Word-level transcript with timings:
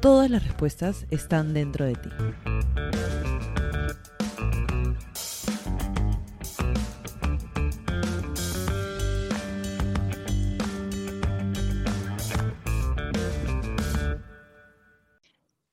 todas 0.00 0.30
las 0.30 0.42
respuestas 0.44 1.06
están 1.10 1.52
dentro 1.52 1.84
de 1.84 1.94
ti. 1.94 2.10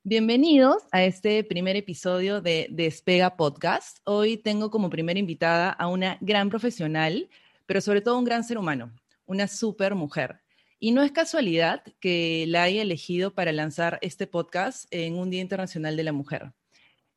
Bienvenidos 0.04 0.82
a 0.90 1.04
este 1.04 1.44
primer 1.44 1.76
episodio 1.76 2.40
de 2.40 2.68
Despega 2.70 3.36
Podcast. 3.36 3.98
Hoy 4.04 4.36
tengo 4.36 4.70
como 4.70 4.90
primera 4.90 5.18
invitada 5.18 5.70
a 5.70 5.86
una 5.86 6.18
gran 6.20 6.50
profesional, 6.50 7.28
pero 7.66 7.80
sobre 7.80 8.00
todo 8.02 8.18
un 8.18 8.24
gran 8.24 8.44
ser 8.44 8.58
humano, 8.58 8.92
una 9.26 9.48
super 9.48 9.94
mujer. 9.94 10.40
Y 10.80 10.92
no 10.92 11.02
es 11.02 11.10
casualidad 11.10 11.82
que 11.98 12.44
la 12.46 12.62
haya 12.62 12.82
elegido 12.82 13.34
para 13.34 13.50
lanzar 13.50 13.98
este 14.00 14.28
podcast 14.28 14.86
en 14.92 15.16
un 15.16 15.28
Día 15.28 15.40
Internacional 15.40 15.96
de 15.96 16.04
la 16.04 16.12
Mujer. 16.12 16.52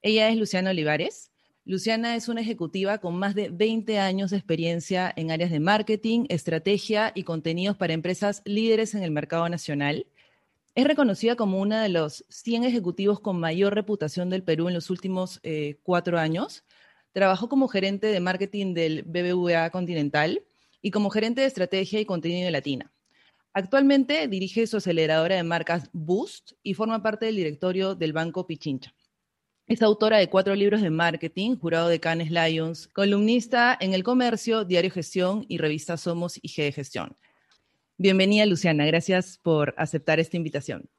Ella 0.02 0.30
es 0.30 0.38
Luciana 0.38 0.72
Olivares. 0.72 1.32
Luciana 1.64 2.16
es 2.16 2.28
una 2.28 2.42
ejecutiva 2.42 2.98
con 2.98 3.18
más 3.18 3.36
de 3.36 3.50
20 3.50 4.00
años 4.00 4.32
de 4.32 4.38
experiencia 4.38 5.14
en 5.16 5.30
áreas 5.30 5.52
de 5.52 5.60
marketing, 5.60 6.26
estrategia 6.30 7.12
y 7.14 7.22
contenidos 7.22 7.78
para 7.78 7.94
empresas 7.94 8.42
líderes 8.46 8.96
en 8.96 9.04
el 9.04 9.12
mercado 9.12 9.48
nacional. 9.48 10.08
Es 10.74 10.88
reconocida 10.88 11.36
como 11.36 11.60
una 11.60 11.84
de 11.84 11.90
los 11.90 12.26
100 12.30 12.64
ejecutivos 12.64 13.20
con 13.20 13.40
mayor 13.40 13.76
reputación 13.76 14.32
del 14.32 14.42
Perú 14.42 14.70
en 14.70 14.74
los 14.74 14.90
últimos 14.90 15.40
eh, 15.44 15.78
cuatro 15.84 16.18
años. 16.18 16.64
Trabajó 17.12 17.48
como 17.48 17.68
gerente 17.68 18.08
de 18.08 18.22
marketing 18.22 18.74
del 18.74 19.04
BBVA 19.04 19.70
Continental 19.70 20.44
y 20.82 20.90
como 20.90 21.12
gerente 21.12 21.42
de 21.42 21.48
estrategia 21.48 22.00
y 22.00 22.06
contenido 22.06 22.46
de 22.46 22.52
Latina. 22.52 22.92
Actualmente 23.54 24.30
dirige 24.30 24.66
su 24.66 24.78
aceleradora 24.78 25.36
de 25.36 25.44
marcas 25.44 25.90
Boost 25.92 26.54
y 26.64 26.74
forma 26.74 27.04
parte 27.04 27.26
del 27.26 27.36
directorio 27.36 27.96
del 27.96 28.14
Banco 28.14 28.48
Pichincha. 28.48 28.94
Es 29.68 29.82
autora 29.82 30.20
de 30.20 30.30
cuatro 30.30 30.56
libros 30.56 30.82
de 30.82 30.90
marketing, 30.90 31.58
jurado 31.58 31.90
de 31.90 32.00
Cannes 32.00 32.32
Lions, 32.32 32.88
columnista 32.88 33.78
en 33.80 33.94
El 33.94 34.04
Comercio, 34.04 34.64
Diario 34.64 34.90
Gestión 34.90 35.46
y 35.50 35.58
revista 35.58 35.98
Somos 35.98 36.40
y 36.42 36.48
G 36.48 36.64
de 36.64 36.72
Gestión. 36.72 37.18
Bienvenida, 37.98 38.46
Luciana. 38.46 38.86
Gracias 38.86 39.38
por 39.38 39.74
aceptar 39.78 40.22
esta 40.22 40.38
invitación. 40.38 40.90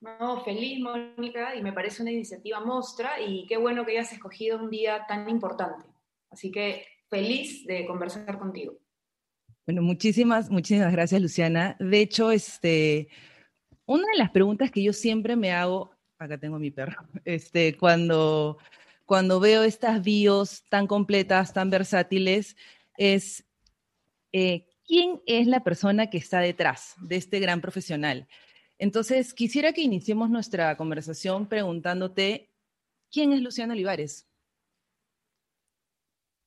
No, 0.00 0.44
feliz, 0.44 0.80
Mónica, 0.80 1.56
y 1.56 1.62
me 1.62 1.72
parece 1.72 2.02
una 2.02 2.10
iniciativa 2.10 2.60
mostra 2.60 3.20
y 3.20 3.46
qué 3.46 3.56
bueno 3.56 3.86
que 3.86 3.92
hayas 3.92 4.12
escogido 4.12 4.58
un 4.58 4.68
día 4.68 5.06
tan 5.08 5.28
importante. 5.30 5.86
Así 6.30 6.50
que 6.50 6.84
feliz 7.08 7.66
de 7.66 7.86
conversar 7.86 8.38
contigo. 8.38 8.78
Bueno, 9.70 9.82
muchísimas, 9.82 10.50
muchísimas 10.50 10.90
gracias, 10.90 11.22
Luciana. 11.22 11.76
De 11.78 12.00
hecho, 12.00 12.32
este, 12.32 13.06
una 13.86 14.04
de 14.10 14.18
las 14.18 14.30
preguntas 14.30 14.72
que 14.72 14.82
yo 14.82 14.92
siempre 14.92 15.36
me 15.36 15.52
hago, 15.52 15.94
acá 16.18 16.38
tengo 16.38 16.58
mi 16.58 16.72
perro, 16.72 17.06
este, 17.24 17.76
cuando, 17.76 18.58
cuando 19.06 19.38
veo 19.38 19.62
estas 19.62 20.02
bios 20.02 20.64
tan 20.68 20.88
completas, 20.88 21.52
tan 21.52 21.70
versátiles, 21.70 22.56
es 22.98 23.44
eh, 24.32 24.66
quién 24.84 25.22
es 25.24 25.46
la 25.46 25.62
persona 25.62 26.10
que 26.10 26.18
está 26.18 26.40
detrás 26.40 26.96
de 27.00 27.14
este 27.14 27.38
gran 27.38 27.60
profesional. 27.60 28.26
Entonces, 28.76 29.32
quisiera 29.32 29.72
que 29.72 29.82
iniciemos 29.82 30.30
nuestra 30.30 30.76
conversación 30.76 31.46
preguntándote, 31.46 32.50
¿quién 33.08 33.32
es 33.32 33.40
Luciana 33.40 33.74
Olivares? 33.74 34.26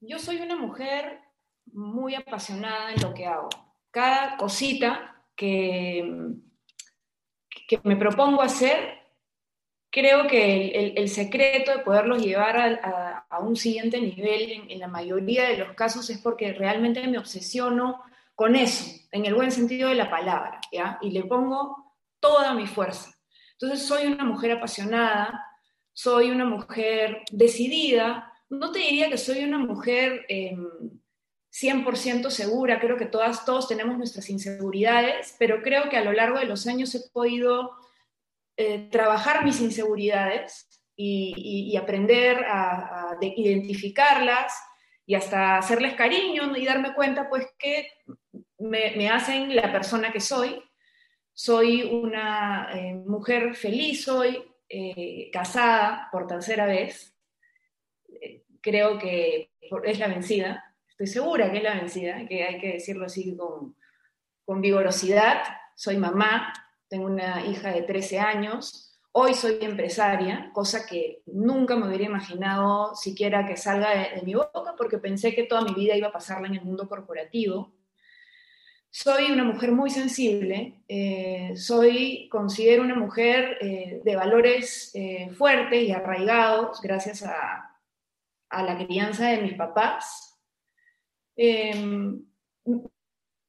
Yo 0.01 0.19
soy 0.19 0.41
una 0.41 0.57
mujer 0.57 1.22
muy 1.71 2.15
apasionada 2.15 2.93
en 2.93 3.01
lo 3.01 3.13
que 3.13 3.25
hago. 3.25 3.49
Cada 3.91 4.37
cosita 4.37 5.23
que, 5.35 6.33
que 7.67 7.79
me 7.83 7.95
propongo 7.95 8.41
hacer, 8.41 8.99
creo 9.89 10.27
que 10.27 10.93
el, 10.95 11.09
secreto 11.09 11.71
de 11.71 11.83
poderlos 11.83 12.23
llevar 12.23 12.57
a, 12.57 13.39
un 13.39 13.55
siguiente 13.55 13.99
nivel 13.99 14.51
en, 14.51 14.71
en, 14.71 14.79
la 14.79 14.87
mayoría 14.87 15.47
de 15.47 15.57
los 15.57 15.73
casos 15.73 16.09
es 16.09 16.19
porque 16.19 16.53
realmente 16.53 17.07
me 17.07 17.17
obsesiono 17.17 18.03
con 18.35 18.55
eso, 18.55 18.85
en 19.11 19.25
el 19.25 19.35
buen 19.35 19.51
sentido 19.51 19.89
de 19.89 19.95
la 19.95 20.09
palabra, 20.09 20.59
¿ya? 20.71 20.97
Y 21.01 21.11
le 21.11 21.23
pongo 21.23 21.93
toda 22.19 22.53
mi 22.53 22.65
fuerza. 22.65 23.13
Entonces 23.53 23.85
soy 23.87 24.07
una 24.07 24.23
mujer 24.23 24.53
apasionada, 24.53 25.45
soy 25.93 26.31
una 26.31 26.45
mujer 26.45 27.21
decidida, 27.31 28.33
no 28.49 28.71
te 28.71 28.79
diría 28.79 29.09
que 29.09 29.17
soy 29.17 29.43
una 29.43 29.59
mujer 29.59 30.25
100% 31.53 32.25
em, 32.25 32.31
segura, 32.31 32.79
creo 32.79 32.97
que 32.97 33.05
todas, 33.05 33.45
todos 33.45 33.67
tenemos 33.67 33.97
nuestras 33.97 34.29
inseguridades, 34.29 35.35
pero 35.37 35.61
creo 35.61 35.89
que 35.89 35.97
a 35.97 36.03
lo 36.03 36.11
largo 36.11 36.39
de 36.39 36.45
los 36.45 36.65
años 36.67 36.95
he 36.95 37.01
podido 37.11 37.71
eh, 38.57 38.89
trabajar 38.91 39.45
mis 39.45 39.61
inseguridades 39.61 40.67
y, 40.95 41.75
aprender 41.77 42.45
a, 42.45 43.11
a 43.11 43.17
identificarlas 43.21 44.53
y 45.05 45.15
hasta 45.15 45.57
hacerles 45.57 45.95
cariño 45.95 46.55
y 46.55 46.65
darme 46.65 46.93
cuenta 46.93 47.29
pues 47.29 47.47
que 47.57 47.87
me, 48.59 49.09
hacen 49.09 49.55
la 49.55 49.71
persona 49.71 50.11
que 50.11 50.19
soy. 50.19 50.61
Soy 51.33 51.83
una 51.83 52.69
eh, 52.73 52.93
mujer 52.93 53.55
feliz 53.55 54.07
hoy, 54.07 54.43
eh, 54.69 55.29
casada 55.31 56.09
por 56.11 56.27
tercera 56.27 56.65
vez. 56.65 57.15
Eh, 58.21 58.43
creo 58.61 58.97
que 58.97 59.51
es 59.83 59.99
la 59.99 60.07
vencida. 60.07 60.72
Estoy 60.93 61.07
segura 61.07 61.51
que 61.51 61.57
es 61.57 61.63
la 61.63 61.73
vencida, 61.73 62.27
que 62.27 62.43
hay 62.43 62.59
que 62.59 62.73
decirlo 62.73 63.05
así 63.05 63.35
con, 63.35 63.75
con 64.45 64.61
vigorosidad. 64.61 65.41
Soy 65.75 65.97
mamá, 65.97 66.53
tengo 66.87 67.07
una 67.07 67.43
hija 67.47 67.71
de 67.71 67.81
13 67.81 68.19
años. 68.19 68.93
Hoy 69.11 69.33
soy 69.33 69.57
empresaria, 69.61 70.51
cosa 70.53 70.85
que 70.85 71.23
nunca 71.25 71.75
me 71.75 71.87
hubiera 71.87 72.03
imaginado 72.03 72.95
siquiera 72.95 73.47
que 73.47 73.57
salga 73.57 73.89
de, 73.89 74.21
mi 74.21 74.35
boca, 74.35 74.75
porque 74.77 74.99
pensé 74.99 75.33
que 75.33 75.45
toda 75.45 75.61
mi 75.61 75.73
vida 75.73 75.97
iba 75.97 76.09
a 76.09 76.13
pasarla 76.13 76.47
en 76.47 76.55
el 76.55 76.63
mundo 76.63 76.87
corporativo. 76.87 77.73
Soy 78.91 79.31
una 79.31 79.43
mujer 79.43 79.71
muy 79.71 79.89
sensible, 79.89 80.83
eh, 80.87 81.53
soy, 81.55 82.29
considero 82.29 82.83
una 82.83 82.93
mujer 82.93 83.57
eh, 83.61 84.01
de 84.03 84.15
valores 84.15 84.91
eh, 84.93 85.31
fuertes 85.35 85.81
y 85.81 85.91
arraigados 85.91 86.79
gracias 86.79 87.23
a, 87.23 87.79
a, 88.49 88.63
la 88.63 88.77
crianza 88.77 89.29
de 89.29 89.41
mis 89.41 89.55
papás. 89.55 90.32
Em, 91.35 92.23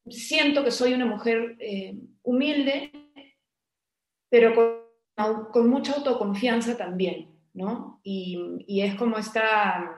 siento 0.09 0.65
que 0.65 0.71
soy 0.71 0.95
una 0.95 1.07
mujer 1.07 1.57
humilde, 2.23 2.91
pero 4.29 4.85
con, 5.53 5.69
mucha 5.69 5.95
autoconfianza 5.95 6.77
también, 6.77 7.31
¿no? 7.53 8.01
Y, 8.03 8.65
y 8.67 8.83
es 8.83 8.95
como 8.97 9.17
esta, 9.17 9.97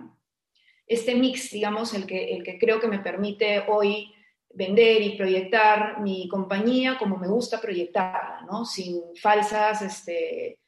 este 0.86 1.14
mix, 1.14 1.50
digamos, 1.50 1.94
el 1.94 2.06
que, 2.06 2.34
el 2.34 2.42
que 2.44 2.58
creo 2.58 2.80
que 2.80 2.88
me 2.88 3.00
permite 3.00 3.64
hoy 3.68 4.12
vender 4.56 5.02
y 5.02 5.16
proyectar 5.16 6.00
mi 6.00 6.28
compañía 6.28 6.96
como 6.98 7.18
me 7.18 7.28
gusta 7.28 7.60
proyectarla, 7.60 8.46
¿no? 8.50 8.64
Sin 8.64 9.02
falsas 9.20 9.82
este, 9.82 10.58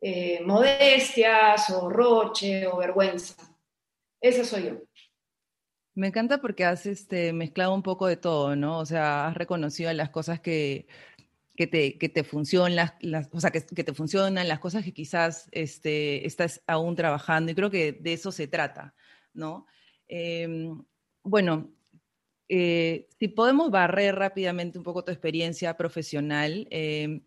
eh, 0.00 0.40
modestias 0.44 1.70
o 1.70 1.88
roche 1.88 2.66
o 2.66 2.76
vergüenza. 2.76 3.34
Esa 4.20 4.44
soy 4.44 4.64
yo. 4.64 4.72
Me 5.94 6.08
encanta 6.08 6.40
porque 6.40 6.64
has 6.64 6.86
este, 6.86 7.32
mezclado 7.32 7.72
un 7.74 7.82
poco 7.82 8.06
de 8.06 8.16
todo, 8.16 8.56
¿no? 8.56 8.78
O 8.78 8.86
sea, 8.86 9.28
has 9.28 9.34
reconocido 9.34 9.92
las 9.92 10.10
cosas 10.10 10.40
que, 10.40 10.86
que, 11.56 11.66
te, 11.66 11.98
que 11.98 12.08
te 12.08 12.24
funcionan, 12.24 12.74
las, 13.00 13.28
o 13.32 13.40
sea, 13.40 13.50
que, 13.50 13.64
que, 13.64 13.84
te 13.84 13.94
funcionan, 13.94 14.48
las 14.48 14.58
cosas 14.58 14.84
que 14.84 14.92
quizás 14.92 15.48
este, 15.52 16.26
estás 16.26 16.62
aún 16.66 16.96
trabajando, 16.96 17.52
y 17.52 17.54
creo 17.54 17.70
que 17.70 17.92
de 17.92 18.12
eso 18.12 18.32
se 18.32 18.48
trata, 18.48 18.94
¿no? 19.32 19.66
Em, 20.08 20.82
bueno, 21.22 21.70
eh, 22.48 23.08
si 23.18 23.28
podemos 23.28 23.70
barrer 23.70 24.16
rápidamente 24.16 24.78
un 24.78 24.84
poco 24.84 25.04
tu 25.04 25.12
experiencia 25.12 25.76
profesional, 25.76 26.66
em, 26.70 27.22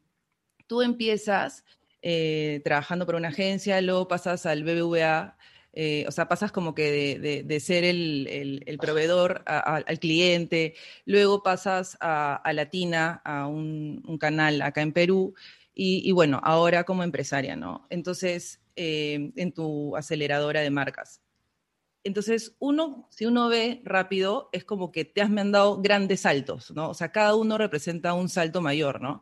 tú 0.68 0.82
empiezas 0.82 1.64
eh, 2.02 2.62
trabajando 2.64 3.06
para 3.06 3.18
una 3.18 3.30
agencia, 3.30 3.82
luego 3.82 4.08
pasas 4.08 4.46
al 4.46 4.64
BBVA, 4.64 5.38
eh, 5.80 6.06
o 6.08 6.12
sea, 6.12 6.28
pasas 6.28 6.52
como 6.52 6.74
que 6.74 7.20
de, 7.46 7.60
ser 7.60 7.84
el, 7.84 8.78
proveedor 8.82 9.44
al 9.46 10.00
cliente, 10.00 10.74
luego 11.06 11.44
pasas 11.44 12.00
a, 12.02 12.42
Latina, 12.52 13.22
a 13.24 13.46
un, 13.46 14.18
canal 14.20 14.64
acá 14.64 14.82
en 14.82 14.92
Perú, 14.92 15.36
y, 15.76 16.02
y, 16.04 16.14
bueno, 16.14 16.42
ahora 16.44 16.84
como 16.84 17.04
empresaria, 17.04 17.56
¿no? 17.56 17.86
Entonces, 17.92 18.60
eh, 18.76 19.32
en 19.36 19.52
tu 19.52 19.96
aceleradora 19.96 20.62
de 20.62 20.72
marcas. 20.72 21.22
Entonces, 22.04 22.56
uno, 22.58 23.08
si 23.12 23.28
uno 23.28 23.48
ve 23.48 23.82
rápido, 23.84 24.50
es 24.54 24.64
como 24.64 24.92
que 24.92 25.06
te 25.06 25.22
has 25.22 25.30
mandado 25.30 25.80
grandes 25.80 26.22
saltos, 26.22 26.72
¿no? 26.72 26.90
O 26.90 26.96
sea, 26.96 27.12
cada 27.12 27.36
uno 27.36 27.60
representa 27.60 28.16
un 28.16 28.30
salto 28.30 28.62
mayor, 28.62 29.00
¿no? 29.00 29.22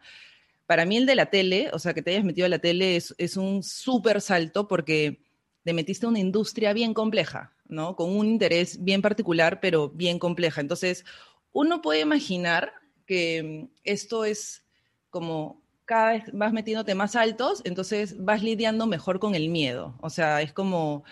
Para 0.67 0.85
mí 0.85 0.95
el 0.95 1.05
de 1.05 1.15
la 1.15 1.25
tele, 1.25 1.69
o 1.73 1.79
sea, 1.79 1.93
que 1.93 2.01
te 2.01 2.11
hayas 2.11 2.23
metido 2.23 2.45
a 2.45 2.49
la 2.49 2.59
tele 2.59 2.95
es, 2.95 3.13
es 3.17 3.35
un 3.35 3.61
súper 3.61 4.21
salto 4.21 4.69
porque 4.69 5.24
te 5.65 5.73
metiste 5.73 6.05
a 6.05 6.09
una 6.09 6.19
industria 6.19 6.73
bien 6.73 6.93
compleja, 6.93 7.51
¿no? 7.67 7.95
Con 7.95 8.15
un 8.15 8.27
interés 8.27 8.83
bien 8.83 9.01
particular, 9.01 9.59
pero 9.59 9.89
bien 9.89 10.19
compleja. 10.19 10.61
Entonces, 10.61 11.03
uno 11.51 11.81
puede 11.81 12.01
imaginar 12.01 12.71
que 13.07 13.67
mm, 13.67 13.73
esto 13.83 14.25
es 14.25 14.63
como 15.09 15.63
cada 15.85 16.11
vez 16.13 16.23
vas 16.33 16.53
metiéndote 16.53 16.93
más 16.93 17.15
altos, 17.15 17.61
entonces 17.63 18.23
vas 18.23 18.43
lidiando 18.43 18.85
mejor 18.85 19.19
con 19.19 19.33
el 19.33 19.49
miedo. 19.49 19.97
O 20.01 20.11
sea, 20.11 20.43
es 20.43 20.53
como, 20.53 21.03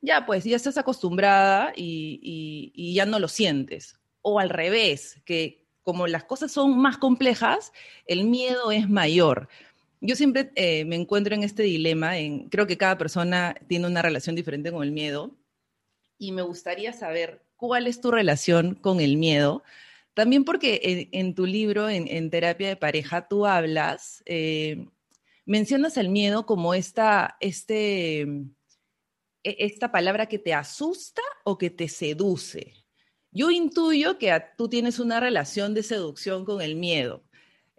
ya 0.00 0.26
pues, 0.26 0.42
ya 0.42 0.56
estás 0.56 0.76
acostumbrada 0.76 1.72
y, 1.76 2.92
ya 2.94 3.06
no 3.06 3.20
lo 3.20 3.28
sientes. 3.28 3.96
O 4.22 4.40
al 4.40 4.50
revés, 4.50 5.20
que 5.24 5.64
como 5.82 6.08
las 6.08 6.24
cosas 6.24 6.50
son 6.50 6.78
más 6.78 6.98
complejas, 6.98 7.72
el 8.06 8.24
miedo 8.24 8.72
es 8.72 8.88
mayor. 8.90 9.48
Yo 10.00 10.16
siempre 10.16 10.50
eh, 10.54 10.84
me 10.84 10.96
encuentro 10.96 11.34
en 11.34 11.42
este 11.42 11.62
dilema, 11.64 12.12
creo 12.50 12.66
que 12.66 12.78
cada 12.78 12.98
persona 12.98 13.56
tiene 13.66 13.86
una 13.86 14.02
relación 14.02 14.36
diferente 14.36 14.70
con 14.70 14.82
el 14.82 14.92
miedo, 14.92 15.36
y 16.18 16.32
me 16.32 16.42
gustaría 16.42 16.92
saber 16.92 17.44
cuál 17.56 17.86
es 17.86 18.00
tu 18.00 18.10
relación 18.10 18.74
con 18.74 19.00
el 19.00 19.16
miedo 19.16 19.62
también 20.18 20.44
porque 20.44 21.08
en, 21.12 21.32
tu 21.36 21.46
libro, 21.46 21.88
en, 21.88 22.28
Terapia 22.28 22.66
de 22.66 22.74
Pareja, 22.74 23.28
tú 23.28 23.46
hablas, 23.46 24.20
eh, 24.26 24.88
mencionas 25.46 25.96
el 25.96 26.08
miedo 26.08 26.44
como 26.44 26.74
esta, 26.74 27.36
este, 27.38 28.22
e, 28.22 28.48
esta 29.44 29.92
palabra 29.92 30.26
que 30.26 30.40
te 30.40 30.52
asusta 30.52 31.22
o 31.44 31.56
que 31.56 31.70
te 31.70 31.88
seduce. 31.88 32.74
Yo 33.30 33.52
intuyo 33.52 34.18
que 34.18 34.36
tú 34.56 34.68
tienes 34.68 34.98
una 34.98 35.20
relación 35.20 35.72
de 35.72 35.84
seducción 35.84 36.44
con 36.44 36.62
el 36.62 36.74
miedo, 36.74 37.22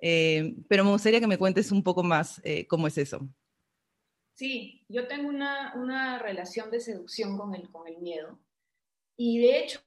eh, 0.02 0.56
pero 0.68 0.84
me 0.84 0.92
gustaría 0.92 1.20
que 1.20 1.28
me 1.28 1.38
cuentes 1.38 1.72
un 1.72 1.84
poco 1.84 2.04
más 2.04 2.42
eh, 2.44 2.68
cómo 2.68 2.88
es 2.88 2.98
eso. 2.98 3.28
Sí, 4.34 4.86
yo 4.88 5.08
tengo 5.08 5.28
una, 5.28 5.74
una 5.76 6.20
relación 6.20 6.72
de 6.72 6.80
seducción 6.80 7.38
con 7.38 7.54
el, 7.56 7.70
con 7.70 7.88
el 7.88 7.98
miedo. 7.98 8.40
Y 9.18 9.40
de 9.40 9.60
hecho, 9.60 9.82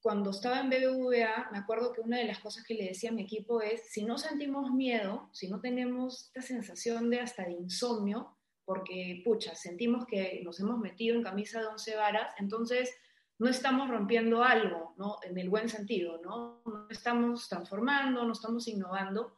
cuando 0.00 0.30
estaba 0.30 0.60
en 0.60 0.70
BBVA, 0.70 1.50
me 1.50 1.58
acuerdo 1.58 1.92
que 1.92 2.00
una 2.00 2.18
de 2.18 2.24
las 2.24 2.38
cosas 2.38 2.64
que 2.64 2.74
le 2.74 2.84
decía 2.84 3.10
a 3.10 3.12
mi 3.12 3.22
equipo 3.22 3.60
es, 3.60 3.90
si 3.90 4.04
no 4.04 4.18
sentimos 4.18 4.70
miedo, 4.70 5.28
si 5.32 5.48
no 5.48 5.60
tenemos 5.60 6.26
esta 6.26 6.42
sensación 6.42 7.10
de 7.10 7.20
hasta 7.20 7.44
de 7.44 7.52
insomnio, 7.52 8.36
porque, 8.64 9.22
pucha, 9.24 9.54
sentimos 9.54 10.06
que 10.06 10.42
nos 10.44 10.60
hemos 10.60 10.78
metido 10.78 11.16
en 11.16 11.22
camisa 11.22 11.60
de 11.60 11.66
once 11.66 11.96
varas, 11.96 12.34
entonces 12.38 12.94
no 13.38 13.48
estamos 13.48 13.88
rompiendo 13.88 14.42
algo, 14.42 14.94
¿no? 14.96 15.16
En 15.22 15.38
el 15.38 15.48
buen 15.48 15.68
sentido, 15.68 16.20
¿no? 16.22 16.62
No 16.64 16.86
estamos 16.90 17.48
transformando, 17.48 18.24
no 18.24 18.32
estamos 18.32 18.66
innovando. 18.68 19.36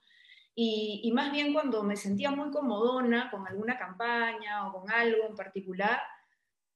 Y, 0.55 1.01
y 1.05 1.13
más 1.13 1.33
bien 1.33 1.53
cuando 1.53 1.83
me 1.83 1.97
sentía 1.97 2.31
muy 2.31 2.51
comodona 2.51 3.31
con 3.31 3.47
alguna 3.47 3.79
campaña 3.79 4.67
o 4.67 4.73
con 4.73 4.91
algo 4.91 5.25
en 5.29 5.37
particular, 5.37 6.01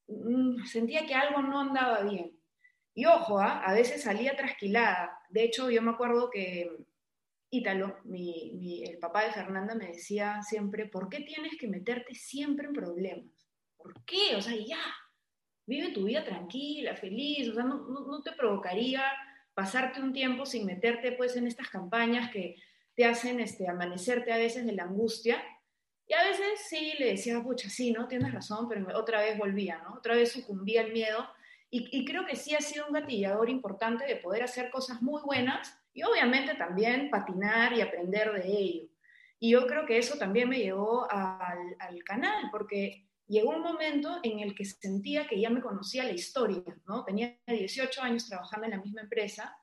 mm, 0.09 0.65
sentía 0.65 1.07
que 1.07 1.15
algo 1.15 1.43
no 1.43 1.61
andaba 1.61 2.03
bien. 2.03 2.39
Y 2.95 3.07
ojo, 3.07 3.41
¿ah? 3.41 3.63
a 3.65 3.73
veces 3.73 4.03
salía 4.03 4.37
trasquilada. 4.37 5.19
De 5.29 5.45
hecho, 5.45 5.71
yo 5.71 5.83
me 5.83 5.91
acuerdo 5.91 6.31
que 6.31 6.71
Ítalo, 7.55 7.99
el 8.13 8.99
papá 9.01 9.25
de 9.25 9.33
Fernanda, 9.33 9.77
me 9.77 9.87
decía 9.87 10.43
siempre, 10.43 10.87
¿por 10.87 11.09
qué 11.09 11.21
tienes 11.21 11.57
que 11.57 11.69
meterte 11.69 12.13
siempre 12.13 12.67
en 12.67 12.73
problemas? 12.73 13.49
¿Por 13.77 14.05
qué? 14.05 14.35
O 14.37 14.43
sea, 14.43 14.57
ya, 14.57 14.83
vive 15.67 15.93
tu 15.93 16.05
vida 16.05 16.25
tranquila, 16.25 16.95
feliz, 16.95 17.49
o 17.49 17.55
sea, 17.55 17.65
no, 17.65 18.23
te 18.23 18.33
provocaría 18.33 19.03
pasarte 19.55 20.01
un 20.01 20.13
tiempo 20.13 20.45
sin 20.45 20.67
meterte 20.67 21.13
pues 21.13 21.37
en 21.37 21.47
estas 21.47 21.69
campañas 21.69 22.31
que 22.31 22.57
te 22.95 23.05
hacen 23.05 23.41
este, 23.41 23.69
amanecerte 23.69 24.33
a 24.33 24.39
veces 24.39 24.67
de 24.67 24.73
la 24.73 24.85
angustia. 24.85 25.43
Y 26.07 26.13
a 26.13 26.23
veces 26.23 26.47
sí 26.69 26.93
le 26.99 27.07
decía, 27.07 27.43
pucha, 27.43 27.71
sí, 27.71 27.91
¿no? 27.91 28.07
Tienes 28.07 28.33
razón, 28.33 28.69
pero 28.69 28.87
otra 28.99 29.21
vez 29.21 29.39
volvía, 29.39 29.79
¿no? 29.79 29.95
Otra 29.95 30.15
vez 30.15 30.33
sucumbía 30.33 30.83
el 30.83 30.93
miedo 30.93 31.27
y, 31.77 32.05
creo 32.05 32.25
que 32.25 32.37
sí 32.37 32.55
ha 32.55 32.61
sido 32.61 32.87
un 32.87 32.93
gatillador 32.93 33.51
importante 33.51 34.05
de 34.05 34.15
poder 34.15 34.45
hacer 34.45 34.71
cosas 34.71 35.03
muy 35.03 35.21
buenas 35.23 35.77
y 35.93 36.05
obviamente 36.05 36.55
también 36.55 37.11
patinar 37.11 37.73
y 37.73 37.81
aprender 37.81 38.31
de 38.33 38.47
ello. 38.47 38.89
Y 39.41 39.51
yo 39.51 39.67
creo 39.67 39.85
que 39.85 39.99
eso 39.99 40.17
también 40.17 40.49
me 40.49 40.61
llevó 40.61 41.11
al, 41.11 41.75
al, 41.81 42.05
canal, 42.05 42.49
porque 42.53 43.09
llegó 43.27 43.51
un 43.51 43.63
momento 43.63 44.21
en 44.23 44.41
el 44.41 44.55
que 44.55 44.65
sentía 44.65 45.27
que 45.27 45.41
ya 45.41 45.51
me 45.51 45.61
conocía 45.61 46.05
la 46.05 46.13
historia, 46.13 46.63
¿no? 46.87 47.05
Tenía 47.05 47.39
18 47.47 48.03
años 48.03 48.29
trabajando 48.29 48.67
en 48.67 48.73
la 48.73 48.83
misma 48.83 49.03
empresa, 49.03 49.57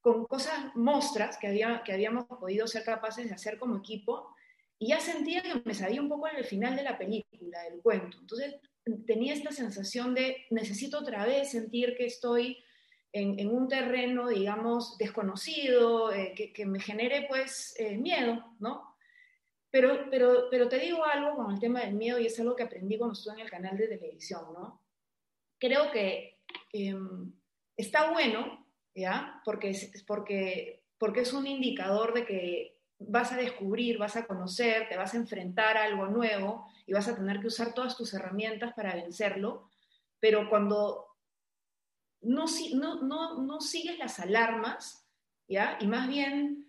con 0.00 0.26
cosas 0.26 0.74
mostras 0.74 1.38
que, 1.38 1.46
había, 1.46 1.82
que 1.84 1.92
habíamos 1.92 2.26
podido 2.26 2.66
ser 2.66 2.84
capaces 2.84 3.26
de 3.26 3.34
hacer 3.34 3.58
como 3.58 3.78
equipo, 3.78 4.34
y 4.78 4.88
ya 4.88 5.00
sentía 5.00 5.42
que 5.42 5.62
me 5.64 5.74
sabía 5.74 6.02
un 6.02 6.08
poco 6.08 6.28
en 6.28 6.36
el 6.36 6.44
final 6.44 6.76
de 6.76 6.82
la 6.82 6.98
película, 6.98 7.62
del 7.62 7.80
cuento. 7.80 8.18
Entonces, 8.20 8.56
tenía 9.06 9.32
esta 9.32 9.50
sensación 9.50 10.14
de 10.14 10.44
necesito 10.50 10.98
otra 10.98 11.24
vez 11.24 11.50
sentir 11.50 11.96
que 11.96 12.06
estoy 12.06 12.62
en, 13.12 13.48
un 13.48 13.68
terreno, 13.68 14.28
digamos, 14.28 14.98
desconocido, 14.98 16.12
eh, 16.12 16.34
que, 16.34 16.66
me 16.66 16.80
genere 16.80 17.26
pues 17.28 17.74
eh, 17.78 17.96
miedo, 17.96 18.44
¿no? 18.58 18.93
Pero, 19.74 20.08
pero, 20.08 20.46
pero 20.52 20.68
te 20.68 20.78
digo 20.78 21.04
algo 21.04 21.34
con 21.34 21.52
el 21.52 21.58
tema 21.58 21.80
del 21.80 21.94
miedo 21.94 22.20
y 22.20 22.26
es 22.26 22.38
algo 22.38 22.54
que 22.54 22.62
aprendí 22.62 22.96
cuando 22.96 23.14
estuve 23.14 23.34
en 23.34 23.40
el 23.40 23.50
canal 23.50 23.76
de 23.76 23.88
televisión, 23.88 24.44
¿no? 24.52 24.80
Creo 25.58 25.90
que 25.90 26.38
em, 26.72 27.32
está 27.76 28.12
bueno, 28.12 28.68
¿ya? 28.94 29.42
Porque 29.44 29.70
es, 29.70 30.04
porque, 30.06 30.84
porque 30.96 31.22
es 31.22 31.32
un 31.32 31.48
indicador 31.48 32.14
de 32.14 32.24
que 32.24 32.78
vas 33.00 33.32
a 33.32 33.36
descubrir, 33.36 33.98
vas 33.98 34.14
a 34.14 34.28
conocer, 34.28 34.88
te 34.88 34.96
vas 34.96 35.12
a 35.12 35.16
enfrentar 35.16 35.76
a 35.76 35.82
algo 35.82 36.06
nuevo 36.06 36.68
y 36.86 36.92
vas 36.92 37.08
a 37.08 37.16
tener 37.16 37.40
que 37.40 37.48
usar 37.48 37.74
todas 37.74 37.96
tus 37.96 38.14
herramientas 38.14 38.74
para 38.74 38.94
vencerlo, 38.94 39.70
pero 40.20 40.48
cuando 40.48 41.16
no, 42.20 42.44
no, 43.02 43.42
no, 43.42 43.60
sigues 43.60 43.98
las 43.98 44.20
alarmas, 44.20 45.04
¿ya? 45.48 45.78
Y 45.80 45.88
más 45.88 46.06
bien 46.06 46.63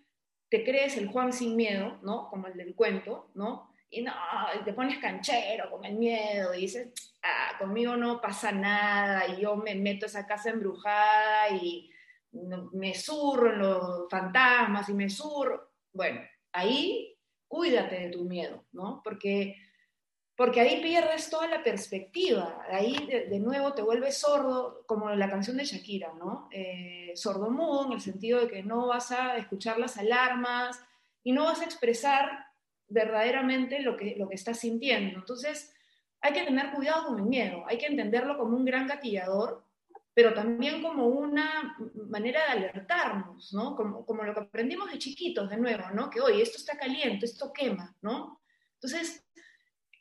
te 0.48 0.64
crees 0.64 0.96
el 0.96 1.08
Juan 1.08 1.32
sin 1.32 1.56
miedo, 1.56 1.98
¿no? 2.02 2.28
Como 2.28 2.46
el 2.46 2.56
del 2.56 2.74
cuento, 2.74 3.30
¿no? 3.34 3.70
Y 3.90 4.02
no, 4.02 4.12
te 4.64 4.72
pones 4.72 4.98
canchero 4.98 5.70
con 5.70 5.84
el 5.84 5.94
miedo 5.94 6.54
y 6.54 6.62
dices, 6.62 6.88
ah, 7.22 7.56
conmigo 7.58 7.96
no 7.96 8.20
pasa 8.20 8.52
nada 8.52 9.28
y 9.28 9.40
yo 9.40 9.56
me 9.56 9.74
meto 9.74 10.06
a 10.06 10.08
esa 10.08 10.26
casa 10.26 10.50
embrujada 10.50 11.50
y 11.50 11.90
me 12.72 12.94
zurro 12.94 13.52
en 13.52 13.58
los 13.60 14.10
fantasmas 14.10 14.88
y 14.88 14.94
me 14.94 15.08
zurro. 15.08 15.70
Bueno, 15.92 16.20
ahí 16.52 17.16
cuídate 17.48 18.00
de 18.00 18.10
tu 18.10 18.24
miedo, 18.24 18.64
¿no? 18.72 19.00
Porque, 19.02 19.56
porque 20.36 20.60
ahí 20.60 20.82
pierdes 20.82 21.30
toda 21.30 21.46
la 21.48 21.64
perspectiva, 21.64 22.62
ahí 22.70 23.06
de, 23.06 23.40
nuevo 23.40 23.72
te 23.72 23.82
vuelves 23.82 24.18
sordo, 24.18 24.84
como 24.86 25.10
la 25.10 25.30
canción 25.30 25.56
de 25.56 25.64
Shakira, 25.64 26.12
¿no? 26.18 26.48
Eh, 26.52 27.12
sordo 27.14 27.50
mudo 27.50 27.86
en 27.86 27.92
el 27.92 28.00
sentido 28.00 28.40
de 28.40 28.48
que 28.48 28.62
no 28.62 28.86
vas 28.86 29.12
a 29.12 29.38
escuchar 29.38 29.78
las 29.78 29.96
alarmas 29.96 30.78
y 31.24 31.32
no 31.32 31.44
vas 31.44 31.62
a 31.62 31.64
expresar 31.64 32.46
verdaderamente 32.88 33.80
lo 33.80 33.96
que, 33.96 34.14
lo 34.16 34.28
que 34.28 34.34
estás 34.34 34.60
sintiendo. 34.60 35.18
Entonces, 35.18 35.74
hay 36.20 36.34
que 36.34 36.44
tener 36.44 36.70
cuidado 36.72 37.06
con 37.06 37.18
el 37.18 37.24
miedo, 37.24 37.64
hay 37.66 37.78
que 37.78 37.86
entenderlo 37.86 38.36
como 38.36 38.56
un 38.56 38.64
gran 38.64 38.86
gatillador 38.86 39.66
pero 40.16 40.32
también 40.32 40.80
como 40.80 41.08
una 41.08 41.76
manera 42.08 42.40
de 42.46 42.52
alertarnos, 42.52 43.52
¿no? 43.52 43.76
Como, 43.76 44.06
como 44.06 44.22
lo 44.22 44.32
que 44.32 44.40
aprendimos 44.40 44.90
de 44.90 44.98
chiquitos, 44.98 45.50
de 45.50 45.58
nuevo, 45.58 45.90
¿no? 45.92 46.08
Que, 46.08 46.22
oye, 46.22 46.40
esto 46.40 46.56
está 46.56 46.78
caliente, 46.78 47.26
esto 47.26 47.52
quema, 47.52 47.94
¿no? 48.00 48.40
Entonces, 48.76 49.26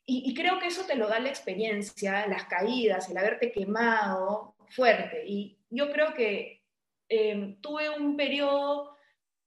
y, 0.06 0.34
creo 0.34 0.60
que 0.60 0.68
eso 0.68 0.86
te 0.86 0.96
lo 0.96 1.08
da 1.08 1.20
la 1.20 1.30
experiencia, 1.30 2.28
las 2.28 2.46
caídas, 2.46 3.10
el 3.10 3.18
haberte 3.18 3.52
quemado 3.52 4.56
fuerte. 4.70 5.24
Y 5.26 5.58
yo 5.70 5.92
creo 5.92 6.14
que 6.14 6.64
em, 7.10 7.60
tuve 7.62 7.90
un 7.90 8.16
periodo 8.16 8.96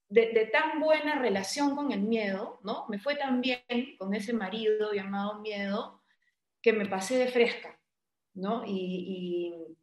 de, 0.09 0.33
de, 0.33 0.47
tan 0.47 0.81
buena 0.81 1.19
relación 1.19 1.77
con 1.77 1.93
el 1.93 2.01
miedo, 2.01 2.61
¿no? 2.65 2.87
Me 2.89 2.99
fue 2.99 3.15
tan 3.17 3.41
bien 3.41 3.63
con 3.99 4.15
ese 4.15 4.33
marido 4.33 4.93
llamado 4.93 5.41
miedo, 5.41 6.03
que 6.63 6.73
me 6.73 6.87
pasé 6.87 7.19
de 7.19 7.29
fresca, 7.29 7.79
¿no? 8.35 8.65
y, 8.67 8.73
y 8.73 9.79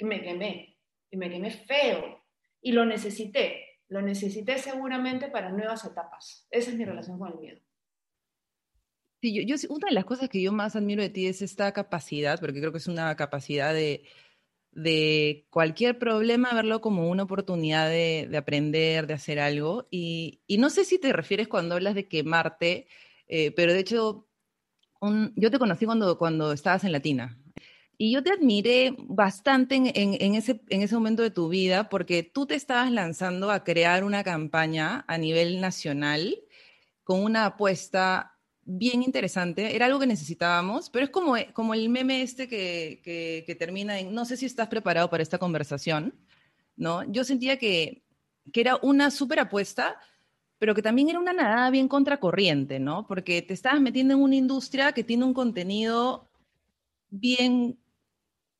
y 0.00 0.04
me 0.04 0.22
quemé, 0.22 0.78
y 1.10 1.16
me 1.18 1.30
quemé 1.30 1.50
feo, 1.50 2.24
y 2.62 2.72
lo 2.72 2.86
necesité, 2.86 3.80
lo 3.88 4.00
necesité 4.00 4.56
seguramente 4.56 5.28
para 5.28 5.50
nuevas 5.50 5.84
etapas. 5.84 6.46
Esa 6.50 6.70
es 6.70 6.76
mi 6.76 6.86
relación 6.86 7.18
con 7.18 7.32
el 7.32 7.38
miedo. 7.38 7.60
Sí, 9.20 9.44
yo, 9.46 9.56
una 9.68 9.88
de 9.88 9.94
las 9.94 10.06
cosas 10.06 10.30
que 10.30 10.40
yo 10.40 10.52
más 10.52 10.76
admiro 10.76 11.02
de 11.02 11.10
ti 11.10 11.26
es 11.26 11.42
esta 11.42 11.72
capacidad, 11.72 12.40
porque 12.40 12.60
creo 12.60 12.72
que 12.72 12.78
es 12.78 12.86
una 12.86 13.14
capacidad 13.16 13.74
de, 13.74 14.04
de 14.72 15.46
cualquier 15.50 15.98
problema 15.98 16.54
verlo 16.54 16.80
como 16.80 17.08
una 17.10 17.24
oportunidad 17.24 17.88
de, 17.90 18.28
de 18.30 18.36
aprender, 18.38 19.06
de 19.06 19.14
hacer 19.14 19.38
algo. 19.40 19.88
Y, 19.90 20.40
y, 20.46 20.58
no 20.58 20.70
sé 20.70 20.84
si 20.84 20.98
te 20.98 21.12
refieres 21.12 21.48
cuando 21.48 21.74
hablas 21.74 21.94
de 21.94 22.08
quemarte, 22.08 22.88
eh, 23.28 23.50
pero 23.52 23.74
de 23.74 23.80
hecho 23.80 24.26
yo 25.36 25.50
te 25.50 25.58
conocí 25.58 25.86
cuando, 25.86 26.18
cuando 26.18 26.52
estabas 26.52 26.84
en 26.84 26.92
Latina. 26.92 27.38
Y 27.98 28.12
yo 28.12 28.22
te 28.22 28.32
admiré 28.32 28.94
bastante 28.98 29.74
en, 29.74 29.92
en, 29.94 30.34
ese, 30.34 30.62
en 30.70 30.82
ese 30.82 30.94
momento 30.94 31.22
de 31.22 31.30
tu 31.30 31.48
vida 31.50 31.90
porque 31.90 32.22
tú 32.22 32.46
te 32.46 32.54
estabas 32.54 32.90
lanzando 32.90 33.50
a 33.50 33.64
crear 33.64 34.04
una 34.04 34.24
campaña 34.24 35.04
a 35.06 35.18
nivel 35.18 35.60
nacional 35.60 36.38
con 37.04 37.22
una 37.22 37.44
apuesta 37.44 38.29
bien 38.78 39.02
interesante. 39.02 39.74
Era 39.74 39.86
algo 39.86 39.98
que 39.98 40.06
necesitábamos, 40.06 40.90
pero 40.90 41.04
es 41.04 41.10
como, 41.10 41.34
como 41.52 41.74
el 41.74 41.88
meme 41.88 42.22
este 42.22 42.48
que, 42.48 43.00
que, 43.02 43.54
termina 43.56 43.98
en, 43.98 44.14
no 44.14 44.24
sé 44.24 44.36
si 44.36 44.46
estás 44.46 44.68
preparado 44.68 45.10
para 45.10 45.22
esta 45.22 45.38
conversación, 45.38 46.14
¿no? 46.76 47.02
Yo 47.10 47.24
sentía 47.24 47.58
que, 47.58 48.02
que 48.52 48.60
era 48.60 48.78
una 48.82 49.10
súper 49.10 49.40
apuesta, 49.40 49.98
pero 50.58 50.74
que 50.74 50.82
también 50.82 51.08
era 51.08 51.18
una 51.18 51.32
nadada 51.32 51.70
bien 51.70 51.88
contracorriente, 51.88 52.78
¿no? 52.78 53.06
Porque 53.06 53.42
te 53.42 53.54
estabas 53.54 53.80
metiendo 53.80 54.14
en 54.14 54.20
una 54.20 54.36
industria 54.36 54.92
que 54.92 55.04
tiene 55.04 55.24
un 55.24 55.34
contenido 55.34 56.28
bien 57.08 57.78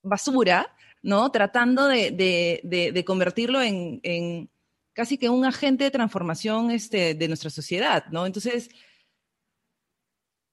basura, 0.02 0.74
¿no? 1.02 1.30
Tratando 1.30 1.86
de, 1.86 2.10
de, 2.10 2.90
de, 2.92 3.04
convertirlo 3.04 3.62
en, 3.62 4.00
en, 4.02 4.50
casi 4.92 5.18
que 5.18 5.28
un 5.28 5.44
agente 5.44 5.84
de 5.84 5.90
transformación 5.90 6.70
este, 6.72 7.14
de 7.14 7.28
nuestra 7.28 7.50
sociedad, 7.50 8.06
¿no? 8.10 8.26
Entonces, 8.26 8.70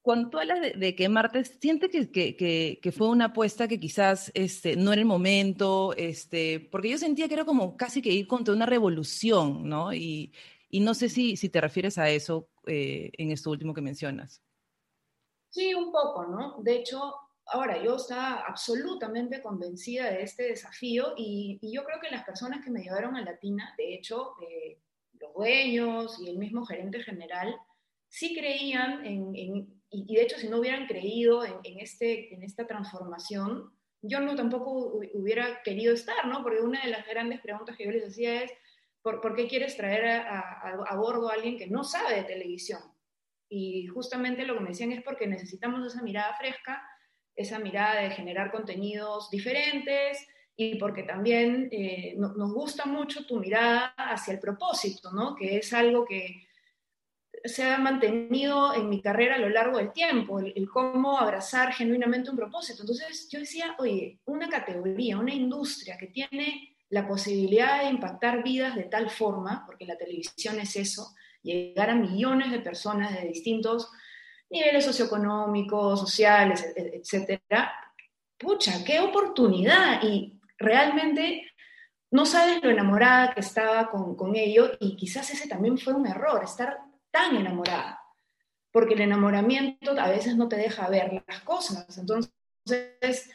cuando 0.08 0.30
tú 0.30 0.40
hablas 0.40 0.62
de, 0.62 0.72
de 0.72 0.96
quemarte, 0.96 1.44
¿sientes 1.44 1.92
que, 1.92 2.38
que, 2.38 2.80
que, 2.82 2.92
fue 2.94 3.10
una 3.10 3.26
apuesta 3.26 3.68
que 3.68 3.78
quizás 3.78 4.32
este, 4.36 4.78
no 4.78 4.94
era 4.94 5.02
el 5.02 5.06
momento? 5.06 5.94
Este, 5.98 6.62
porque 6.72 6.90
yo 6.90 6.98
sentía 6.98 7.28
que 7.28 7.34
era 7.34 7.44
como 7.44 7.76
casi 7.76 8.02
que 8.02 8.14
ir 8.14 8.26
contra 8.26 8.54
una 8.54 8.66
revolución, 8.66 9.68
¿no? 9.68 9.94
Y, 9.94 10.32
y 10.70 10.80
no 10.80 10.94
sé 10.94 11.10
si, 11.10 11.36
si 11.36 11.50
te 11.50 11.60
refieres 11.60 11.98
a 11.98 12.10
eso 12.10 12.48
eh, 12.68 13.12
en 13.18 13.32
esto 13.34 13.50
último 13.50 13.74
que 13.74 13.82
mencionas. 13.82 14.42
Sí, 15.50 15.74
un 15.74 15.92
poco, 15.92 16.26
¿no? 16.26 16.56
De 16.64 16.78
hecho, 16.78 17.14
ahora 17.46 17.84
yo 17.84 17.98
estaba 17.98 18.46
absolutamente 18.48 19.42
convencida 19.42 20.10
de 20.10 20.22
este 20.22 20.44
desafío 20.44 21.16
y, 21.18 21.60
y 21.62 21.76
yo 21.76 21.84
creo 21.84 22.00
que 22.00 22.12
las 22.12 22.24
personas 22.24 22.64
que 22.64 22.72
me 22.72 22.82
llevaron 22.82 23.18
a 23.18 23.26
Latina, 23.26 23.76
de 23.78 23.96
hecho, 23.96 24.36
eh, 24.42 24.80
los 25.20 25.34
dueños 25.34 26.18
y 26.22 26.30
el 26.30 26.38
mismo 26.38 26.66
gerente 26.66 27.04
general, 27.04 27.54
sí 28.17 28.33
creían 28.36 29.05
en, 29.05 29.36
en 29.36 29.81
y, 29.91 30.15
de 30.15 30.21
hecho 30.24 30.38
si 30.39 30.50
no 30.50 30.57
hubieran 30.57 30.88
creído 30.88 31.45
en, 31.45 31.53
en, 31.63 31.79
este, 31.79 32.33
en 32.33 32.41
esta 32.41 32.65
transformación, 32.65 33.71
yo 34.01 34.19
no 34.19 34.36
tampoco 34.36 35.00
hubiera 35.13 35.62
querido 35.62 35.93
estar, 35.93 36.25
¿no? 36.25 36.41
Porque 36.41 36.62
una 36.62 36.83
de 36.83 36.89
las 36.89 37.05
grandes 37.05 37.41
preguntas 37.41 37.77
que 37.77 37.86
yo 37.86 37.91
les 37.91 38.07
hacía 38.07 38.43
es, 38.43 38.51
¿por, 39.03 39.21
¿por 39.21 39.36
qué 39.36 39.47
quieres 39.47 39.77
traer 39.77 40.07
a, 40.07 40.39
a, 40.39 40.83
a, 40.88 40.95
bordo 40.95 41.29
a 41.29 41.33
alguien 41.33 41.57
que 41.57 41.67
no 41.67 41.83
sabe 41.83 42.15
de 42.15 42.24
televisión? 42.24 42.81
Y 43.50 43.86
justamente 43.88 44.45
lo 44.45 44.55
que 44.55 44.62
me 44.62 44.69
decían 44.69 44.91
es 44.91 45.03
porque 45.03 45.27
necesitamos 45.27 45.86
esa 45.86 46.01
mirada 46.01 46.36
fresca, 46.38 46.81
esa 47.36 47.59
mirada 47.59 48.01
de 48.01 48.12
generar 48.12 48.51
contenidos 48.51 49.29
diferentes 49.29 50.27
y 50.55 50.75
porque 50.79 51.03
también 51.03 51.69
eh, 51.71 52.15
no, 52.17 52.33
nos 52.33 52.51
gusta 52.51 52.86
mucho 52.86 53.27
tu 53.27 53.39
mirada 53.39 53.93
hacia 53.95 54.33
el 54.33 54.39
propósito, 54.39 55.12
¿no? 55.12 55.36
Que 55.36 55.57
es 55.57 55.71
algo 55.71 56.03
que 56.03 56.47
se 57.44 57.63
ha 57.63 57.77
mantenido 57.77 58.74
en 58.74 58.89
mi 58.89 59.01
carrera 59.01 59.36
a 59.36 59.39
lo 59.39 59.50
largo 59.50 59.77
del 59.77 59.91
tiempo, 59.91 60.39
el, 60.39 60.70
cómo 60.70 61.17
abrazar 61.17 61.74
genuinamente 61.74 62.29
un 62.29 62.38
propósito. 62.38 62.82
Entonces 62.82 63.27
yo 63.29 63.39
decía, 63.39 63.75
oye, 63.79 64.20
una 64.25 64.50
categoría, 64.50 65.17
una 65.17 65.34
industria 65.34 65.98
que 65.98 66.08
tiene 66.08 66.75
la 66.89 67.08
posibilidad 67.08 67.82
de 67.82 67.89
impactar 67.89 68.44
vidas 68.44 68.75
de 68.75 68.84
tal 68.84 69.10
forma, 69.10 69.63
porque 69.65 69.86
la 69.86 69.98
televisión 69.98 70.60
es 70.60 70.75
eso, 70.75 71.13
llegar 71.41 71.89
a 71.89 71.96
millones 71.96 72.51
de 72.51 72.60
personas 72.60 73.13
de 73.13 73.27
distintos 73.27 73.89
niveles 74.50 74.86
socioeconómicos, 74.86 76.00
sociales, 76.00 76.65
etcétera, 76.75 77.74
pucha, 78.38 78.84
qué 78.86 79.00
oportunidad. 79.00 80.01
Y 80.03 80.39
realmente 80.58 81.51
no 82.12 82.25
sabes 82.25 82.63
lo 82.63 82.70
enamorada 82.70 83.34
que 83.34 83.41
estaba 83.41 83.89
con, 83.89 84.15
con 84.15 84.36
ello 84.36 84.72
y 84.79 84.96
quizás 84.96 85.29
ese 85.32 85.50
también 85.50 85.77
fue 85.77 85.94
un 85.94 86.08
error, 86.08 86.41
estar 86.44 86.87
enamorada, 87.25 88.00
porque 88.71 88.93
el 88.93 89.01
enamoramiento 89.01 89.91
a 90.00 90.09
veces 90.09 90.36
no 90.36 90.47
te 90.47 90.57
deja 90.57 90.89
ver 90.89 91.24
las 91.27 91.41
cosas. 91.41 91.97
Entonces, 91.97 93.29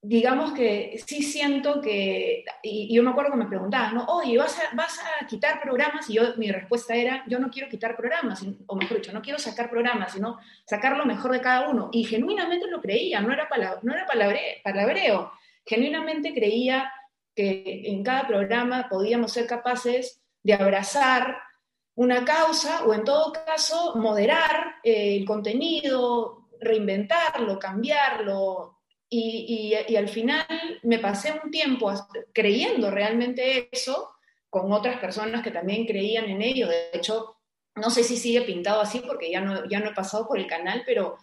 digamos 0.00 0.52
que 0.52 1.02
sí 1.04 1.22
siento 1.22 1.80
que, 1.80 2.44
y, 2.62 2.88
y 2.90 2.94
yo 2.94 3.02
me 3.02 3.10
acuerdo 3.10 3.32
que 3.32 3.38
me 3.38 3.46
preguntaban, 3.46 3.94
¿no? 3.94 4.04
Oye, 4.06 4.38
¿vas 4.38 4.56
a, 4.58 4.74
¿vas 4.74 5.00
a 5.00 5.26
quitar 5.26 5.60
programas? 5.60 6.08
Y 6.08 6.14
yo, 6.14 6.22
mi 6.36 6.50
respuesta 6.52 6.94
era, 6.94 7.24
yo 7.26 7.38
no 7.38 7.50
quiero 7.50 7.68
quitar 7.68 7.96
programas, 7.96 8.44
o 8.66 8.76
mejor 8.76 8.98
dicho, 8.98 9.12
no 9.12 9.22
quiero 9.22 9.38
sacar 9.38 9.68
programas, 9.68 10.12
sino 10.12 10.38
sacar 10.64 10.96
lo 10.96 11.06
mejor 11.06 11.32
de 11.32 11.40
cada 11.40 11.68
uno. 11.68 11.88
Y 11.92 12.04
genuinamente 12.04 12.68
lo 12.68 12.80
creía, 12.80 13.20
no 13.20 13.32
era, 13.32 13.48
palab 13.48 13.82
no 13.82 13.94
era 13.94 14.06
palabre 14.06 14.60
palabreo, 14.62 15.32
genuinamente 15.64 16.32
creía 16.32 16.92
que 17.34 17.82
en 17.86 18.04
cada 18.04 18.26
programa 18.26 18.88
podíamos 18.88 19.32
ser 19.32 19.46
capaces 19.46 20.22
de 20.42 20.54
abrazar 20.54 21.36
una 21.96 22.24
causa 22.24 22.84
o 22.84 22.94
en 22.94 23.04
todo 23.04 23.32
caso 23.32 23.94
moderar 23.96 24.76
eh, 24.84 25.16
el 25.16 25.24
contenido, 25.24 26.48
reinventarlo, 26.60 27.58
cambiarlo. 27.58 28.72
Y, 29.08 29.74
al 29.96 30.08
final 30.08 30.46
me 30.82 30.98
pasé 30.98 31.40
un 31.42 31.50
tiempo 31.50 31.92
creyendo 32.34 32.90
realmente 32.90 33.68
eso 33.70 34.10
con 34.50 34.72
otras 34.72 34.98
personas 34.98 35.42
que 35.42 35.50
también 35.50 35.86
creían 35.86 36.26
en 36.26 36.42
ello. 36.42 36.68
De 36.68 36.90
hecho, 36.92 37.36
no 37.76 37.88
sé 37.90 38.02
si 38.02 38.16
sigue 38.16 38.42
pintado 38.42 38.80
así 38.80 39.00
porque 39.00 39.30
ya 39.30 39.40
no, 39.40 39.66
ya 39.68 39.80
no 39.80 39.90
he 39.90 39.94
pasado 39.94 40.26
por 40.26 40.38
el 40.38 40.46
canal, 40.46 40.82
pero 40.84 41.16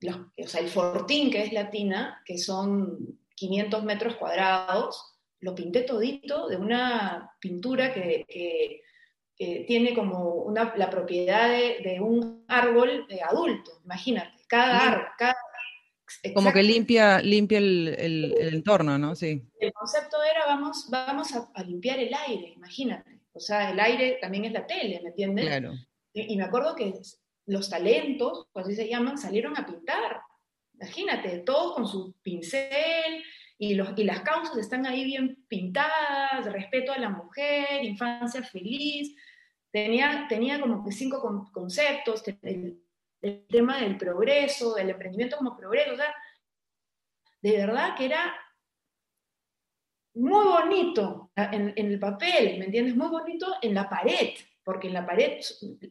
los, 0.00 0.16
o 0.16 0.46
sea, 0.46 0.60
el 0.60 0.68
Fortín, 0.68 1.30
que 1.30 1.42
es 1.42 1.52
latina, 1.52 2.22
que 2.24 2.38
son 2.38 3.18
500 3.34 3.82
metros 3.82 4.16
cuadrados, 4.16 5.16
lo 5.40 5.54
pinté 5.54 5.82
todito 5.82 6.48
de 6.48 6.56
una 6.56 7.32
pintura 7.40 7.92
que 7.92 8.82
que 9.36 9.64
tiene 9.66 9.94
como 9.94 10.32
una, 10.34 10.74
la 10.76 10.88
propiedad 10.88 11.50
de, 11.50 11.80
de 11.84 12.00
un 12.00 12.44
árbol 12.48 13.06
de 13.08 13.22
adulto, 13.22 13.80
imagínate, 13.84 14.42
cada 14.48 14.92
árbol, 14.92 15.06
cada... 15.18 15.36
Como 16.34 16.52
que 16.52 16.62
limpia, 16.62 17.20
limpia 17.20 17.58
el, 17.58 17.88
el, 17.98 18.34
el, 18.38 18.54
entorno, 18.54 18.96
¿no? 18.96 19.16
Sí. 19.16 19.42
El 19.58 19.72
concepto 19.72 20.22
era 20.22 20.46
vamos, 20.46 20.86
vamos 20.88 21.34
a, 21.34 21.50
a, 21.52 21.64
limpiar 21.64 21.98
el 21.98 22.14
aire, 22.14 22.52
imagínate. 22.54 23.18
O 23.32 23.40
sea, 23.40 23.72
el 23.72 23.80
aire 23.80 24.18
también 24.20 24.44
es 24.44 24.52
la 24.52 24.66
tele, 24.66 25.00
¿me 25.02 25.08
entiendes? 25.08 25.46
Claro. 25.46 25.74
Y, 26.12 26.32
y 26.32 26.36
me 26.36 26.44
acuerdo 26.44 26.76
que 26.76 26.94
los 27.46 27.68
talentos, 27.68 28.46
pues 28.52 28.66
así 28.66 28.76
se 28.76 28.88
llaman, 28.88 29.18
salieron 29.18 29.58
a 29.58 29.66
pintar. 29.66 30.20
Imagínate, 30.74 31.38
todos 31.38 31.74
con 31.74 31.88
su 31.88 32.14
pincel, 32.22 33.24
y, 33.58 33.74
los, 33.74 33.90
y, 33.96 34.04
las 34.04 34.20
causas 34.20 34.56
están 34.58 34.86
ahí 34.86 35.04
bien 35.04 35.44
pintadas, 35.48 36.52
respeto 36.52 36.92
a 36.92 36.98
la 36.98 37.08
mujer, 37.08 37.84
infancia 37.84 38.42
feliz, 38.42 39.14
tenía, 39.70 40.26
tenía 40.28 40.60
como 40.60 40.84
que 40.84 40.92
cinco 40.92 41.20
con, 41.20 41.46
conceptos, 41.52 42.22
el, 42.42 42.82
el, 43.22 43.46
tema 43.48 43.80
del 43.80 43.96
progreso, 43.96 44.74
del 44.74 44.90
emprendimiento 44.90 45.36
como 45.36 45.56
progreso, 45.56 45.94
o 45.94 45.96
sea, 45.96 46.14
de 47.42 47.52
verdad 47.52 47.94
que 47.96 48.06
era 48.06 48.34
muy 50.14 50.44
bonito 50.44 51.30
en, 51.36 51.72
en, 51.76 51.86
el 51.86 51.98
papel, 51.98 52.58
¿me 52.58 52.66
entiendes? 52.66 52.96
Muy 52.96 53.08
bonito 53.08 53.54
en 53.60 53.74
la 53.74 53.88
pared, 53.88 54.30
porque 54.64 54.88
en 54.88 54.94
la 54.94 55.06
pared 55.06 55.40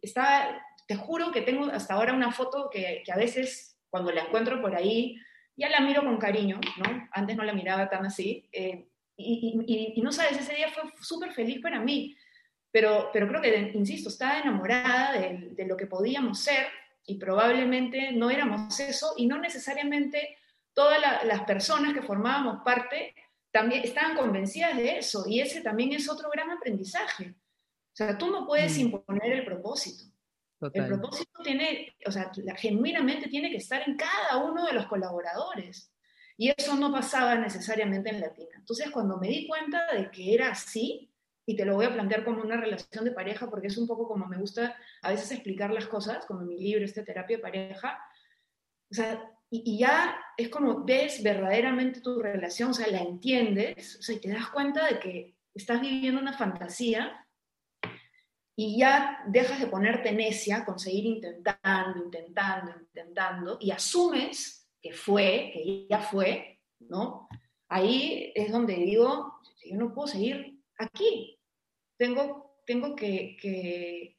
está, 0.01 0.63
te 0.87 0.95
juro 0.95 1.31
que 1.31 1.41
tengo 1.41 1.65
hasta 1.65 1.93
ahora 1.93 2.13
una 2.13 2.31
foto 2.31 2.69
que, 2.71 3.03
que 3.05 3.11
a 3.11 3.17
veces 3.17 3.77
cuando 3.89 4.11
la 4.11 4.23
encuentro 4.23 4.61
por 4.61 4.75
ahí, 4.75 5.17
ya 5.55 5.69
la 5.69 5.79
miro 5.79 6.03
con 6.03 6.17
cariño, 6.17 6.59
¿no? 6.77 7.07
Antes 7.11 7.35
no 7.35 7.43
la 7.43 7.53
miraba 7.53 7.89
tan 7.89 8.05
así. 8.05 8.47
Eh, 8.51 8.87
y, 9.17 9.63
y, 9.65 9.93
y, 9.99 10.01
no 10.01 10.11
sabes, 10.11 10.37
ese 10.37 10.55
día 10.55 10.69
fue 10.69 10.83
súper 11.01 11.31
feliz 11.31 11.61
para 11.61 11.79
mí, 11.79 12.15
pero, 12.71 13.09
pero 13.13 13.27
creo 13.29 13.41
que, 13.41 13.71
insisto, 13.73 14.09
estaba 14.09 14.39
enamorada 14.39 15.13
de, 15.13 15.49
de, 15.51 15.65
lo 15.65 15.77
que 15.77 15.87
podíamos 15.87 16.39
ser 16.39 16.67
y 17.05 17.15
probablemente 17.15 18.11
no 18.11 18.29
éramos 18.29 18.77
eso 18.81 19.13
y 19.15 19.27
no 19.27 19.37
necesariamente 19.39 20.37
todas 20.73 20.99
la, 20.99 21.23
las 21.23 21.43
personas 21.43 21.93
que 21.93 22.01
formábamos 22.01 22.63
parte 22.65 23.15
también 23.51 23.83
estaban 23.85 24.17
convencidas 24.17 24.75
de 24.75 24.97
eso 24.97 25.23
y 25.25 25.39
ese 25.39 25.61
también 25.61 25.93
es 25.93 26.09
otro 26.09 26.29
gran 26.29 26.51
aprendizaje. 26.51 27.29
O 27.29 27.95
sea, 27.95 28.17
tú 28.17 28.29
no 28.29 28.45
puedes 28.45 28.77
mm. 28.77 28.81
imponer 28.81 29.31
el 29.31 29.45
propósito. 29.45 30.03
Total. 30.67 30.83
El 30.83 30.99
propósito 30.99 31.43
tiene, 31.43 31.95
o 32.05 32.11
sea, 32.11 32.31
genuinamente 32.57 33.27
tiene 33.27 33.49
que 33.49 33.57
estar 33.57 33.87
en 33.87 33.95
cada 33.95 34.43
uno 34.43 34.65
de 34.65 34.73
los 34.73 34.87
colaboradores. 34.87 35.91
Y 36.37 36.53
eso 36.55 36.75
no 36.75 36.91
pasaba 36.91 37.35
necesariamente 37.35 38.09
en 38.09 38.19
Latina. 38.19 38.49
Entonces, 38.57 38.91
cuando 38.91 39.17
me 39.17 39.27
di 39.27 39.47
cuenta 39.47 39.93
de 39.93 40.11
que 40.11 40.33
era 40.33 40.49
así, 40.49 41.11
y 41.45 41.55
te 41.55 41.65
lo 41.65 41.75
voy 41.75 41.85
a 41.85 41.93
plantear 41.93 42.25
como 42.25 42.41
una 42.41 42.57
relación 42.57 43.05
de 43.05 43.11
pareja, 43.11 43.49
porque 43.49 43.67
es 43.67 43.77
un 43.77 43.87
poco 43.87 44.07
como 44.07 44.25
me 44.27 44.37
gusta 44.37 44.75
a 45.01 45.11
veces 45.11 45.31
explicar 45.31 45.71
las 45.71 45.87
cosas, 45.87 46.25
como 46.25 46.41
en 46.41 46.47
mi 46.47 46.59
libro, 46.59 46.83
este 46.83 47.03
terapia 47.03 47.37
de 47.37 47.43
pareja, 47.43 47.99
o 48.91 48.93
sea, 48.93 49.31
y, 49.49 49.61
y, 49.65 49.79
ya 49.79 50.17
es 50.37 50.49
como 50.49 50.83
ves 50.83 51.21
verdaderamente 51.21 52.01
tu 52.01 52.19
relación, 52.19 52.71
o 52.71 52.73
sea, 52.73 52.87
la 52.87 52.99
entiendes, 52.99 53.97
o 53.99 54.01
sea, 54.01 54.15
y 54.15 54.19
te 54.19 54.29
das 54.29 54.49
cuenta 54.49 54.87
de 54.87 54.99
que 54.99 55.35
estás 55.53 55.79
viviendo 55.79 56.19
una 56.19 56.33
fantasía 56.33 57.24
y 58.55 58.79
ya 58.79 59.23
dejas 59.27 59.59
de 59.59 59.67
ponerte 59.67 60.11
necia 60.11 60.63
con 60.63 60.79
seguir 60.79 61.05
intentando, 61.05 62.03
intentando, 62.03 62.71
intentando, 62.79 63.57
y 63.59 63.71
asumes 63.71 64.69
que 64.81 64.93
fue, 64.93 65.51
que 65.53 65.87
ya 65.89 65.99
fue, 65.99 66.59
¿no? 66.79 67.27
Ahí 67.67 68.31
es 68.35 68.51
donde 68.51 68.75
digo, 68.75 69.41
yo 69.65 69.77
no 69.77 69.93
puedo 69.93 70.07
seguir 70.07 70.61
aquí. 70.77 71.39
Tengo, 71.97 72.61
tengo 72.65 72.95
que, 72.95 73.35
que 73.41 74.15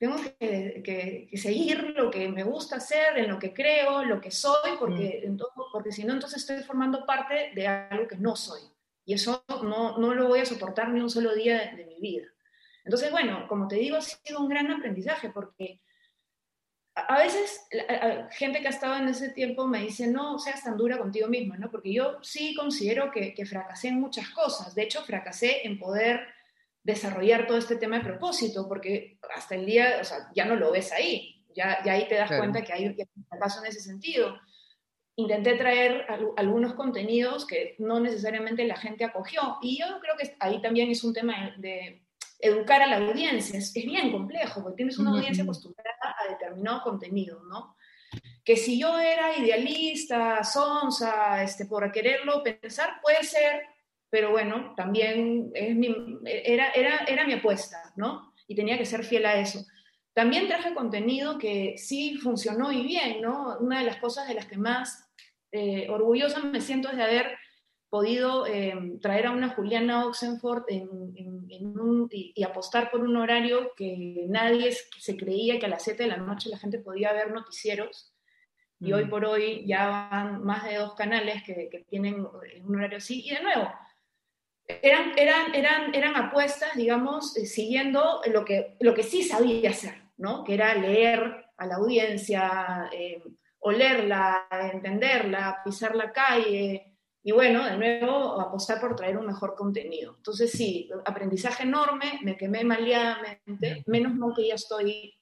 tengo 0.00 0.16
que, 0.38 1.28
que, 1.30 1.36
seguir 1.36 1.92
lo 1.94 2.10
que 2.10 2.26
me 2.30 2.42
gusta 2.42 2.76
hacer, 2.76 3.18
en 3.18 3.28
lo 3.28 3.38
que 3.38 3.52
creo, 3.52 4.02
lo 4.02 4.18
que 4.18 4.30
soy, 4.30 4.70
porque, 4.78 5.28
mm. 5.28 5.38
porque 5.70 5.92
si 5.92 6.04
no, 6.04 6.14
entonces 6.14 6.40
estoy 6.40 6.62
formando 6.62 7.04
parte 7.04 7.52
de 7.54 7.66
algo 7.66 8.08
que 8.08 8.16
no 8.16 8.34
soy. 8.34 8.62
Y 9.04 9.12
eso 9.12 9.44
no, 9.62 9.98
no 9.98 10.14
lo 10.14 10.28
voy 10.28 10.40
a 10.40 10.46
soportar 10.46 10.88
ni 10.88 11.00
un 11.00 11.10
solo 11.10 11.34
día 11.34 11.74
de, 11.76 11.84
mi 11.84 12.00
vida. 12.00 12.26
Entonces, 12.84 13.10
bueno, 13.10 13.46
como 13.48 13.68
te 13.68 13.76
digo, 13.76 13.96
ha 13.96 14.00
sido 14.00 14.40
un 14.40 14.48
gran 14.48 14.70
aprendizaje 14.70 15.30
porque 15.30 15.80
a, 16.94 17.18
veces 17.18 17.66
gente 18.32 18.60
que 18.60 18.66
ha 18.66 18.70
estado 18.70 18.96
en 18.96 19.08
ese 19.08 19.30
tiempo 19.30 19.66
me 19.66 19.82
dice, 19.82 20.06
no 20.06 20.38
seas 20.38 20.64
tan 20.64 20.76
dura 20.76 20.98
contigo 20.98 21.28
misma, 21.28 21.56
¿no? 21.56 21.70
Porque 21.70 21.92
yo 21.92 22.18
sí 22.22 22.54
considero 22.54 23.10
que, 23.10 23.34
que 23.34 23.46
fracasé 23.46 23.88
en 23.88 24.00
muchas 24.00 24.30
cosas. 24.30 24.74
De 24.74 24.82
hecho, 24.82 25.02
fracasé 25.02 25.66
en 25.66 25.78
poder 25.78 26.26
desarrollar 26.82 27.46
todo 27.46 27.58
este 27.58 27.76
tema 27.76 27.98
de 27.98 28.04
propósito, 28.04 28.66
porque 28.68 29.18
hasta 29.34 29.54
el 29.54 29.66
día, 29.66 29.98
o 30.00 30.04
sea, 30.04 30.30
ya 30.34 30.44
no 30.44 30.56
lo 30.56 30.72
ves 30.72 30.92
ahí, 30.92 31.44
ya, 31.54 31.82
ya 31.84 31.92
ahí 31.92 32.08
te 32.08 32.14
das 32.14 32.30
cuenta 32.30 32.62
que 32.62 32.72
hay 32.72 32.86
un 32.86 33.38
paso 33.38 33.60
en 33.60 33.66
ese 33.66 33.80
sentido. 33.80 34.38
Intenté 35.16 35.56
traer 35.56 36.06
algunos 36.36 36.74
contenidos 36.74 37.46
que 37.46 37.76
no 37.78 38.00
necesariamente 38.00 38.64
la 38.64 38.76
gente 38.76 39.04
acogió, 39.04 39.58
y 39.60 39.78
yo 39.78 39.86
creo 40.00 40.16
que 40.16 40.34
ahí 40.40 40.62
también 40.62 40.90
es 40.90 41.04
un 41.04 41.12
tema 41.12 41.54
de 41.58 42.02
educar 42.40 42.82
a 42.82 42.86
la 42.86 42.96
audiencia, 42.98 43.58
es, 43.58 43.72
bien 43.74 44.10
complejo, 44.10 44.62
porque 44.62 44.76
tienes 44.76 44.98
una 44.98 45.10
audiencia 45.10 45.44
acostumbrada 45.44 46.16
a 46.18 46.30
determinado 46.30 46.82
contenido, 46.82 47.42
¿no? 47.44 47.76
Que 48.44 48.56
si 48.56 48.78
yo 48.80 48.98
era 48.98 49.36
idealista, 49.36 50.42
sonsa, 50.42 51.42
este, 51.42 51.66
por 51.66 51.90
quererlo 51.92 52.42
pensar, 52.42 53.00
puede 53.02 53.22
ser, 53.22 53.62
pero 54.08 54.30
bueno, 54.30 54.74
también 54.76 55.50
es 55.54 55.76
era, 56.24 56.70
era, 56.70 57.04
era 57.06 57.26
mi 57.26 57.34
apuesta, 57.34 57.92
¿no? 57.96 58.32
Y 58.48 58.54
tenía 58.54 58.78
que 58.78 58.86
ser 58.86 59.04
fiel 59.04 59.26
a 59.26 59.38
eso. 59.38 59.64
También 60.12 60.48
traje 60.48 60.74
contenido 60.74 61.38
que 61.38 61.74
sí 61.78 62.16
funcionó 62.16 62.72
y 62.72 62.82
bien, 62.82 63.20
¿no? 63.20 63.58
Una 63.60 63.78
de 63.78 63.86
las 63.86 63.96
cosas 63.98 64.26
de 64.26 64.34
las 64.34 64.46
que 64.46 64.58
más 64.58 65.08
eh, 65.52 65.88
orgullosa 65.88 66.40
me 66.40 66.60
siento 66.60 66.88
es 66.88 66.96
de 66.96 67.02
haber 67.04 67.38
podido 67.90 68.46
eh, 68.46 68.98
traer 69.02 69.26
a 69.26 69.32
una 69.32 69.50
Juliana 69.50 70.06
Oxenford 70.06 70.64
y, 72.10 72.42
apostar 72.42 72.90
por 72.90 73.00
un 73.00 73.16
horario 73.16 73.72
que 73.76 74.26
nadie 74.28 74.72
se 74.72 75.16
creía 75.16 75.58
que 75.58 75.66
a 75.66 75.70
las 75.70 75.82
7 75.84 76.02
de 76.02 76.08
la 76.08 76.16
noche 76.16 76.48
la 76.48 76.58
gente 76.58 76.78
podía 76.78 77.12
ver 77.12 77.32
noticieros. 77.32 78.14
Y 78.78 78.92
hoy 78.92 79.04
mm. 79.04 79.10
por 79.10 79.24
hoy 79.26 79.64
ya 79.66 79.86
van 80.10 80.42
más 80.42 80.64
de 80.64 80.76
dos 80.76 80.94
canales 80.94 81.42
que, 81.42 81.68
que 81.70 81.80
tienen 81.80 82.26
un 82.64 82.76
horario 82.76 82.98
así. 82.98 83.22
Y 83.26 83.34
de 83.34 83.42
nuevo, 83.42 83.70
eran, 84.82 85.12
eran, 85.18 85.54
eran, 85.54 85.94
eran 85.94 86.16
apuestas, 86.16 86.74
digamos, 86.74 87.36
eh, 87.36 87.46
siguiendo 87.46 88.20
lo 88.26 88.44
que, 88.44 88.76
lo 88.80 88.94
que 88.94 89.02
sí 89.02 89.22
sabía 89.22 89.70
hacer, 89.70 89.94
¿no? 90.16 90.44
Que 90.44 90.54
era 90.54 90.74
leer 90.74 91.46
a 91.56 91.66
la 91.66 91.76
audiencia, 91.76 92.88
eh, 92.92 93.22
olerla, 93.58 94.46
entenderla, 94.72 95.60
pisar 95.64 95.94
la 95.94 96.12
calle, 96.12 96.89
y 97.22 97.32
bueno, 97.32 97.64
de 97.64 97.76
nuevo, 97.76 98.40
apostar 98.40 98.80
por 98.80 98.96
traer 98.96 99.18
un 99.18 99.26
mejor 99.26 99.54
contenido. 99.54 100.14
Entonces, 100.16 100.50
sí, 100.52 100.88
aprendizaje 101.04 101.64
enorme, 101.64 102.18
me 102.22 102.36
quemé 102.36 102.64
maleadamente, 102.64 103.84
menos 103.86 104.14
mal 104.14 104.32
que 104.34 104.48
ya 104.48 104.54
estoy 104.54 105.14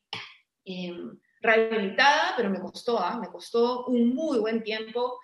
em, 0.64 1.18
rehabilitada, 1.40 2.35
pero 2.37 2.51
me 2.51 2.61
costó, 2.61 3.01
¿ah? 3.01 3.18
me 3.20 3.29
costó 3.29 3.87
un 3.87 4.14
muy 4.14 4.38
buen 4.38 4.62
tiempo 4.62 5.18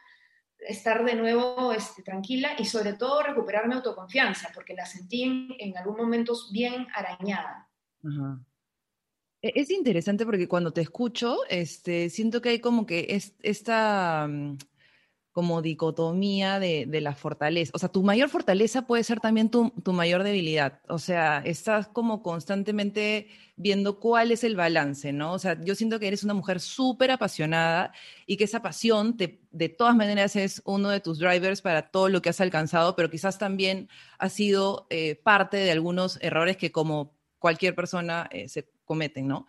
estar 0.59 1.05
de 1.05 1.15
nuevo 1.15 1.73
este, 1.73 2.03
tranquila 2.03 2.53
y 2.59 2.65
sobre 2.65 2.95
todo 2.95 3.23
recuperar 3.23 3.69
mi 3.69 3.75
autoconfianza, 3.75 4.51
porque 4.53 4.75
la 4.75 4.87
sentí 4.87 5.55
en, 5.59 5.77
algún 5.77 5.97
momento 5.97 6.35
bien 6.53 6.89
arañada. 6.95 7.69
E, 9.43 9.53
es 9.55 9.71
interesante 9.71 10.25
porque 10.25 10.49
cuando 10.49 10.73
te 10.73 10.81
escucho, 10.81 11.39
este, 11.49 12.11
siento 12.11 12.41
que 12.41 12.49
hay 12.49 12.61
como 12.61 12.85
que 12.85 13.07
es, 13.11 13.35
esta 13.43 14.27
mm, 14.29 14.57
como 15.35 15.63
dicotomía 15.63 16.61
de, 16.61 16.87
de, 16.87 17.01
la 17.01 17.13
fortaleza. 17.13 17.73
O 17.75 17.79
sea, 17.81 17.89
tu 17.89 18.05
mayor 18.05 18.29
fortaleza 18.29 18.87
puede 18.87 19.03
ser 19.03 19.19
también 19.19 19.51
tu, 19.51 19.71
tu, 19.83 19.93
mayor 19.93 20.23
debilidad. 20.23 20.81
O 20.89 21.01
sea, 21.01 21.43
estás 21.45 21.89
como 21.89 22.23
constantemente 22.23 23.27
viendo 23.57 23.99
cuál 23.99 24.31
es 24.31 24.45
el 24.45 24.55
balance, 24.55 25.13
¿no? 25.13 25.33
O 25.33 25.41
sea, 25.41 25.61
yo 25.61 25.75
siento 25.75 25.99
que 25.99 26.07
eres 26.07 26.23
una 26.23 26.35
mujer 26.35 26.61
súper 26.61 27.11
apasionada 27.11 27.93
y 28.27 28.37
que 28.37 28.45
esa 28.45 28.63
pasión 28.63 29.17
te, 29.17 29.41
de 29.51 29.69
todas 29.69 29.97
maneras 29.97 30.37
es 30.37 30.63
uno 30.67 30.89
de 30.89 31.01
tus 31.01 31.19
drivers 31.19 31.63
para 31.63 31.91
todo 31.91 32.09
lo 32.09 32.23
que 32.23 32.29
has 32.29 32.41
alcanzado, 32.41 32.95
pero 32.95 33.11
quizás 33.11 33.37
también 33.37 33.89
ha 34.21 34.29
sido 34.29 34.87
eh, 34.89 35.17
parte 35.17 35.57
de 35.57 35.73
algunos 35.73 36.17
errores 36.23 36.57
que 36.57 36.71
como 36.71 37.13
cualquier 37.41 37.75
persona 37.75 38.29
eh, 38.31 38.49
se 38.49 38.69
cometen, 38.85 39.27
¿no? 39.27 39.49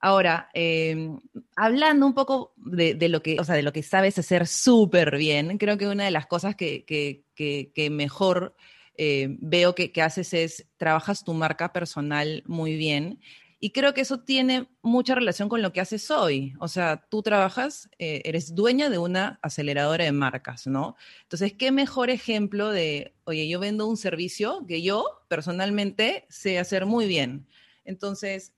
Ahora, 0.00 0.48
em, 0.54 1.20
hablando 1.56 2.06
un 2.06 2.14
poco 2.14 2.54
de, 2.56 2.96
lo 3.10 3.22
que, 3.22 3.38
o 3.38 3.44
sea, 3.44 3.54
de 3.54 3.62
lo 3.62 3.72
que 3.72 3.82
sabes 3.82 4.18
hacer 4.18 4.46
súper 4.46 5.16
bien, 5.18 5.58
creo 5.58 5.76
que 5.76 5.86
una 5.88 6.04
de 6.06 6.10
las 6.10 6.26
cosas 6.26 6.56
que, 6.56 6.84
que, 6.86 7.90
mejor 7.90 8.56
eh, 8.96 9.36
veo 9.40 9.74
que, 9.74 9.92
haces 10.02 10.32
es, 10.32 10.66
trabajas 10.78 11.22
tu 11.22 11.34
marca 11.34 11.72
personal 11.74 12.42
muy 12.46 12.76
bien. 12.76 13.20
Y 13.62 13.72
creo 13.72 13.92
que 13.92 14.00
eso 14.00 14.20
tiene 14.20 14.68
mucha 14.80 15.14
relación 15.14 15.50
con 15.50 15.60
lo 15.60 15.70
que 15.70 15.82
haces 15.82 16.10
hoy. 16.10 16.54
O 16.60 16.68
sea, 16.68 17.06
tú 17.10 17.22
trabajas, 17.22 17.90
eh, 17.98 18.22
eres 18.24 18.54
dueña 18.54 18.88
de 18.88 18.96
una 18.96 19.38
aceleradora 19.42 20.04
de 20.04 20.12
marcas, 20.12 20.66
¿no? 20.66 20.96
Entonces, 21.24 21.52
¿qué 21.52 21.70
mejor 21.70 22.08
ejemplo 22.08 22.70
de, 22.70 23.12
oye, 23.24 23.46
yo 23.48 23.60
vendo 23.60 23.86
un 23.86 23.98
servicio 23.98 24.64
que 24.66 24.80
yo 24.80 25.04
personalmente 25.28 26.24
sé 26.30 26.58
hacer 26.58 26.86
muy 26.86 27.06
bien? 27.06 27.46
Entonces, 27.84 28.54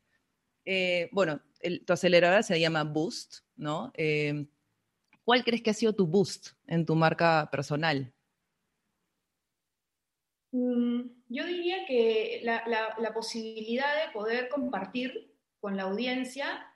eh, 0.65 1.09
bueno, 1.13 1.41
tu 1.87 1.93
aceleradora 1.93 2.43
se 2.43 2.59
llama 2.61 2.85
Boost, 2.85 3.41
¿no? 3.57 3.93
Eh, 3.95 4.47
¿Cuál 5.25 5.45
crees 5.45 5.63
que 5.63 5.71
ha 5.71 5.75
sido 5.75 5.95
tu 5.95 6.07
boost 6.07 6.49
en 6.67 6.85
tu 6.85 6.95
marca 6.95 7.49
personal? 7.51 8.13
Mm, 10.51 11.01
yo 11.29 11.47
diría 11.47 11.87
que 11.87 12.41
la, 12.45 13.15
posibilidad 13.15 14.05
de 14.05 14.13
poder 14.13 14.49
compartir 14.49 15.35
con 15.61 15.77
la 15.77 15.85
audiencia 15.85 16.69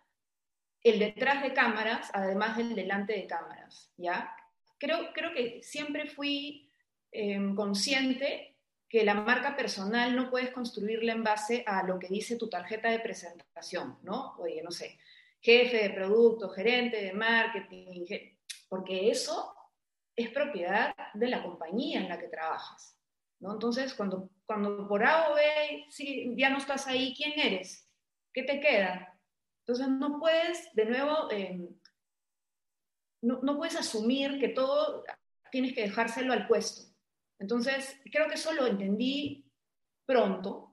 el 0.82 1.00
detrás 1.00 1.42
de 1.42 1.52
cámaras, 1.52 2.10
además 2.14 2.56
del 2.56 2.76
delante 2.76 3.14
de 3.14 3.26
cámaras, 3.26 3.92
¿ya? 3.96 4.34
Creo, 4.78 5.12
creo 5.12 5.32
que 5.34 5.60
siempre 5.62 6.06
fui 6.06 6.70
em, 7.10 7.56
consciente 7.56 8.55
que 8.88 9.04
la 9.04 9.14
marca 9.14 9.56
personal 9.56 10.14
no 10.14 10.30
puedes 10.30 10.50
construirla 10.50 11.12
en 11.12 11.24
base 11.24 11.64
a 11.66 11.82
lo 11.82 11.98
que 11.98 12.08
dice 12.08 12.36
tu 12.36 12.48
tarjeta 12.48 12.90
de 12.90 13.00
presentación, 13.00 13.98
¿no? 14.02 14.36
Oye, 14.38 14.62
no 14.62 14.70
sé, 14.70 14.98
jefe 15.40 15.88
de 15.88 15.90
producto, 15.90 16.48
gerente 16.50 17.02
de 17.02 17.12
marketing, 17.12 18.04
porque 18.68 19.10
eso 19.10 19.54
es 20.14 20.30
propiedad 20.30 20.94
de 21.14 21.28
la 21.28 21.42
compañía 21.42 22.00
en 22.00 22.08
la 22.08 22.18
que 22.18 22.28
trabajas, 22.28 22.96
¿no? 23.40 23.52
Entonces, 23.52 23.92
cuando, 23.94 24.30
cuando 24.44 24.86
por 24.86 25.04
A 25.04 25.30
o 25.30 25.34
B 25.34 25.86
si 25.90 26.34
ya 26.36 26.50
no 26.50 26.58
estás 26.58 26.86
ahí, 26.86 27.12
¿quién 27.16 27.38
eres? 27.38 27.88
¿Qué 28.32 28.44
te 28.44 28.60
queda? 28.60 29.18
Entonces, 29.60 29.88
no 29.88 30.20
puedes, 30.20 30.72
de 30.74 30.84
nuevo, 30.84 31.30
em, 31.32 31.68
no, 33.22 33.40
no 33.42 33.56
puedes 33.56 33.76
asumir 33.76 34.38
que 34.38 34.48
todo 34.48 35.04
tienes 35.50 35.74
que 35.74 35.82
dejárselo 35.82 36.32
al 36.32 36.46
puesto. 36.46 36.85
Entonces, 37.38 38.00
creo 38.10 38.28
que 38.28 38.34
eso 38.34 38.52
lo 38.52 38.66
entendí 38.66 39.44
pronto, 40.06 40.72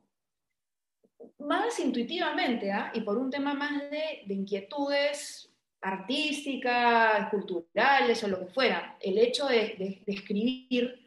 más 1.39 1.79
intuitivamente, 1.79 2.71
¿ah? 2.71 2.91
y 2.93 3.01
por 3.01 3.17
un 3.17 3.29
tema 3.29 3.53
más 3.53 3.89
de, 3.89 4.23
inquietudes 4.29 5.49
artísticas, 5.81 7.29
culturales 7.29 8.23
o 8.23 8.27
lo 8.27 8.39
que 8.39 8.53
fuera. 8.53 8.97
El 9.01 9.17
hecho 9.17 9.47
de, 9.47 10.01
escribir 10.05 11.05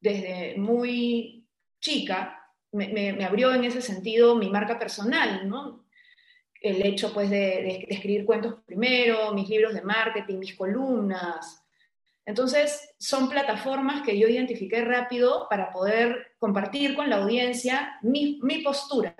desde 0.00 0.56
muy 0.56 1.46
chica 1.80 2.52
me, 2.72 3.24
abrió 3.24 3.54
en 3.54 3.64
ese 3.64 3.80
sentido 3.80 4.34
mi 4.34 4.50
marca 4.50 4.78
personal, 4.78 5.48
¿no? 5.48 5.86
El 6.60 6.84
hecho, 6.84 7.12
pues, 7.14 7.30
de 7.30 7.86
escribir 7.88 8.24
cuentos 8.24 8.56
primero, 8.66 9.32
mis 9.32 9.48
libros 9.48 9.74
de 9.74 9.82
marketing, 9.82 10.38
mis 10.38 10.56
columnas, 10.56 11.65
entonces, 12.26 12.92
son 12.98 13.30
plataformas 13.30 14.02
que 14.02 14.18
yo 14.18 14.26
identifiqué 14.26 14.84
rápido 14.84 15.46
para 15.48 15.70
poder 15.70 16.34
compartir 16.38 16.96
con 16.96 17.08
la 17.08 17.18
audiencia 17.18 17.98
mi, 18.02 18.40
postura. 18.64 19.14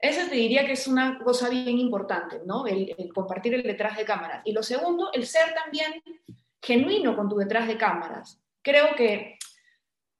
Esa 0.00 0.28
te 0.28 0.34
diría 0.34 0.66
que 0.66 0.72
es 0.72 0.88
una 0.88 1.20
cosa 1.20 1.48
bien 1.48 1.78
importante, 1.78 2.40
¿no? 2.44 2.66
El, 2.66 2.94
compartir 3.14 3.54
el 3.54 3.62
detrás 3.62 3.96
de 3.96 4.04
cámaras. 4.04 4.42
Y 4.44 4.52
lo 4.52 4.64
segundo, 4.64 5.10
el 5.12 5.24
ser 5.24 5.54
también 5.54 6.02
genuino 6.60 7.14
con 7.14 7.28
tu 7.28 7.36
detrás 7.36 7.68
de 7.68 7.78
cámaras. 7.78 8.42
Creo 8.60 8.96
que 8.96 9.38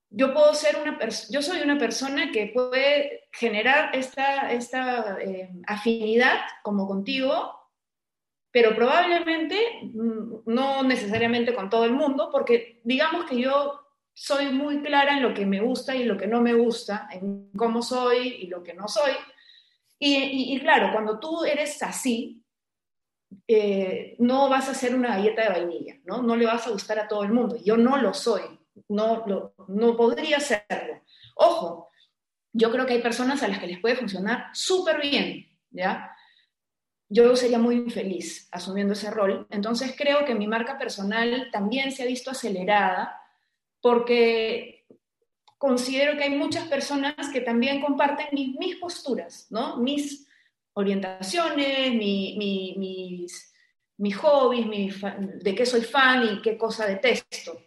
yo 0.08 0.32
puedo 0.32 0.54
ser 0.54 0.76
una 0.80 0.96
yo 1.28 1.42
soy 1.42 1.60
una 1.60 1.76
persona 1.76 2.30
que 2.30 2.52
puede 2.54 3.24
generar 3.32 3.94
esta, 3.96 4.52
esta 4.52 5.18
eh, 5.20 5.50
afinidad 5.66 6.38
como 6.62 6.86
contigo, 6.86 7.65
pero 8.56 8.74
probablemente 8.74 9.82
mm, 9.82 10.44
no 10.46 10.82
necesariamente 10.82 11.54
con 11.54 11.68
todo 11.68 11.84
el 11.84 11.92
mundo, 11.92 12.30
porque 12.32 12.80
digamos 12.84 13.26
que 13.26 13.38
yo 13.38 13.82
soy 14.14 14.46
muy 14.46 14.80
clara 14.80 15.18
en 15.18 15.22
lo 15.24 15.34
que 15.34 15.44
me 15.44 15.60
gusta 15.60 15.94
y 15.94 16.04
lo 16.04 16.16
que 16.16 16.26
no 16.26 16.40
me 16.40 16.54
gusta, 16.54 17.06
en 17.12 17.50
cómo 17.54 17.82
soy 17.82 18.28
y 18.28 18.46
lo 18.46 18.62
que 18.62 18.72
no 18.72 18.88
soy. 18.88 19.12
Y, 19.98 20.58
claro, 20.60 20.90
cuando 20.90 21.20
tú 21.20 21.44
eres 21.44 21.82
así, 21.82 22.42
eh, 23.46 24.16
no 24.20 24.48
vas 24.48 24.68
a 24.68 24.70
hacer 24.70 24.94
una 24.94 25.08
galleta 25.08 25.42
de 25.42 25.48
vainilla, 25.50 25.96
¿no? 26.06 26.22
No 26.22 26.34
le 26.34 26.46
vas 26.46 26.66
a 26.66 26.70
gustar 26.70 26.98
a 26.98 27.08
todo 27.08 27.24
el 27.24 27.32
mundo. 27.32 27.58
Yo 27.62 27.76
no 27.76 27.98
lo 27.98 28.14
soy 28.14 28.40
no, 28.88 29.52
no 29.68 29.96
podría 29.98 30.40
serlo. 30.40 31.02
Ojo, 31.34 31.90
yo 32.54 32.70
creo 32.70 32.86
que 32.86 32.94
hay 32.94 33.02
personas 33.02 33.42
a 33.42 33.48
las 33.48 33.58
que 33.58 33.66
les 33.66 33.80
puede 33.80 33.96
funcionar 33.96 34.46
súper 34.54 34.98
bien, 35.02 35.46
¿ya? 35.70 36.15
Yo 37.08 37.36
sería 37.36 37.58
muy 37.58 37.76
infeliz 37.76 38.48
asumiendo 38.50 38.94
ese 38.94 39.10
rol. 39.10 39.46
Entonces 39.50 39.94
creo 39.96 40.24
que 40.24 40.34
mi 40.34 40.46
marca 40.46 40.78
personal 40.78 41.48
también 41.52 41.92
se 41.92 42.02
ha 42.02 42.06
visto 42.06 42.30
acelerada 42.30 43.20
porque 43.80 44.86
considero 45.58 46.16
que 46.16 46.24
hay 46.24 46.36
muchas 46.36 46.68
personas 46.68 47.14
que 47.32 47.40
también 47.40 47.80
comparten 47.80 48.28
mis, 48.32 48.76
posturas, 48.76 49.46
¿no? 49.50 49.76
Mis 49.78 50.26
orientaciones, 50.74 51.94
mis, 51.94 53.52
mis 53.96 54.16
hobbies, 54.16 55.00
de 55.42 55.54
qué 55.54 55.64
soy 55.64 55.82
fan 55.82 56.24
y 56.24 56.42
qué 56.42 56.58
cosa 56.58 56.86
detesto. 56.86 57.58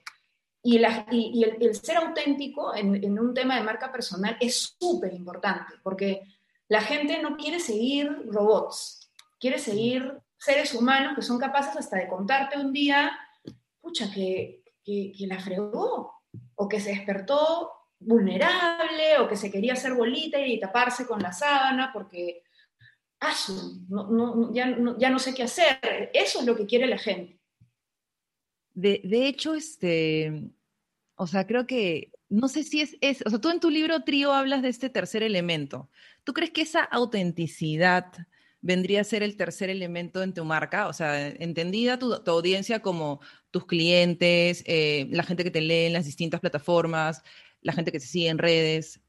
Y, 0.62 0.78
el, 0.78 1.76
ser 1.76 1.98
auténtico 1.98 2.76
en, 2.76 3.18
un 3.18 3.34
tema 3.34 3.56
de 3.56 3.64
marca 3.64 3.92
personal 3.92 4.38
es 4.40 4.76
súper 4.78 5.14
importante, 5.14 5.76
porque 5.82 6.22
la 6.68 6.82
gente 6.82 7.22
no 7.22 7.38
quiere 7.38 7.60
seguir 7.60 8.10
robots, 8.28 8.99
quiere 9.40 9.60
seguir 9.60 10.20
seres 10.38 10.74
humanos 10.74 11.14
que 11.16 11.22
son 11.22 11.38
capaces 11.38 11.76
hasta 11.76 11.98
de 11.98 12.08
contarte 12.08 12.58
un 12.58 12.72
día, 12.72 13.18
pucha, 13.82 14.12
que, 14.12 14.64
que, 14.84 15.14
la 15.28 15.40
fregó, 15.40 16.14
o 16.56 16.68
que 16.68 16.80
se 16.80 16.90
despertó 16.90 17.72
vulnerable, 18.00 19.20
o 19.20 19.28
que 19.28 19.36
se 19.36 19.52
quería 19.52 19.74
hacer 19.74 19.94
bolita 19.94 20.40
y 20.40 20.60
taparse 20.60 21.06
con 21.06 21.22
la 21.22 21.34
sábana 21.34 21.92
porque, 21.94 22.44
ah, 23.20 23.34
ya, 24.54 24.78
ya 24.98 25.10
no 25.10 25.20
sé 25.20 25.34
qué 25.34 25.44
hacer. 25.44 26.10
Eso 26.14 26.40
es 26.40 26.46
lo 26.46 26.56
que 26.56 26.66
quiere 26.66 26.88
la 26.88 26.98
gente. 26.98 27.40
De, 28.74 29.28
hecho, 29.28 29.56
este, 29.56 30.52
o 31.16 31.28
sea, 31.28 31.46
creo 31.46 31.68
que, 31.68 32.14
no 32.30 32.48
sé 32.48 32.64
si 32.64 32.80
es, 32.80 32.96
es, 33.02 33.22
o 33.26 33.30
sea, 33.30 33.40
tú 33.40 33.50
en 33.50 33.60
tu 33.60 33.70
libro 33.70 34.04
Trío 34.04 34.32
hablas 34.32 34.62
de 34.62 34.70
este 34.70 34.90
tercer 34.90 35.22
elemento. 35.22 35.90
¿Tú 36.24 36.32
crees 36.32 36.52
que 36.52 36.62
esa 36.62 36.84
autenticidad 36.84 38.06
vendría 38.62 39.02
a 39.02 39.04
ser 39.04 39.24
el 39.24 39.38
tercer 39.38 39.70
elemento 39.70 40.24
en 40.24 40.34
tu 40.34 40.46
marca? 40.46 40.88
O 40.88 40.94
sea, 40.94 41.28
entendida 41.28 42.00
tu, 42.00 42.14
audiencia 42.28 42.82
como 42.82 43.22
tus 43.52 43.66
clientes, 43.66 44.64
eh, 44.68 45.08
la 45.12 45.24
gente 45.24 45.44
que 45.44 45.52
te 45.52 45.62
lee 45.62 45.86
en 45.86 45.94
las 45.94 46.06
distintas 46.06 46.42
plataformas, 46.42 47.24
la 47.62 47.74
gente 47.74 47.92
que 47.92 48.00
te 48.00 48.06
sigue 48.06 48.30
en 48.30 48.38
redes. 48.38 49.02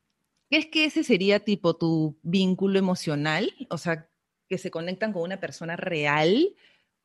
¿Crees 0.49 0.67
que 0.67 0.85
ese 0.85 1.05
sería 1.05 1.41
tipo 1.41 1.77
tu 1.77 2.19
vínculo 2.23 2.79
emocional? 2.79 3.53
O 3.71 3.79
sea, 3.79 4.09
que 4.49 4.59
se 4.59 4.71
conectan 4.71 5.13
con 5.13 5.23
una 5.23 5.41
persona 5.41 5.77
real 5.77 6.55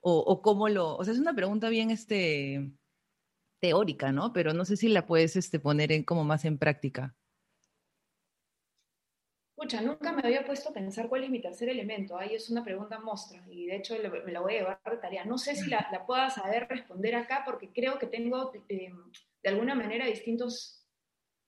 o, 0.08 0.41
cómo 0.43 0.69
lo, 0.69 0.95
o 0.97 1.03
sea, 1.03 1.13
es 1.13 1.19
una 1.19 1.34
pregunta 1.34 1.67
bien 1.69 1.89
este, 1.89 2.71
teórica, 3.60 4.12
¿no? 4.12 4.34
Pero 4.34 4.53
no 4.53 4.63
sé 4.65 4.77
si 4.77 4.88
la 4.88 5.08
puedes 5.08 5.36
este, 5.36 5.60
poner 5.60 5.91
en, 5.91 6.03
como 6.03 6.23
más 6.23 6.45
en 6.45 6.60
práctica. 6.60 7.15
Escucha, 9.57 9.79
nunca 9.79 10.11
me 10.11 10.21
había 10.21 10.45
puesto 10.45 10.69
a 10.69 10.73
pensar 10.73 11.07
cuál 11.07 11.23
es 11.23 11.29
mi 11.29 11.39
tercer 11.39 11.69
elemento. 11.69 12.17
Ahí 12.17 12.35
es 12.35 12.49
una 12.49 12.61
pregunta 12.61 12.99
mostra 12.99 13.41
y 13.49 13.67
de 13.67 13.77
hecho 13.77 13.95
me 14.25 14.31
la 14.33 14.41
voy 14.41 14.55
a 14.55 14.59
llevar 14.59 14.81
de 14.83 14.97
tarea. 14.97 15.23
No 15.23 15.37
sé 15.37 15.55
si 15.55 15.69
la, 15.69 15.87
la 15.93 16.05
pueda 16.05 16.29
saber 16.29 16.67
responder 16.67 17.15
acá 17.15 17.43
porque 17.45 17.71
creo 17.71 17.97
que 17.97 18.07
tengo 18.07 18.51
eh, 18.67 18.91
de 19.41 19.49
alguna 19.49 19.73
manera 19.73 20.07
distintos 20.07 20.85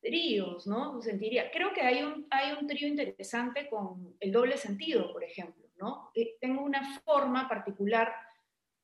tríos, 0.02 0.68
¿no? 0.68 1.02
Sentiría. 1.02 1.52
Creo 1.52 1.74
que 1.74 1.82
hay 1.82 2.02
un, 2.02 2.26
hay 2.30 2.54
un 2.58 2.66
trío 2.66 2.88
interesante 2.88 3.68
con 3.70 4.16
el 4.22 4.32
doble 4.32 4.56
sentido, 4.56 5.12
por 5.12 5.26
ejemplo, 5.26 5.68
¿no? 5.78 6.10
Eh, 6.16 6.38
tengo 6.40 6.64
una 6.64 6.98
forma 7.02 7.50
particular 7.50 8.14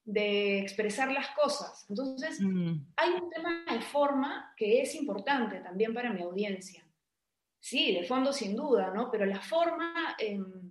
de 0.03 0.59
expresar 0.59 1.09
las 1.13 1.29
cosas. 1.29 1.85
Entonces, 1.87 2.41
mm. 2.41 2.87
hay 2.97 3.11
un 3.11 3.29
tema 3.29 3.63
de 3.71 3.79
forma 3.79 4.53
que 4.57 4.81
es 4.81 4.95
importante 4.95 5.61
también 5.61 5.93
para 5.93 6.11
mi 6.11 6.21
audiencia. 6.21 6.85
Sí, 7.63 7.93
de 7.95 8.03
fondo 8.03 8.33
sin 8.33 8.57
duda, 8.57 8.91
¿no? 8.93 9.09
Pero 9.09 9.25
la 9.25 9.39
forma 9.39 10.17
em, 10.19 10.69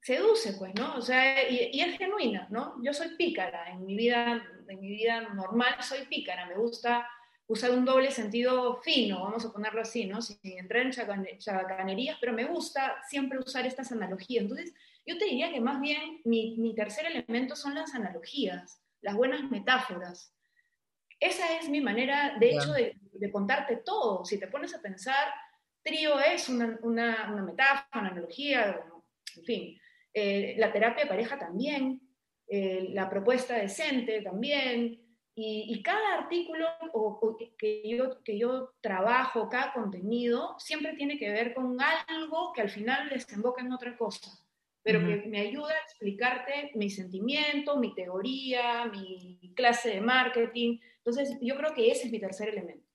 seduce, 0.00 0.52
pues, 0.52 0.72
¿no? 0.76 0.94
O 0.94 1.02
sea, 1.02 1.50
y, 1.50 1.80
es 1.80 1.98
genuina, 1.98 2.46
¿no? 2.52 2.76
Yo 2.84 2.92
soy 2.94 3.16
pícara, 3.16 3.68
en 3.72 3.84
mi 3.84 3.96
vida, 3.96 4.40
en 4.68 4.80
mi 4.80 4.90
vida 4.90 5.22
normal 5.34 5.74
soy 5.82 6.06
pícara, 6.06 6.46
me 6.46 6.54
gusta 6.54 7.04
usar 7.48 7.72
un 7.72 7.84
doble 7.84 8.12
sentido 8.12 8.80
fino, 8.80 9.24
vamos 9.24 9.44
a 9.44 9.52
ponerlo 9.52 9.80
así, 9.80 10.06
¿no? 10.06 10.22
Sin 10.22 10.38
entrar 10.44 10.86
en 10.86 11.38
chabacanerías, 11.38 12.16
pero 12.20 12.32
me 12.32 12.44
gusta 12.44 13.02
siempre 13.08 13.40
usar 13.40 13.66
estas 13.66 13.90
analogías. 13.90 14.42
Entonces, 14.42 14.72
yo 15.04 15.18
te 15.18 15.24
diría 15.24 15.50
que 15.52 15.60
más 15.60 15.80
bien 15.80 16.20
mi, 16.24 16.72
tercer 16.76 17.06
elemento 17.06 17.56
son 17.56 17.74
las 17.74 17.92
analogías, 17.92 18.80
las 19.00 19.16
buenas 19.16 19.50
metáforas. 19.50 20.32
Esa 21.18 21.58
es 21.58 21.68
mi 21.68 21.80
manera, 21.80 22.36
de 22.38 22.50
hecho, 22.50 22.72
de, 22.72 23.32
contarte 23.32 23.78
todo. 23.78 24.24
Si 24.24 24.38
te 24.38 24.46
pones 24.46 24.72
a 24.76 24.80
pensar, 24.80 25.26
trío 25.82 26.18
es 26.20 26.48
una, 26.48 26.78
metáfora, 27.44 27.88
una 27.94 28.10
analogía, 28.10 28.84
en 29.36 29.44
fin. 29.44 29.80
Eh, 30.12 30.54
la 30.58 30.72
terapia 30.72 31.04
de 31.04 31.10
pareja 31.10 31.38
también, 31.38 32.00
eh, 32.48 32.88
la 32.90 33.08
propuesta 33.08 33.54
decente 33.54 34.22
también, 34.22 35.06
y, 35.42 35.82
cada 35.82 36.18
artículo 36.18 36.66
que, 37.56 37.82
yo, 37.88 38.22
que 38.22 38.38
yo 38.38 38.74
trabajo, 38.82 39.48
cada 39.48 39.72
contenido, 39.72 40.54
siempre 40.58 40.94
tiene 40.96 41.18
que 41.18 41.30
ver 41.30 41.54
con 41.54 41.78
algo 41.80 42.52
que 42.52 42.60
al 42.60 42.68
final 42.68 43.08
desemboca 43.08 43.62
en 43.62 43.72
otra 43.72 43.96
cosa 43.96 44.30
pero 44.82 45.00
que 45.00 45.28
me 45.28 45.40
ayuda 45.40 45.72
a 45.72 45.84
explicarte 45.84 46.70
mi 46.74 46.88
sentimiento, 46.88 47.76
mi 47.76 47.94
teoría, 47.94 48.86
mi 48.86 49.52
clase 49.54 49.90
de 49.90 50.00
marketing. 50.00 50.78
Entonces, 50.98 51.36
yo 51.40 51.56
creo 51.56 51.74
que 51.74 51.90
ese 51.90 52.06
es 52.06 52.12
mi 52.12 52.18
tercer 52.18 52.48
elemento. 52.48 52.89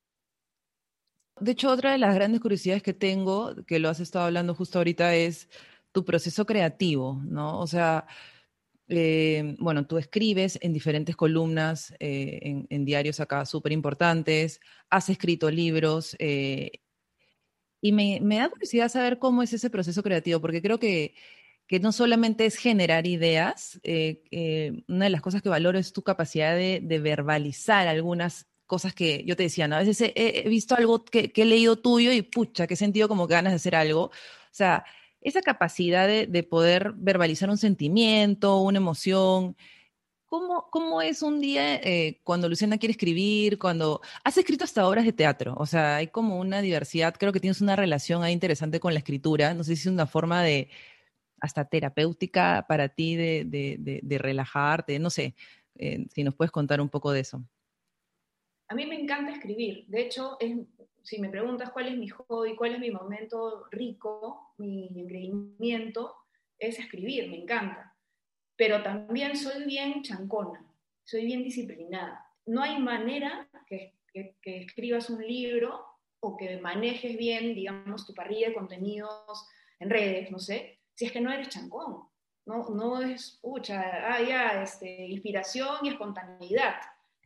De 1.39 1.51
hecho, 1.51 1.69
otra 1.69 1.91
de 1.91 1.97
las 1.97 2.15
grandes 2.15 2.41
curiosidades 2.41 2.83
que 2.83 2.93
tengo, 2.93 3.55
que 3.65 3.79
lo 3.79 3.89
has 3.89 3.99
estado 3.99 4.25
hablando 4.25 4.55
justo 4.55 4.79
ahorita, 4.79 5.15
es 5.15 5.49
tu 5.91 6.05
proceso 6.05 6.45
creativo, 6.45 7.21
¿no? 7.25 7.59
O 7.59 7.67
sea, 7.67 8.07
eh, 8.87 9.55
bueno, 9.59 9.87
tú 9.87 9.97
escribes 9.97 10.57
en 10.61 10.73
diferentes 10.73 11.15
columnas, 11.15 11.93
eh, 11.99 12.65
en, 12.69 12.85
diarios 12.85 13.19
acá 13.19 13.45
súper 13.45 13.71
importantes, 13.71 14.61
has 14.89 15.09
escrito 15.09 15.51
libros, 15.51 16.15
eh, 16.19 16.71
y 17.81 17.91
me, 17.91 18.19
da 18.37 18.49
curiosidad 18.49 18.89
saber 18.89 19.19
cómo 19.19 19.43
es 19.43 19.53
ese 19.53 19.69
proceso 19.69 20.03
creativo, 20.03 20.41
porque 20.41 20.61
creo 20.61 20.79
que 20.79 21.15
que 21.67 21.79
no 21.79 21.91
solamente 21.91 22.45
es 22.45 22.57
generar 22.57 23.07
ideas, 23.07 23.79
eh, 23.83 24.23
eh, 24.31 24.83
una 24.87 25.05
de 25.05 25.09
las 25.11 25.21
cosas 25.21 25.41
que 25.41 25.49
valoro 25.49 25.79
es 25.79 25.93
tu 25.93 26.03
capacidad 26.03 26.55
de, 26.55 26.99
verbalizar 26.99 27.87
algunas 27.87 28.47
cosas 28.65 28.93
que 28.93 29.23
yo 29.25 29.35
te 29.35 29.43
decía, 29.43 29.67
¿no? 29.67 29.75
A 29.75 29.79
veces 29.79 30.11
he, 30.15 30.47
visto 30.49 30.75
algo 30.75 31.05
que, 31.05 31.31
he 31.35 31.45
leído 31.45 31.77
tuyo 31.77 32.11
y 32.11 32.21
pucha, 32.21 32.67
que 32.67 32.75
he 32.75 32.77
sentido 32.77 33.07
como 33.07 33.27
ganas 33.27 33.53
de 33.53 33.57
hacer 33.57 33.75
algo. 33.75 34.05
O 34.05 34.11
sea, 34.51 34.85
esa 35.21 35.41
capacidad 35.41 36.07
de, 36.07 36.43
poder 36.43 36.93
verbalizar 36.95 37.49
un 37.49 37.57
sentimiento, 37.57 38.59
una 38.61 38.77
emoción. 38.77 39.55
¿Cómo, 40.25 40.69
cómo 40.71 41.01
es 41.01 41.21
un 41.21 41.39
día 41.39 41.75
eh, 41.75 42.19
cuando 42.23 42.49
Luciana 42.49 42.77
quiere 42.77 42.91
escribir, 42.91 43.59
cuando 43.59 44.01
has 44.23 44.37
escrito 44.37 44.63
hasta 44.65 44.87
obras 44.87 45.05
de 45.05 45.13
teatro? 45.13 45.55
O 45.57 45.65
sea, 45.65 45.97
hay 45.97 46.07
como 46.07 46.39
una 46.39 46.61
diversidad, 46.61 47.15
creo 47.17 47.31
que 47.31 47.39
tienes 47.39 47.61
una 47.61 47.75
relación 47.75 48.23
ahí 48.23 48.33
interesante 48.33 48.79
con 48.79 48.93
la 48.93 48.99
escritura. 48.99 49.53
No 49.53 49.63
sé 49.63 49.75
si 49.75 49.81
es 49.83 49.93
una 49.93 50.07
forma 50.07 50.43
de, 50.43 50.69
hasta 51.39 51.65
terapéutica 51.65 52.65
para 52.67 52.89
ti 52.89 53.15
de, 53.15 54.17
relajarte? 54.19 54.99
No 54.99 55.09
sé, 55.09 55.35
eh, 55.75 56.07
si 56.13 56.23
nos 56.23 56.35
puedes 56.35 56.51
contar 56.51 56.81
un 56.81 56.89
poco 56.89 57.11
de 57.11 57.21
eso. 57.21 57.43
A 58.67 58.75
mí 58.75 58.85
me 58.85 58.99
encanta 58.99 59.31
escribir. 59.31 59.85
De 59.87 60.01
hecho, 60.01 60.37
si 61.03 61.19
me 61.19 61.29
preguntas 61.29 61.71
cuál 61.71 61.87
es 61.87 61.97
mi 61.97 62.07
hobby, 62.09 62.55
cuál 62.55 62.75
es 62.75 62.79
mi 62.79 62.91
momento 62.91 63.65
rico, 63.71 64.53
mi 64.57 64.87
engreimiento, 64.87 66.15
es 66.57 66.79
escribir, 66.79 67.29
me 67.29 67.41
encanta. 67.41 67.95
Pero 68.55 68.81
también 68.81 69.35
soy 69.35 69.65
bien 69.65 70.01
chancona, 70.01 70.65
soy 71.03 71.25
bien 71.25 71.43
disciplinada. 71.43 72.25
No 72.45 72.61
hay 72.61 72.79
manera 72.79 73.47
que, 73.67 73.93
que 74.13 74.57
escribas 74.61 75.09
un 75.09 75.25
libro 75.25 75.85
o 76.19 76.37
que 76.37 76.59
manejes 76.59 77.17
bien, 77.17 77.53
digamos, 77.53 78.05
tu 78.05 78.13
parrilla 78.13 78.47
de 78.47 78.55
contenidos 78.55 79.47
en 79.79 79.89
redes, 79.89 80.31
no 80.31 80.39
sé, 80.39 80.79
si 80.95 81.05
es 81.05 81.11
que 81.11 81.21
no 81.21 81.31
eres 81.31 81.49
chancón. 81.49 82.07
No, 82.45 82.69
no 82.69 83.01
es, 83.01 83.39
pucha, 83.41 84.13
ah, 84.13 84.21
ya, 84.21 84.61
este, 84.61 85.07
inspiración 85.07 85.77
y 85.83 85.89
espontaneidad. 85.89 86.75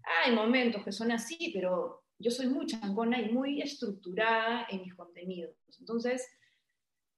Hay 0.10 0.34
momentos 0.34 0.84
que 0.84 0.92
son 0.92 1.12
así, 1.12 1.52
pero 1.54 2.04
yo 2.18 2.32
soy 2.32 2.48
muy 2.48 2.66
chancona 2.66 3.22
y 3.22 3.32
muy 3.32 3.62
estructurada 3.62 4.68
en 4.70 4.82
mis 4.82 4.94
contenidos. 4.96 5.56
Entonces, 5.80 6.28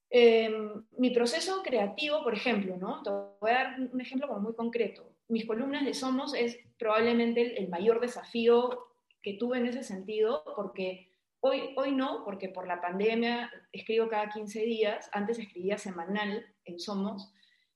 em, 0.10 0.86
mi 0.98 1.10
proceso 1.12 1.64
creativo, 1.64 2.24
por 2.24 2.34
ejemplo, 2.34 2.78
¿no? 2.78 3.02
Te 3.02 3.10
voy 3.10 3.52
a 3.52 3.54
dar 3.54 3.80
un 3.80 4.02
ejemplo 4.02 4.28
como 4.28 4.42
muy 4.42 4.56
concreto. 4.56 5.16
Mis 5.30 5.46
columnas 5.46 5.86
de 5.86 5.94
Somos 5.94 6.34
es 6.34 6.58
probablemente 6.78 7.58
el, 7.60 7.70
mayor 7.70 8.02
desafío 8.02 8.88
que 9.22 9.34
tuve 9.34 9.58
en 9.58 9.68
ese 9.68 9.84
sentido, 9.84 10.44
porque 10.56 11.10
hoy, 11.40 11.74
hoy 11.78 11.94
no, 11.94 12.24
porque 12.26 12.50
por 12.50 12.68
la 12.68 12.82
pandemia 12.82 13.50
escribo 13.72 14.10
cada 14.10 14.30
15 14.30 14.60
días, 14.62 15.10
antes 15.14 15.40
escribía 15.40 15.78
semanal 15.78 16.46
en 16.66 16.80
Somos, 16.80 17.34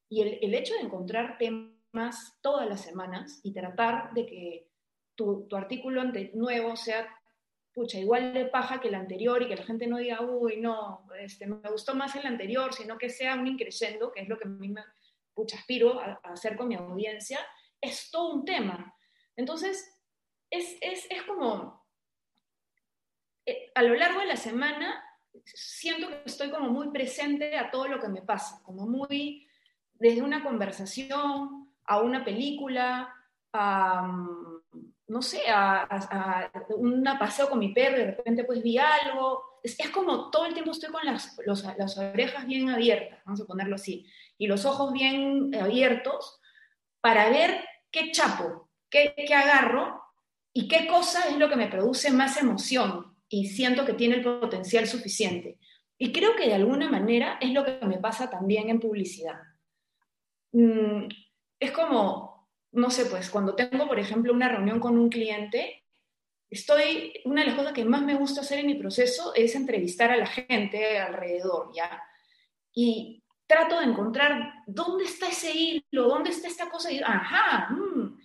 y 0.09 0.21
el, 0.21 0.39
el 0.41 0.53
hecho 0.53 0.73
de 0.75 0.81
encontrar 0.81 1.37
temas 1.37 2.37
todas 2.41 2.67
las 2.67 2.81
semanas 2.81 3.39
y 3.43 3.53
tratar 3.53 4.13
de 4.13 4.25
que 4.25 4.74
tu, 5.15 5.47
artículo 5.55 6.03
nuevo 6.33 6.75
sea, 6.75 7.07
pucha, 7.73 7.99
igual 7.99 8.33
de 8.33 8.45
paja 8.45 8.79
que 8.79 8.89
el 8.89 8.95
anterior 8.95 9.41
y 9.41 9.47
que 9.47 9.55
la 9.55 9.63
gente 9.63 9.87
no 9.87 9.97
diga, 9.97 10.21
uy, 10.21 10.57
no, 10.57 11.07
este, 11.19 11.47
me 11.47 11.69
gustó 11.69 11.95
más 11.95 12.15
el 12.15 12.25
anterior, 12.25 12.73
sino 12.73 12.97
que 12.97 13.09
sea 13.09 13.35
un 13.35 13.47
increciendo, 13.47 14.11
que 14.11 14.21
es 14.21 14.29
lo 14.29 14.37
que 14.37 14.47
a 14.47 14.51
mí 14.51 14.69
me, 14.69 14.83
pucha, 15.33 15.57
aspiro 15.57 15.99
a, 15.99 16.19
hacer 16.23 16.55
con 16.55 16.67
mi 16.67 16.75
audiencia, 16.75 17.39
es 17.81 18.09
todo 18.11 18.33
un 18.33 18.45
tema. 18.45 18.95
Entonces, 19.35 19.93
es, 20.49 20.77
es, 20.81 21.07
es 21.09 21.23
como, 21.23 21.85
eh, 23.45 23.71
a 23.75 23.83
lo 23.83 23.95
largo 23.95 24.21
de 24.21 24.27
la 24.27 24.37
semana, 24.37 25.03
siento 25.43 26.07
que 26.07 26.21
estoy 26.25 26.49
como 26.51 26.69
muy 26.69 26.89
presente 26.91 27.57
a 27.57 27.69
todo 27.71 27.87
lo 27.87 27.99
que 27.99 28.07
me 28.07 28.21
pasa, 28.21 28.61
como 28.63 28.87
muy, 28.87 29.47
desde 29.93 30.21
una 30.21 30.43
conversación 30.43 31.69
a 31.85 32.01
una 32.01 32.23
película, 32.23 33.13
a 33.53 34.54
no 35.07 35.21
sé, 35.21 35.41
a, 35.49 36.51
un 36.77 37.03
paseo 37.19 37.49
con 37.49 37.59
mi 37.59 37.73
perro 37.73 37.97
y 37.97 37.99
de 37.99 38.11
repente 38.11 38.43
pues 38.43 38.61
vi 38.63 38.77
algo. 38.77 39.59
Es, 39.63 39.77
como 39.89 40.29
todo 40.29 40.45
el 40.45 40.53
tiempo 40.53 40.71
estoy 40.71 40.91
con 40.91 41.05
las, 41.05 41.37
las 41.77 41.97
orejas 41.97 42.45
bien 42.45 42.69
abiertas, 42.69 43.19
vamos 43.25 43.41
a 43.41 43.45
ponerlo 43.45 43.75
así, 43.75 44.05
y 44.37 44.47
los 44.47 44.65
ojos 44.65 44.93
bien 44.93 45.55
abiertos 45.55 46.39
para 47.01 47.29
ver 47.29 47.63
qué 47.91 48.11
chapo, 48.11 48.69
qué, 48.89 49.13
qué 49.15 49.33
agarro 49.33 50.01
y 50.53 50.67
qué 50.67 50.87
cosa 50.87 51.27
es 51.29 51.37
lo 51.37 51.49
que 51.49 51.55
me 51.55 51.67
produce 51.67 52.11
más 52.11 52.37
emoción 52.37 53.15
y 53.27 53.47
siento 53.47 53.85
que 53.85 53.93
tiene 53.93 54.15
el 54.15 54.23
potencial 54.23 54.87
suficiente. 54.87 55.59
Y 55.97 56.11
creo 56.11 56.35
que 56.35 56.47
de 56.47 56.55
alguna 56.55 56.89
manera 56.89 57.37
es 57.41 57.51
lo 57.51 57.63
que 57.63 57.79
me 57.85 57.99
pasa 57.99 58.29
también 58.29 58.69
en 58.69 58.79
publicidad. 58.79 59.39
Mm, 60.51 61.07
es 61.59 61.71
como 61.71 62.34
no 62.75 62.89
sé, 62.89 63.05
pues 63.05 63.29
cuando 63.29 63.55
tengo, 63.55 63.87
por 63.87 63.99
ejemplo, 63.99 64.33
una 64.33 64.49
reunión 64.49 64.79
con 64.79 64.97
un 64.97 65.09
cliente, 65.09 65.85
estoy, 66.49 67.13
una 67.23 67.41
de 67.41 67.47
las 67.47 67.55
cosas 67.55 67.73
que 67.73 67.85
más 67.85 68.01
me 68.03 68.15
gusta 68.15 68.41
hacer 68.41 68.59
en 68.59 68.67
mi 68.67 68.75
proceso 68.75 69.33
es 69.33 69.55
entrevistar 69.55 70.11
a 70.11 70.17
la 70.17 70.27
gente 70.27 70.99
alrededor, 70.99 71.71
¿ya? 71.73 72.01
Y 72.73 73.23
trato 73.47 73.79
de 73.79 73.85
encontrar 73.85 74.53
dónde 74.67 75.05
está 75.05 75.27
ese 75.27 75.55
hilo, 75.55 76.07
dónde 76.07 76.31
está 76.31 76.47
esta 76.47 76.69
cosa, 76.69 76.91
y 76.91 76.99
ajá, 76.99 77.69
mm, 77.69 78.17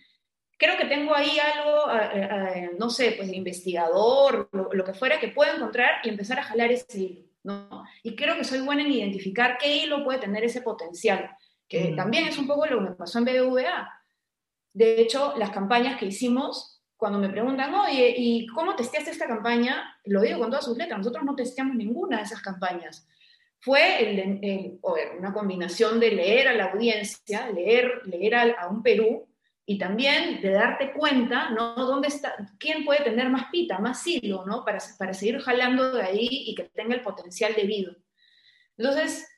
creo 0.56 0.76
que 0.76 0.86
tengo 0.86 1.14
ahí 1.14 1.38
algo, 1.38 1.92
eh, 1.92 2.10
eh, 2.12 2.70
no 2.76 2.90
sé, 2.90 3.12
pues 3.12 3.28
de 3.28 3.36
investigador, 3.36 4.48
lo, 4.52 4.84
que 4.84 4.94
fuera, 4.94 5.20
que 5.20 5.28
puedo 5.28 5.54
encontrar 5.54 6.00
y 6.02 6.08
empezar 6.08 6.40
a 6.40 6.44
jalar 6.44 6.72
ese 6.72 6.98
hilo, 6.98 7.24
¿no? 7.44 7.84
Y 8.02 8.16
creo 8.16 8.36
que 8.36 8.44
soy 8.44 8.60
buena 8.60 8.82
en 8.82 8.90
identificar 8.90 9.58
qué 9.58 9.76
hilo 9.76 10.02
puede 10.02 10.18
tener 10.18 10.42
ese 10.42 10.60
potencial, 10.60 11.30
que 11.68 11.92
mm. 11.92 11.96
también 11.96 12.26
es 12.26 12.36
un 12.36 12.48
poco 12.48 12.66
lo 12.66 12.78
que 12.78 12.90
me 12.90 12.96
pasó 12.96 13.18
en 13.18 13.26
BBVA 13.26 13.99
de 14.72 15.00
hecho, 15.00 15.34
las 15.36 15.50
campañas 15.50 15.98
que 15.98 16.06
hicimos, 16.06 16.80
cuando 16.96 17.18
me 17.18 17.30
preguntan, 17.30 17.74
oye, 17.74 18.14
¿y 18.16 18.46
cómo 18.48 18.76
testeaste 18.76 19.10
esta 19.10 19.26
campaña? 19.26 19.96
Lo 20.04 20.20
digo 20.20 20.38
con 20.38 20.50
todas 20.50 20.64
sus 20.64 20.76
letras, 20.76 20.98
nosotros 20.98 21.24
no 21.24 21.34
testeamos 21.34 21.74
ninguna 21.74 22.18
de 22.18 22.24
esas 22.24 22.42
campañas. 22.42 23.06
Fue 23.58 24.78
una 25.18 25.32
combinación 25.32 26.00
de 26.00 26.12
leer 26.12 26.48
a 26.48 26.54
la 26.54 26.72
audiencia, 26.72 27.50
leer, 27.50 28.02
leer 28.04 28.34
a, 28.34 28.68
un 28.68 28.82
Perú 28.82 29.28
y 29.66 29.78
también 29.78 30.40
de 30.40 30.50
darte 30.50 30.92
cuenta, 30.92 31.50
¿no? 31.50 31.74
¿Dónde 31.74 32.08
está, 32.08 32.34
quién 32.58 32.84
puede 32.84 33.04
tener 33.04 33.28
más 33.28 33.50
pita, 33.50 33.78
más 33.78 34.06
hilo, 34.06 34.44
¿no? 34.46 34.64
Para, 34.64 34.78
para 34.98 35.12
seguir 35.12 35.40
jalando 35.40 35.92
de 35.92 36.02
ahí 36.02 36.28
y 36.30 36.54
que 36.54 36.64
tenga 36.64 36.94
el 36.94 37.02
potencial 37.02 37.54
debido. 37.54 37.94
Entonces, 38.78 39.28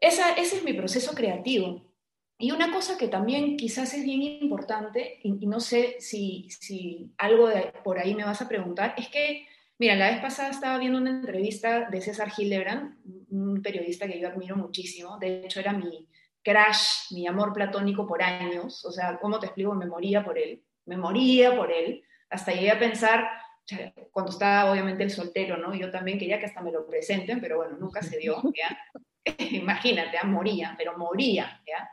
esa, 0.00 0.32
ese 0.32 0.56
es 0.56 0.64
mi 0.64 0.72
proceso 0.72 1.14
creativo. 1.14 1.87
Y 2.40 2.52
una 2.52 2.72
cosa 2.72 2.96
que 2.96 3.08
también 3.08 3.56
quizás 3.56 3.92
es 3.94 4.04
bien 4.04 4.22
importante, 4.22 5.18
y, 5.24 5.46
no 5.46 5.58
sé 5.58 5.96
si, 5.98 6.48
si 6.50 7.12
algo 7.18 7.48
de, 7.48 7.72
por 7.82 7.98
ahí 7.98 8.14
me 8.14 8.24
vas 8.24 8.40
a 8.40 8.48
preguntar, 8.48 8.94
es 8.96 9.08
que, 9.08 9.48
mira, 9.78 9.96
la 9.96 10.10
vez 10.10 10.20
pasada 10.20 10.50
estaba 10.50 10.78
viendo 10.78 10.98
una 10.98 11.10
entrevista 11.10 11.90
de 11.90 12.00
César 12.00 12.30
Hildebrand, 12.36 12.96
un 13.30 13.60
periodista 13.60 14.06
que 14.06 14.20
yo 14.20 14.28
admiro 14.28 14.56
muchísimo, 14.56 15.18
de 15.18 15.40
hecho 15.44 15.58
era 15.58 15.72
mi 15.72 16.08
crash, 16.44 17.12
mi 17.12 17.26
amor 17.26 17.52
platónico 17.52 18.06
por 18.06 18.22
años, 18.22 18.84
o 18.84 18.92
sea, 18.92 19.18
¿cómo 19.18 19.40
te 19.40 19.46
explico? 19.46 19.74
Me 19.74 19.86
moría 19.86 20.24
por 20.24 20.38
él, 20.38 20.62
me 20.86 20.96
moría 20.96 21.56
por 21.56 21.72
él, 21.72 22.04
hasta 22.30 22.52
llegué 22.52 22.70
a 22.70 22.78
pensar, 22.78 23.28
cuando 24.12 24.30
estaba 24.30 24.70
obviamente 24.70 25.02
el 25.02 25.10
soltero, 25.10 25.56
¿no? 25.56 25.74
Yo 25.74 25.90
también 25.90 26.18
quería 26.18 26.38
que 26.38 26.46
hasta 26.46 26.62
me 26.62 26.72
lo 26.72 26.86
presenten, 26.86 27.40
pero 27.40 27.56
bueno, 27.56 27.76
nunca 27.78 28.00
se 28.00 28.16
dio, 28.16 28.40
¿ya? 28.56 28.78
Imagínate, 29.50 30.18
¿ah? 30.18 30.26
moría, 30.26 30.74
pero 30.78 30.96
moría, 30.96 31.60
¿ya? 31.66 31.90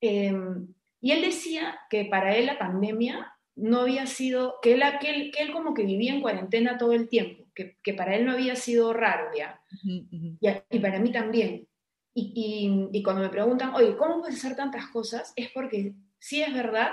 Em, 0.00 0.68
y 1.00 1.12
él 1.12 1.22
decía 1.22 1.78
que 1.88 2.04
para 2.04 2.36
él 2.36 2.46
la 2.46 2.58
pandemia 2.58 3.34
no 3.56 3.80
había 3.80 4.06
sido, 4.06 4.56
que 4.62 4.72
él, 4.72 4.82
que 5.00 5.30
él, 5.38 5.52
como 5.52 5.74
que 5.74 5.84
vivía 5.84 6.14
en 6.14 6.20
cuarentena 6.20 6.78
todo 6.78 6.92
el 6.92 7.08
tiempo, 7.08 7.44
que, 7.54 7.78
que 7.82 7.94
para 7.94 8.16
él 8.16 8.24
no 8.24 8.32
había 8.32 8.56
sido 8.56 8.92
raro 8.92 9.30
ya. 9.36 9.60
y, 9.82 10.78
para 10.78 10.98
mí 10.98 11.12
también. 11.12 11.66
Y, 12.14 12.88
y, 12.92 13.02
cuando 13.02 13.22
me 13.22 13.28
preguntan, 13.28 13.74
oye, 13.74 13.96
¿cómo 13.96 14.20
puedes 14.20 14.36
hacer 14.36 14.56
tantas 14.56 14.86
cosas? 14.88 15.32
Es 15.36 15.50
porque 15.50 15.94
sí 16.18 16.42
es 16.42 16.52
verdad 16.52 16.90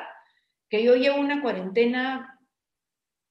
que 0.69 0.83
yo 0.83 0.95
llevo 0.95 1.19
una 1.19 1.41
cuarentena 1.41 2.39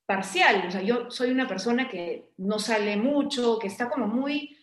parcial, 0.06 0.64
o 0.66 0.70
sea, 0.70 0.82
yo 0.82 1.10
soy 1.10 1.30
una 1.30 1.48
persona 1.48 1.88
que 1.88 2.30
no 2.38 2.58
sale 2.58 2.96
mucho, 2.96 3.58
que 3.58 3.66
está 3.66 3.88
como 3.88 4.06
muy, 4.06 4.56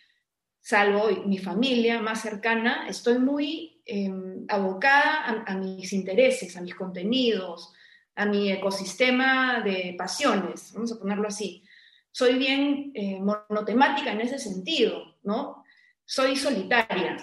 salvo 0.62 1.10
mi 1.26 1.38
familia 1.38 2.02
más 2.02 2.21
cercana, 2.21 2.88
estoy 2.88 3.19
muy 3.19 3.73
Em, 3.86 4.46
abocada 4.48 5.43
a, 5.46 5.56
mis 5.56 5.91
intereses, 5.91 6.56
a 6.56 6.62
mis 6.62 6.74
contenidos, 6.74 7.74
a 8.15 8.26
mi 8.26 8.50
ecosistema 8.50 9.60
de 9.60 9.96
pasiones, 9.98 10.72
vamos 10.74 10.93
a 10.93 11.00
ponerlo 11.00 11.28
así. 11.28 11.65
Soy 12.10 12.38
bien 12.38 12.91
eh, 12.93 13.19
monotemática 13.19 14.13
en 14.13 14.22
ese 14.22 14.39
sentido, 14.39 15.17
¿no? 15.24 15.65
Soy 16.06 16.38
solitaria, 16.38 17.17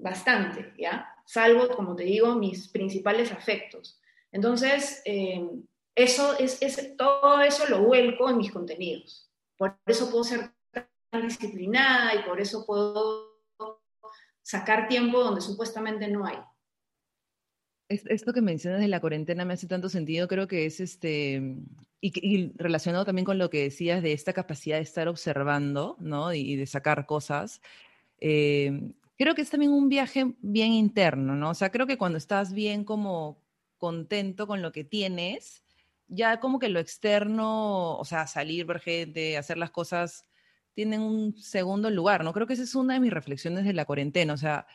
bastante, 0.00 0.74
¿ya? 0.76 1.08
Salvo, 1.24 1.68
como 1.68 1.96
te 1.96 2.04
digo, 2.04 2.34
mis 2.34 2.68
principales 2.68 3.32
afectos. 3.32 3.98
Entonces, 4.30 5.00
em, 5.06 5.62
eso 5.94 6.38
es, 6.38 6.60
es, 6.60 6.96
todo 6.98 7.40
eso 7.40 7.66
lo 7.68 7.82
vuelco 7.82 8.28
en 8.28 8.36
mis 8.36 8.52
contenidos. 8.52 9.30
Por 9.56 9.78
eso 9.86 10.10
puedo 10.10 10.24
ser 10.24 10.50
tan 11.10 11.28
disciplinada 11.28 12.14
y 12.14 12.22
por 12.24 12.40
eso 12.40 12.66
puedo 12.66 13.27
sacar 14.48 14.88
tiempo 14.88 15.22
donde 15.22 15.42
supuestamente 15.42 16.08
no 16.08 16.24
hay. 16.24 16.38
Esto 17.90 18.32
que 18.32 18.40
mencionas 18.40 18.80
de 18.80 18.88
la 18.88 19.00
cuarentena 19.00 19.44
me 19.44 19.52
hace 19.52 19.66
tanto 19.66 19.90
sentido, 19.90 20.26
creo 20.26 20.48
que 20.48 20.64
es 20.64 20.80
este, 20.80 21.56
y, 22.00 22.52
relacionado 22.56 23.04
también 23.04 23.26
con 23.26 23.36
lo 23.36 23.50
que 23.50 23.64
decías 23.64 24.02
de 24.02 24.12
esta 24.12 24.32
capacidad 24.32 24.76
de 24.76 24.82
estar 24.82 25.06
observando, 25.06 25.96
¿no? 26.00 26.32
Y, 26.32 26.56
de 26.56 26.66
sacar 26.66 27.04
cosas. 27.04 27.60
Eh, 28.20 28.90
creo 29.18 29.34
que 29.34 29.42
es 29.42 29.50
también 29.50 29.72
un 29.72 29.90
viaje 29.90 30.34
bien 30.40 30.72
interno, 30.72 31.34
¿no? 31.34 31.50
O 31.50 31.54
sea, 31.54 31.70
creo 31.70 31.86
que 31.86 31.98
cuando 31.98 32.16
estás 32.16 32.54
bien 32.54 32.84
como 32.84 33.42
contento 33.76 34.46
con 34.46 34.62
lo 34.62 34.72
que 34.72 34.84
tienes, 34.84 35.62
ya 36.08 36.40
como 36.40 36.58
que 36.58 36.70
lo 36.70 36.80
externo, 36.80 37.98
o 37.98 38.04
sea, 38.06 38.26
salir, 38.26 38.64
ver 38.64 38.80
gente, 38.80 39.36
hacer 39.36 39.58
las 39.58 39.70
cosas 39.70 40.27
tienen 40.78 41.00
un 41.00 41.36
segundo 41.36 41.90
lugar, 41.90 42.22
¿no? 42.22 42.32
Creo 42.32 42.46
que 42.46 42.52
esa 42.52 42.62
es 42.62 42.76
una 42.76 42.94
de 42.94 43.00
mis 43.00 43.12
reflexiones 43.12 43.64
de 43.64 43.72
la 43.72 43.84
cuarentena, 43.84 44.34
o 44.34 44.36
sea, 44.36 44.68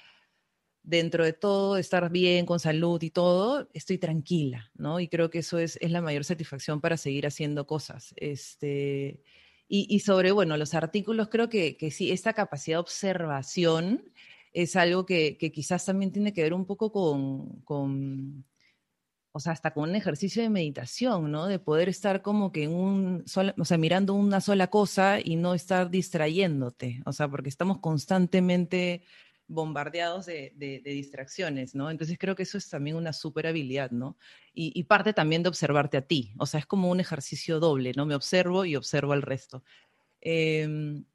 dentro 0.82 1.24
de 1.24 1.32
todo, 1.32 1.78
estar 1.78 2.10
bien, 2.10 2.46
con 2.46 2.60
salud 2.60 3.02
y 3.02 3.10
todo, 3.10 3.70
estoy 3.74 4.00
tranquila, 4.00 4.70
¿no? 4.76 5.00
Y 5.00 5.08
creo 5.08 5.30
que 5.30 5.40
eso 5.40 5.60
es, 5.60 5.78
es 5.80 5.92
la 5.92 6.02
mayor 6.02 6.26
satisfacción 6.26 6.82
para 6.82 6.98
seguir 6.98 7.26
haciendo 7.26 7.66
cosas. 7.66 8.14
Este, 8.18 9.22
y, 9.70 9.98
sobre, 10.02 10.34
bueno, 10.34 10.58
los 10.58 10.74
artículos, 10.74 11.30
creo 11.30 11.48
que, 11.48 11.78
que 11.78 11.90
sí, 11.90 12.12
esta 12.12 12.34
capacidad 12.34 12.76
de 12.76 12.82
observación 12.82 14.12
es 14.52 14.76
algo 14.76 15.06
que, 15.06 15.38
que, 15.38 15.54
quizás 15.54 15.86
también 15.86 16.12
tiene 16.12 16.34
que 16.34 16.44
ver 16.44 16.54
un 16.54 16.66
poco 16.66 16.92
con, 16.92 17.62
con 17.62 18.44
o 19.36 19.40
sea, 19.40 19.52
hasta 19.52 19.74
con 19.74 19.90
un 19.90 19.96
ejercicio 19.96 20.44
de 20.44 20.50
meditación, 20.50 21.32
¿no? 21.32 21.48
De 21.48 21.58
poder 21.58 21.90
estar 21.90 22.22
como 22.22 22.52
que 22.52 22.64
en 22.64 22.72
un, 22.72 23.26
o 23.58 23.66
sea, 23.66 23.78
mirando 23.80 24.14
una 24.14 24.40
sola 24.40 24.68
cosa 24.68 25.18
y 25.22 25.36
no 25.38 25.56
estar 25.56 25.90
distrayéndote, 25.90 27.02
o 27.06 27.12
sea, 27.14 27.28
porque 27.28 27.50
estamos 27.50 27.80
constantemente 27.80 29.02
bombardeados 29.48 30.28
de, 30.28 30.82
distracciones, 30.86 31.74
¿no? 31.74 31.90
Entonces 31.90 32.18
creo 32.20 32.36
que 32.36 32.44
eso 32.44 32.60
es 32.60 32.70
también 32.70 32.96
una 32.96 33.12
super 33.12 33.48
habilidad, 33.48 33.90
¿no? 33.90 34.18
Y, 34.54 34.84
parte 34.84 35.14
también 35.14 35.42
de 35.42 35.50
observarte 35.50 35.98
a 35.98 36.06
ti, 36.06 36.34
o 36.38 36.46
sea, 36.46 36.60
es 36.60 36.68
como 36.68 36.92
un 36.92 37.00
ejercicio 37.00 37.60
doble, 37.60 37.94
¿no? 37.96 38.06
Me 38.06 38.16
observo 38.16 38.66
y 38.66 38.76
observo 38.76 39.14
al 39.14 39.24
resto. 39.24 39.64
Em, 40.22 41.06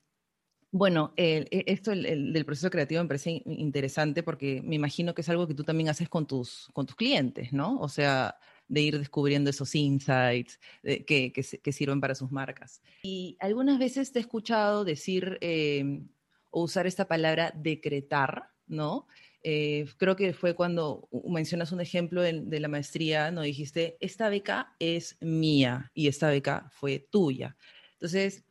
bueno, 0.71 1.13
e, 1.17 1.47
esto 1.67 1.91
del 1.93 2.45
proceso 2.45 2.71
creativo 2.71 3.03
me 3.03 3.09
parece 3.09 3.43
interesante 3.47 4.23
porque 4.23 4.61
me 4.63 4.77
imagino 4.77 5.15
que 5.15 5.23
es 5.23 5.29
algo 5.29 5.47
que 5.47 5.55
tú 5.55 5.65
también 5.65 5.89
haces 5.89 6.09
con 6.09 6.27
tus, 6.27 6.69
con 6.73 6.87
tus 6.87 6.97
clientes, 6.97 7.53
¿no? 7.53 7.79
O 7.81 7.89
sea, 7.89 8.39
de 8.69 8.83
ir 8.83 8.99
descubriendo 8.99 9.51
esos 9.51 9.75
insights 9.75 10.61
que, 10.83 11.33
que, 11.33 11.73
sirven 11.73 12.01
para 12.01 12.15
sus 12.15 12.31
marcas. 12.31 12.83
Y 13.03 13.37
algunas 13.41 13.79
veces 13.79 14.13
te 14.13 14.19
he 14.19 14.23
escuchado 14.23 14.85
decir 14.85 15.39
em, 15.41 16.09
o 16.51 16.63
usar 16.63 16.87
esta 16.87 17.09
palabra 17.09 17.53
decretar, 17.57 18.51
¿no? 18.67 19.07
Eh, 19.43 19.87
creo 19.97 20.17
que 20.17 20.33
fue 20.33 20.55
cuando 20.55 21.09
mencionas 21.27 21.73
un 21.73 21.81
ejemplo 21.81 22.21
de, 22.23 22.61
la 22.61 22.69
maestría, 22.69 23.31
¿no? 23.31 23.43
Dijiste, 23.43 23.97
esta 24.01 24.29
beca 24.29 24.75
es 24.79 25.17
mía 25.21 25.91
y 25.95 26.09
esta 26.09 26.29
beca 26.29 26.69
fue 26.73 27.07
tuya. 27.11 27.57
Entonces, 27.95 28.45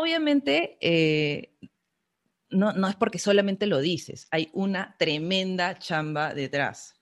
obviamente, 0.00 0.78
eh, 0.80 1.56
no, 2.50 2.72
no 2.72 2.88
es 2.88 2.96
porque 2.96 3.18
solamente 3.18 3.66
lo 3.66 3.80
dices, 3.80 4.28
hay 4.30 4.50
una 4.52 4.96
tremenda 4.98 5.78
chamba 5.78 6.34
detrás 6.34 6.94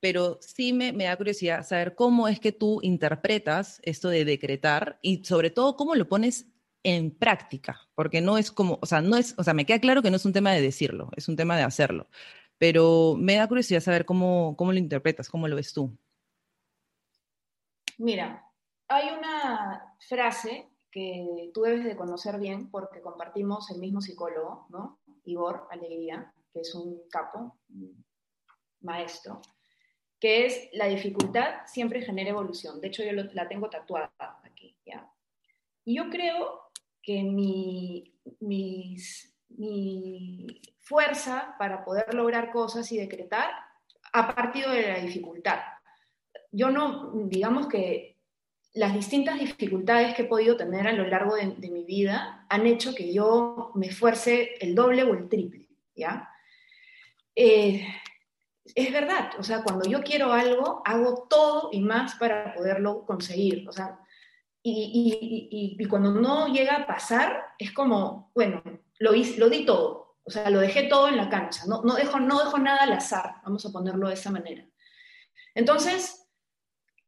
pero 0.00 0.38
sí 0.40 0.72
me, 0.72 0.92
me, 0.92 1.04
da 1.04 1.16
curiosidad 1.16 1.66
saber 1.66 1.96
cómo 1.96 2.28
es 2.28 2.38
que 2.38 2.52
tú 2.52 2.80
interpretas 2.82 3.80
esto 3.82 4.08
de 4.08 4.24
decretar 4.24 4.98
y 5.02 5.24
sobre 5.24 5.50
todo 5.50 5.74
cómo 5.74 5.96
lo 5.96 6.08
pones 6.08 6.46
en 6.84 7.10
práctica, 7.10 7.80
porque 7.96 8.20
no 8.20 8.38
es 8.38 8.52
como, 8.52 8.78
o 8.80 8.86
sea, 8.86 9.00
no 9.00 9.16
es, 9.16 9.34
o 9.36 9.42
sea, 9.42 9.54
me 9.54 9.66
queda 9.66 9.80
claro 9.80 10.02
que 10.02 10.10
no 10.12 10.16
es 10.16 10.24
un 10.24 10.32
tema 10.32 10.52
de 10.52 10.60
decirlo, 10.60 11.10
es 11.16 11.26
un 11.28 11.34
tema 11.34 11.56
de 11.56 11.64
hacerlo, 11.64 12.08
pero 12.58 13.16
me 13.18 13.34
da 13.34 13.48
curiosidad 13.48 13.80
saber 13.80 14.04
cómo, 14.04 14.54
cómo 14.56 14.70
lo 14.70 14.78
interpretas, 14.78 15.28
cómo 15.28 15.48
lo 15.48 15.56
ves 15.56 15.72
tú. 15.72 15.98
Mira, 17.98 18.44
hay 18.86 19.08
una 19.08 19.96
frase 20.08 20.68
que 20.96 21.50
tú 21.52 21.60
debes 21.60 21.84
de 21.84 21.94
conocer 21.94 22.38
bien 22.38 22.70
porque 22.70 23.02
compartimos 23.02 23.70
el 23.70 23.80
mismo 23.80 24.00
psicólogo, 24.00 24.66
¿no? 24.70 24.98
Igor 25.24 25.68
Alegría, 25.70 26.32
que 26.50 26.60
es 26.60 26.74
un 26.74 27.06
capo, 27.10 27.58
maestro, 28.80 29.42
que 30.18 30.46
es 30.46 30.70
la 30.72 30.86
dificultad 30.86 31.66
siempre 31.66 32.00
genera 32.00 32.30
evolución. 32.30 32.80
De 32.80 32.88
hecho, 32.88 33.02
yo 33.04 33.12
la 33.12 33.46
tengo 33.46 33.68
tatuada 33.68 34.40
aquí, 34.42 34.74
¿ya? 34.86 35.06
Y 35.84 35.96
yo 35.96 36.08
creo 36.08 36.62
que 37.02 37.22
mi, 37.22 38.14
mi 38.40 38.96
fuerza 40.78 41.56
para 41.58 41.84
poder 41.84 42.14
lograr 42.14 42.50
cosas 42.50 42.90
y 42.90 42.96
decretar 42.96 43.50
ha 44.14 44.34
partido 44.34 44.70
de 44.70 44.88
la 44.88 44.98
dificultad. 45.00 45.58
Yo 46.50 46.70
no, 46.70 47.12
digamos 47.26 47.66
que 47.66 48.15
las 48.76 48.92
distintas 48.92 49.38
dificultades 49.38 50.14
que 50.14 50.22
he 50.22 50.26
podido 50.26 50.56
tener 50.56 50.86
a 50.86 50.92
lo 50.92 51.06
largo 51.06 51.34
de, 51.34 51.70
mi 51.70 51.84
vida 51.84 52.44
han 52.50 52.66
hecho 52.66 52.94
que 52.94 53.12
yo 53.12 53.72
me 53.74 53.86
esfuerce 53.86 54.54
el 54.60 54.74
doble 54.74 55.02
o 55.02 55.14
el 55.14 55.28
triple, 55.30 55.68
¿ya? 55.94 56.28
Eh, 57.34 57.86
es 58.74 58.92
verdad, 58.92 59.30
o 59.38 59.42
sea, 59.42 59.62
cuando 59.62 59.88
yo 59.88 60.02
quiero 60.02 60.32
algo, 60.32 60.82
hago 60.84 61.26
todo 61.28 61.70
y 61.72 61.80
más 61.80 62.16
para 62.16 62.52
poderlo 62.54 63.06
conseguir, 63.06 63.66
o 63.66 63.72
sea, 63.72 63.98
y, 64.62 65.78
cuando 65.88 66.10
no 66.10 66.48
llega 66.48 66.76
a 66.76 66.86
pasar, 66.86 67.46
es 67.58 67.72
como, 67.72 68.30
bueno, 68.34 68.62
lo, 68.98 69.12
lo 69.12 69.48
di 69.48 69.64
todo, 69.64 70.18
o 70.22 70.30
sea, 70.30 70.50
lo 70.50 70.60
dejé 70.60 70.82
todo 70.82 71.08
en 71.08 71.16
la 71.16 71.30
cancha, 71.30 71.64
no, 71.66 71.80
no, 71.82 71.94
dejo, 71.94 72.20
no 72.20 72.44
dejo 72.44 72.58
nada 72.58 72.82
al 72.82 72.92
azar, 72.92 73.36
vamos 73.42 73.64
a 73.64 73.72
ponerlo 73.72 74.08
de 74.08 74.14
esa 74.14 74.30
manera. 74.30 74.66
Entonces, 75.54 76.25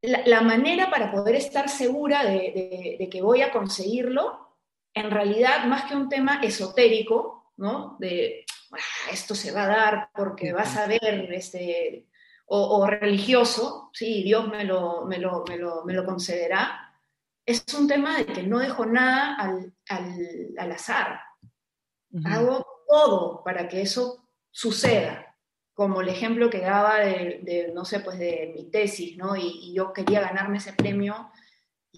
la, 0.02 0.40
manera 0.42 0.90
para 0.90 1.10
poder 1.10 1.34
estar 1.34 1.68
segura 1.68 2.24
de, 2.24 2.96
de, 2.98 3.08
que 3.08 3.22
voy 3.22 3.42
a 3.42 3.50
conseguirlo, 3.50 4.56
en 4.94 5.10
realidad, 5.10 5.64
más 5.66 5.84
que 5.84 5.96
un 5.96 6.08
tema 6.08 6.40
esotérico, 6.42 7.52
¿no? 7.56 7.96
De, 7.98 8.44
Ah, 8.72 9.10
esto 9.12 9.34
se 9.34 9.50
va 9.52 9.64
a 9.64 9.68
dar 9.68 10.10
porque 10.14 10.52
vas 10.52 10.76
a 10.76 10.86
ver, 10.86 11.32
este, 11.32 12.06
o, 12.46 12.86
religioso, 12.86 13.90
sí, 13.92 14.22
Dios 14.22 14.48
me 14.48 14.64
lo, 14.64 15.04
me 15.06 15.18
lo, 15.18 15.44
me 15.48 15.56
lo, 15.56 15.84
me 15.84 15.94
lo 15.94 16.04
concederá, 16.04 16.92
es 17.46 17.64
un 17.74 17.88
tema 17.88 18.18
de 18.18 18.26
que 18.26 18.42
no 18.42 18.58
dejo 18.58 18.84
nada 18.84 19.36
al, 19.36 19.72
al, 19.88 20.14
al 20.58 20.72
azar. 20.72 21.20
Hago 22.24 22.84
todo 22.86 23.42
para 23.42 23.68
que 23.68 23.82
eso 23.82 24.28
suceda, 24.50 25.27
como 25.78 26.00
el 26.00 26.08
ejemplo 26.08 26.50
que 26.50 26.58
daba 26.58 26.98
de, 26.98 27.38
de 27.42 27.70
no 27.72 27.84
sé, 27.84 28.00
pues 28.00 28.18
de 28.18 28.52
mi 28.52 28.68
tesis, 28.68 29.16
¿no? 29.16 29.36
Y, 29.36 29.46
y, 29.62 29.74
yo 29.74 29.92
quería 29.92 30.20
ganarme 30.20 30.56
ese 30.56 30.72
premio, 30.72 31.30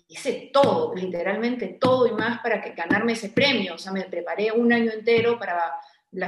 hice 0.07 0.51
todo, 0.53 0.95
literalmente 0.95 1.79
todo 1.81 2.07
y 2.07 2.13
más 2.13 2.43
para 2.43 2.61
que 2.61 2.75
ganarme 2.75 3.15
ese 3.15 3.31
premio, 3.31 3.77
o 3.77 3.79
sea, 3.79 3.91
me 3.91 4.05
preparé 4.05 4.53
un 4.53 4.71
año 4.71 4.93
entero 4.93 5.39
para 5.39 5.81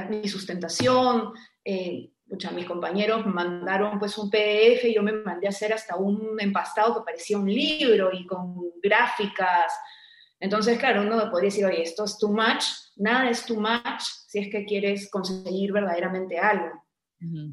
mi 0.09 0.27
sustentación, 0.29 1.35
eh, 1.63 2.13
mis 2.55 2.65
compañeros 2.65 3.27
me 3.27 3.33
mandaron 3.33 3.99
pues 3.99 4.17
un 4.17 4.31
PDF 4.31 4.87
y 4.87 4.95
yo 4.95 5.03
me 5.03 5.13
mandé 5.13 5.47
a 5.47 5.51
hacer 5.51 5.75
hasta 5.75 5.97
un 5.97 6.41
empastado 6.41 6.95
que 6.95 7.05
parecía 7.05 7.37
un 7.37 7.53
libro 7.53 8.09
y 8.15 8.25
con 8.27 8.81
gráficas. 8.83 9.79
Entonces, 10.41 10.79
claro, 10.79 11.03
uno 11.03 11.31
podría 11.31 11.51
decir, 11.51 11.67
oye, 11.67 11.83
esto 11.83 12.07
es 12.07 12.17
too 12.17 12.33
much, 12.33 12.65
nada 12.97 13.29
es 13.29 13.45
too 13.45 13.61
much 13.61 14.01
si 14.27 14.39
es 14.39 14.49
que 14.51 14.65
quieres 14.65 15.11
conseguir 15.11 15.71
verdaderamente 15.71 16.39
algo. 16.39 16.82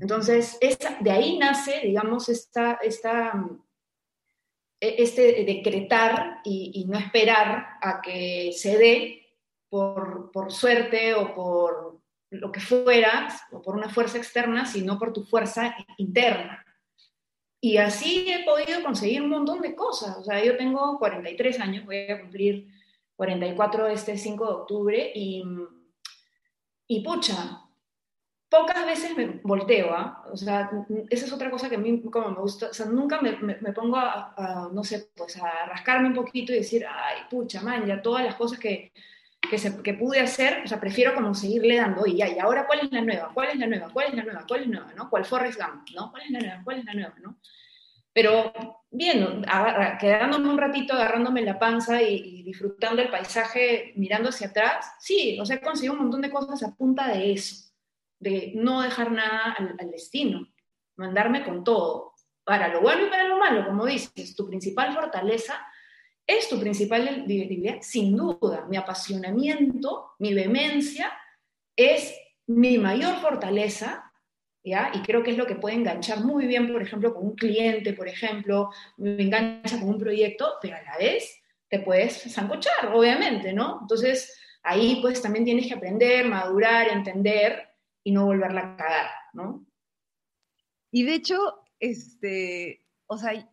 Entonces, 0.01 0.57
de 0.99 1.11
ahí 1.11 1.37
nace, 1.37 1.81
digamos, 1.83 2.27
esta, 2.29 2.79
esta, 2.81 3.33
e, 4.79 4.95
este 4.97 5.43
decretar 5.43 6.39
y, 6.43 6.85
no 6.87 6.97
esperar 6.97 7.77
a 7.81 8.01
que 8.01 8.51
se 8.53 8.77
dé 8.77 9.27
por, 9.69 10.31
por 10.31 10.51
suerte 10.51 11.13
o 11.13 11.35
por, 11.35 11.99
lo 12.31 12.51
que 12.51 12.59
fueras, 12.59 13.41
o 13.51 13.61
por 13.61 13.75
una 13.75 13.89
fuerza 13.89 14.17
externa, 14.17 14.65
sino 14.65 14.99
por 14.99 15.13
tu 15.13 15.23
fuerza 15.23 15.75
interna. 15.97 16.63
Y 17.61 17.77
así 17.77 18.31
he 18.31 18.45
podido 18.45 18.83
conseguir 18.83 19.21
un 19.21 19.29
montón 19.29 19.61
de 19.61 19.75
cosas. 19.75 20.17
O 20.17 20.23
sea, 20.23 20.43
yo 20.43 20.55
tengo 20.55 20.97
43 20.97 21.59
años, 21.59 21.85
voy 21.85 22.09
a 22.09 22.21
cumplir 22.21 22.67
44 23.15 23.87
este 23.87 24.17
5 24.17 24.45
de 24.45 24.53
octubre, 24.53 25.11
y, 25.13 25.43
y 26.87 27.01
pucha, 27.01 27.63
pocas 28.49 28.85
veces 28.85 29.15
me 29.15 29.39
volteo, 29.43 29.93
¿ah? 29.93 30.23
O 30.31 30.37
sea, 30.37 30.69
esa 31.09 31.25
es 31.25 31.31
otra 31.31 31.51
cosa 31.51 31.69
que 31.69 31.75
a 31.75 31.79
mí 31.79 32.01
como 32.01 32.31
me 32.31 32.41
gusta, 32.41 32.69
o 32.69 32.73
sea, 32.73 32.87
nunca 32.87 33.21
me, 33.21 33.37
me, 33.37 33.73
pongo 33.73 33.97
a, 33.97 34.69
no 34.73 34.83
sé, 34.83 35.09
pues 35.15 35.37
a 35.37 35.65
rascarme 35.67 36.07
un 36.07 36.15
poquito 36.15 36.51
y 36.51 36.57
decir, 36.57 36.85
ay, 36.87 37.21
pucha, 37.29 37.61
man, 37.61 37.85
ya 37.85 38.01
todas 38.01 38.25
las 38.25 38.35
cosas 38.35 38.57
que, 38.57 38.91
que, 39.39 39.57
se, 39.59 39.81
que 39.83 39.93
pude 39.93 40.19
hacer, 40.19 40.63
o 40.65 40.67
sea, 40.67 40.79
prefiero 40.79 41.13
como 41.13 41.33
seguirle 41.35 41.77
dando, 41.77 42.05
y 42.07 42.17
ya, 42.17 42.27
y 42.27 42.39
ahora 42.39 42.65
cuál 42.65 42.79
es 42.79 42.91
la 42.91 43.01
nueva, 43.01 43.31
cuál 43.33 43.49
es 43.49 43.57
la 43.57 43.67
nueva, 43.67 43.89
cuál 43.93 44.07
es 44.07 44.15
la 44.15 44.23
nueva, 44.23 44.45
cuál 44.47 44.61
es 44.61 44.67
la 44.67 44.79
nueva, 44.79 44.93
¿no? 44.95 45.09
¿Cuál 45.09 45.25
Forrest 45.25 45.59
Gump, 45.61 45.89
¿no? 45.95 46.11
¿Cuál 46.11 46.23
es 46.23 46.31
la 46.31 46.39
nueva, 46.39 46.61
cuál 46.63 46.79
es 46.79 46.85
la 46.85 46.93
nueva, 46.93 47.13
¿no? 47.21 47.37
Pero 48.11 48.51
bien, 48.89 49.45
quedándome 49.99 50.49
un 50.49 50.57
ratito, 50.57 50.93
agarrándome 50.93 51.43
la 51.43 51.59
panza 51.59 52.01
y, 52.01 52.41
disfrutando 52.41 53.01
el 53.03 53.09
paisaje, 53.09 53.93
mirando 53.95 54.29
hacia 54.29 54.47
atrás, 54.47 54.91
sí, 54.99 55.37
o 55.39 55.45
sea, 55.45 55.57
he 55.57 55.61
conseguido 55.61 55.93
un 55.93 55.99
montón 55.99 56.21
de 56.21 56.31
cosas 56.31 56.63
a 56.63 56.75
punta 56.75 57.07
de 57.07 57.33
eso, 57.33 57.68
de 58.19 58.51
no 58.55 58.81
dejar 58.81 59.11
nada 59.11 59.55
al, 59.57 59.91
destino, 59.91 60.47
mandarme 60.95 61.43
con 61.43 61.63
todo, 61.63 62.13
para 62.43 62.67
lo 62.67 62.81
bueno 62.81 63.05
y 63.05 63.09
para 63.09 63.27
lo 63.27 63.37
malo, 63.37 63.65
como 63.65 63.85
dices, 63.85 64.35
tu 64.35 64.47
principal 64.47 64.93
fortaleza 64.93 65.65
es 66.25 66.47
tu 66.47 66.59
principal 66.59 67.25
debilidad, 67.27 67.77
sin 67.81 68.15
duda. 68.15 68.65
Mi 68.69 68.77
apasionamiento, 68.77 70.11
mi 70.19 70.33
vehemencia 70.33 71.11
es 71.75 72.13
mi 72.45 72.77
mayor 72.77 73.15
fortaleza, 73.17 74.11
¿ya? 74.63 74.91
Y 74.93 75.01
creo 75.01 75.23
que 75.23 75.31
es 75.31 75.37
lo 75.37 75.47
que 75.47 75.55
puede 75.55 75.75
enganchar 75.75 76.23
muy 76.23 76.45
bien, 76.45 76.71
por 76.71 76.81
ejemplo, 76.81 77.13
con 77.13 77.25
un 77.25 77.35
cliente, 77.35 77.93
por 77.93 78.07
ejemplo, 78.07 78.69
me 78.97 79.21
engancha 79.21 79.79
con 79.79 79.89
un 79.89 79.97
proyecto, 79.97 80.53
pero 80.61 80.75
a 80.75 80.81
la 80.81 80.97
vez 80.97 81.41
te 81.67 81.79
puedes 81.79 82.31
zancochar, 82.33 82.93
obviamente, 82.93 83.53
¿no? 83.53 83.79
Entonces, 83.81 84.39
ahí 84.63 84.99
pues 85.01 85.21
también 85.21 85.45
tienes 85.45 85.67
que 85.67 85.73
aprender, 85.73 86.27
madurar, 86.27 86.89
entender 86.89 87.68
y 88.09 88.11
no 88.11 88.25
volverla 88.25 88.61
a 88.61 88.75
cagar, 88.75 89.07
¿no? 89.33 89.63
Y 90.91 91.03
de 91.03 91.13
hecho, 91.13 91.37
este, 91.79 92.87
o 93.05 93.19
sea, 93.19 93.47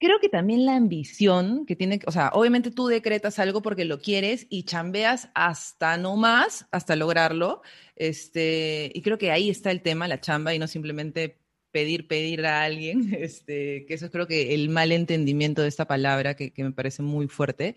creo 0.00 0.18
que 0.18 0.28
también 0.28 0.66
la 0.66 0.74
ambición 0.74 1.64
que 1.64 1.76
tiene, 1.76 2.00
o 2.04 2.10
sea, 2.10 2.30
obviamente 2.34 2.72
tú 2.72 2.88
decretas 2.88 3.38
algo 3.38 3.62
porque 3.62 3.84
lo 3.84 4.00
quieres 4.00 4.48
y 4.50 4.64
chambeas 4.64 5.30
hasta 5.32 5.96
no 5.96 6.16
más, 6.16 6.66
hasta 6.72 6.96
lograrlo. 6.96 7.62
Este, 7.94 8.90
y 8.92 9.00
creo 9.02 9.16
que 9.16 9.30
ahí 9.30 9.48
está 9.48 9.70
el 9.70 9.82
tema, 9.82 10.08
la 10.08 10.20
chamba, 10.20 10.52
y 10.54 10.58
no 10.58 10.66
simplemente 10.66 11.38
pedir, 11.70 12.08
pedir 12.08 12.46
a 12.46 12.64
alguien, 12.64 13.14
este, 13.14 13.86
que 13.86 13.94
eso 13.94 14.06
es 14.06 14.10
creo 14.10 14.26
que 14.26 14.54
el 14.54 14.70
mal 14.70 14.90
entendimiento 14.90 15.62
de 15.62 15.68
esta 15.68 15.86
palabra 15.86 16.34
que, 16.34 16.52
me 16.56 16.72
parece 16.72 17.00
muy 17.02 17.28
fuerte. 17.28 17.76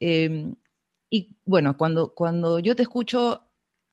Em, 0.00 0.54
y 1.10 1.36
bueno, 1.44 1.76
cuando, 1.76 2.14
cuando 2.14 2.58
yo 2.58 2.74
te 2.74 2.84
escucho 2.84 3.45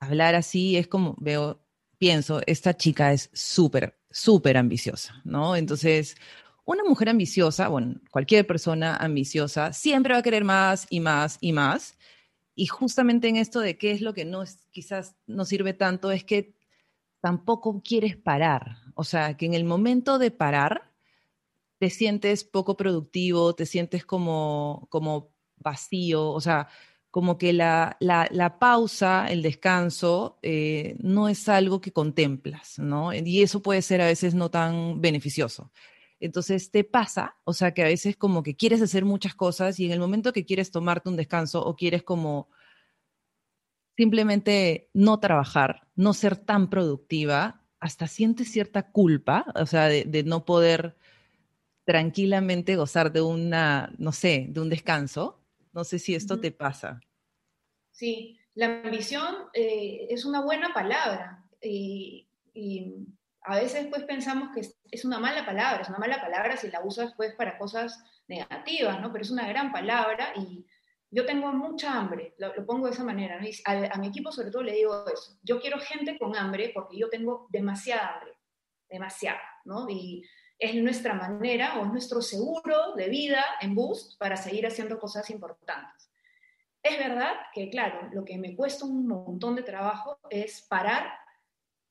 hablar 0.06 0.36
así, 0.36 0.78
es 0.78 0.88
como 0.88 1.16
veo 1.20 1.64
pienso, 2.04 2.42
esta 2.48 2.76
chica 2.76 3.14
es 3.14 3.30
súper, 3.32 3.98
súper 4.10 4.58
ambiciosa, 4.58 5.22
¿no? 5.24 5.56
Entonces, 5.56 6.18
una 6.66 6.84
mujer 6.84 7.08
ambiciosa, 7.08 7.70
bueno, 7.70 7.96
cualquier 8.12 8.46
persona 8.46 8.98
ambiciosa, 8.98 9.72
siempre 9.72 10.12
va 10.12 10.20
a 10.20 10.24
querer 10.24 10.44
más 10.44 10.86
y 10.90 11.00
más 11.00 11.38
y 11.40 11.54
más. 11.54 11.98
Y 12.56 12.68
justamente 12.68 13.30
en 13.30 13.38
esto 13.38 13.62
de 13.62 13.78
qué 13.78 13.92
es 13.92 14.02
lo 14.02 14.14
que 14.14 14.26
no 14.26 14.44
quizás 14.72 15.16
no 15.28 15.46
sirve 15.46 15.74
tanto, 15.74 16.12
es 16.12 16.26
que 16.26 16.54
tampoco 17.22 17.82
quieres 17.82 18.18
parar. 18.18 18.80
O 18.96 19.06
sea, 19.06 19.38
que 19.38 19.46
en 19.46 19.54
el 19.54 19.64
momento 19.64 20.20
de 20.20 20.30
parar, 20.30 20.92
te 21.80 21.90
sientes 21.90 22.44
poco 22.44 22.76
productivo, 22.76 23.56
te 23.56 23.66
sientes 23.66 24.06
como, 24.06 24.88
como 24.90 25.32
vacío, 25.56 26.32
o 26.32 26.42
sea, 26.42 26.68
como 27.14 27.38
que 27.38 27.54
la, 27.54 27.96
la, 28.00 28.58
pausa, 28.58 29.28
el 29.30 29.44
descanso, 29.44 30.40
eh, 30.42 30.96
no 30.98 31.30
es 31.30 31.48
algo 31.48 31.80
que 31.80 31.94
contemplas, 31.94 32.80
¿no? 32.80 33.14
Y 33.14 33.44
eso 33.44 33.62
puede 33.62 33.84
ser 33.84 34.02
a 34.02 34.08
veces 34.08 34.34
no 34.34 34.50
tan 34.50 35.00
beneficioso. 35.00 35.72
Entonces 36.20 36.72
te 36.72 36.84
pasa, 36.84 37.38
o 37.44 37.54
sea, 37.54 37.72
que 37.76 37.84
a 37.84 37.86
veces 37.86 38.18
como 38.18 38.42
que 38.42 38.56
quieres 38.56 38.82
hacer 38.82 39.06
muchas 39.06 39.36
cosas 39.36 39.80
y 39.80 39.86
en 39.86 39.92
el 39.92 40.00
momento 40.00 40.34
que 40.34 40.44
quieres 40.44 40.72
tomarte 40.72 41.08
un 41.08 41.16
descanso 41.16 41.64
o 41.64 41.76
quieres 41.76 42.02
como 42.02 42.50
simplemente 43.96 44.90
no 44.96 45.20
trabajar, 45.20 45.88
no 45.94 46.16
ser 46.16 46.36
tan 46.36 46.72
productiva, 46.72 47.62
hasta 47.80 48.08
sientes 48.08 48.52
cierta 48.52 48.90
culpa, 48.90 49.46
o 49.54 49.68
sea, 49.68 49.88
de, 49.88 50.06
de 50.06 50.24
no 50.24 50.46
poder 50.46 50.98
tranquilamente 51.86 52.76
gozar 52.76 53.12
de 53.12 53.22
una, 53.22 53.94
no 54.00 54.14
sé, 54.14 54.48
de 54.50 54.62
un 54.62 54.70
descanso 54.70 55.43
no 55.74 55.84
sé 55.84 56.00
si 56.00 56.16
esto 56.16 56.40
te 56.40 56.52
pasa. 56.52 57.02
Sí, 57.92 58.40
la 58.56 58.82
ambición 58.84 59.48
eh, 59.54 60.08
es 60.10 60.26
una 60.26 60.42
buena 60.42 60.74
palabra 60.74 61.44
y, 61.62 62.28
a 63.46 63.60
veces 63.60 63.88
pues 63.88 64.04
pensamos 64.04 64.50
que 64.54 64.62
es, 64.62 65.06
una 65.06 65.20
mala 65.20 65.46
palabra, 65.46 65.82
es 65.82 65.90
una 65.90 65.98
mala 65.98 66.22
palabra 66.22 66.56
si 66.56 66.70
la 66.70 66.82
usas 66.82 67.14
pues 67.18 67.36
para 67.36 67.58
cosas 67.58 68.02
negativas, 68.28 69.02
¿no? 69.02 69.12
Pero 69.12 69.24
es 69.24 69.32
una 69.32 69.48
gran 69.48 69.72
palabra 69.74 70.32
y 70.38 70.66
yo 71.12 71.26
tengo 71.26 71.52
mucha 71.52 71.94
hambre, 71.94 72.36
lo, 72.38 72.66
pongo 72.66 72.86
de 72.88 72.94
esa 72.94 73.04
manera, 73.04 73.42
¿no? 73.42 73.48
a, 73.66 73.96
a, 73.96 73.98
mi 73.98 74.08
equipo 74.08 74.32
sobre 74.32 74.50
todo 74.50 74.64
le 74.64 74.72
digo 74.72 75.06
eso, 75.08 75.38
yo 75.44 75.60
quiero 75.60 75.78
gente 75.80 76.18
con 76.18 76.38
hambre 76.38 76.72
porque 76.74 76.98
yo 76.98 77.10
tengo 77.10 77.48
demasiada 77.52 78.16
hambre, 78.16 78.32
demasiada, 78.90 79.42
¿no? 79.66 79.90
Y 79.90 80.24
es 80.60 80.76
nuestra 80.76 81.14
manera 81.14 81.80
o 81.80 81.86
es 81.86 81.92
nuestro 81.92 82.22
seguro 82.22 82.94
de 82.96 83.10
vida 83.10 83.44
en 83.62 83.76
Boost 83.76 84.18
para 84.18 84.38
seguir 84.38 84.66
haciendo 84.66 85.00
cosas 85.00 85.30
importantes. 85.30 86.10
Es 86.82 86.98
verdad 86.98 87.34
que, 87.54 87.70
claro, 87.70 88.10
lo 88.12 88.26
que 88.26 88.38
me 88.38 88.56
cuesta 88.56 88.86
un 88.86 89.08
montón 89.08 89.56
de 89.56 89.64
trabajo 89.64 90.20
es 90.30 90.62
parar, 90.62 91.14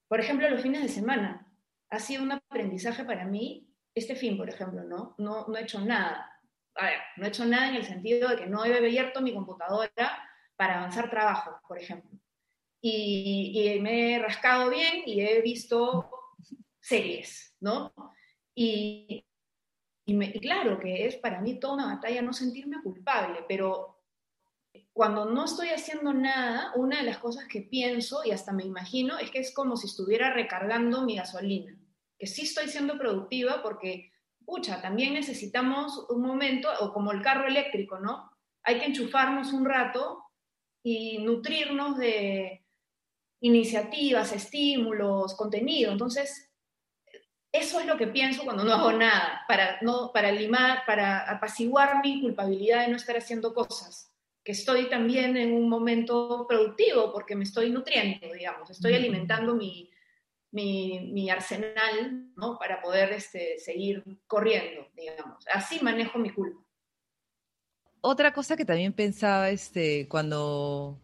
por 0.07 0.21
ejemplo, 0.21 0.49
los 0.51 0.61
fines 0.61 0.83
de 0.83 0.89
semana. 0.89 1.51
Ha 1.91 1.99
sido 1.99 2.23
un 2.23 2.33
aprendizaje 2.33 3.05
para 3.05 3.25
mí 3.25 3.69
este 3.95 4.15
fin, 4.15 4.37
por 4.37 4.49
ejemplo, 4.49 4.85
¿no? 4.85 5.15
No, 5.19 5.47
no 5.47 5.57
he 5.57 5.63
hecho 5.63 5.81
nada. 5.81 6.31
A 6.75 6.87
ver, 6.87 6.99
no 7.17 7.25
he 7.25 7.29
hecho 7.29 7.45
nada 7.45 7.69
en 7.69 7.77
el 7.77 7.85
sentido 7.85 8.29
de 8.29 8.37
que 8.37 8.47
no 8.47 8.65
he 8.65 8.77
abierto 8.77 9.21
mi 9.21 9.35
computadora 9.35 9.91
para 10.57 10.79
avanzar 10.79 11.11
trabajo, 11.11 11.59
por 11.67 11.79
ejemplo. 11.79 12.11
Y, 12.81 13.53
y 13.55 13.81
me 13.81 14.15
he 14.15 14.19
rascado 14.19 14.71
bien 14.71 15.03
y 15.07 15.21
he 15.21 15.41
visto 15.41 16.11
series, 16.81 17.55
¿no? 17.61 17.93
Y, 18.55 19.25
y, 20.05 20.41
claro 20.41 20.79
que 20.79 21.07
es 21.07 21.17
para 21.17 21.41
mí 21.41 21.59
toda 21.59 21.75
una 21.75 21.95
batalla 21.95 22.23
no 22.23 22.33
sentirme 22.33 22.83
culpable, 22.83 23.45
pero 23.49 24.03
cuando 24.93 25.25
no 25.25 25.45
estoy 25.45 25.69
haciendo 25.69 26.13
nada, 26.13 26.73
una 26.77 26.99
de 26.99 27.05
las 27.05 27.19
cosas 27.19 27.47
que 27.49 27.63
pienso 27.63 28.23
y 28.25 28.31
hasta 28.31 28.53
me 28.53 28.65
imagino 28.65 29.19
es 29.19 29.31
que 29.31 29.39
es 29.39 29.55
como 29.55 29.77
si 29.77 29.87
estuviera 29.87 30.33
recargando 30.33 31.03
mi 31.03 31.17
gasolina, 31.17 31.79
que 32.19 32.27
sí 32.27 32.43
estoy 32.43 32.69
siendo 32.69 32.99
productiva 32.99 33.63
porque, 33.63 34.13
pucha, 34.45 34.83
también 34.83 35.15
necesitamos 35.15 36.07
un 36.11 36.23
momento, 36.23 36.69
o 36.81 36.93
como 36.93 37.13
el 37.13 37.23
carro 37.23 37.47
eléctrico, 37.47 37.99
¿no? 38.01 38.31
Hay 38.65 38.79
que 38.79 38.87
enchufarnos 38.87 39.53
un 39.53 39.65
rato 39.65 40.25
y 40.85 41.19
nutrirnos 41.19 41.97
de 41.97 42.65
iniciativas, 43.41 44.33
estímulos, 44.33 45.35
contenido. 45.35 45.91
Entonces, 45.91 46.52
eso 47.53 47.81
es 47.81 47.87
lo 47.87 47.99
que 47.99 48.07
pienso 48.07 48.45
cuando 48.45 48.65
no 48.65 48.73
hago 48.73 48.93
nada, 48.93 49.43
para, 49.47 49.79
no, 49.83 50.11
para 50.13 50.33
limar, 50.33 50.85
para 50.87 51.31
apaciguar 51.31 52.01
mi 52.03 52.23
culpabilidad 52.23 52.81
de 52.81 52.89
no 52.89 52.97
estar 52.97 53.17
haciendo 53.17 53.53
cosas, 53.53 54.11
que 54.43 54.53
estoy 54.53 54.89
también 54.89 55.37
en 55.37 55.53
un 55.53 55.69
momento 55.69 56.47
productivo 56.49 57.13
porque 57.13 57.37
me 57.37 57.45
estoy 57.45 57.71
nutriendo, 57.71 58.33
digamos, 58.33 58.71
estoy 58.71 58.95
alimentando 58.95 59.55
mi, 59.55 59.91
mi, 60.51 61.29
arsenal 61.31 62.33
¿no? 62.37 62.59
para 62.59 62.81
poder 62.81 63.13
este, 63.13 63.59
seguir 63.59 64.03
corriendo, 64.27 64.89
digamos. 64.97 65.45
Así 65.53 65.79
manejo 65.83 66.19
mi 66.19 66.31
culpa. 66.31 66.59
Otra 68.01 68.33
cosa 68.33 68.57
que 68.57 68.65
también 68.65 68.95
pensaba 68.95 69.51
este, 69.51 70.09
cuando, 70.09 70.99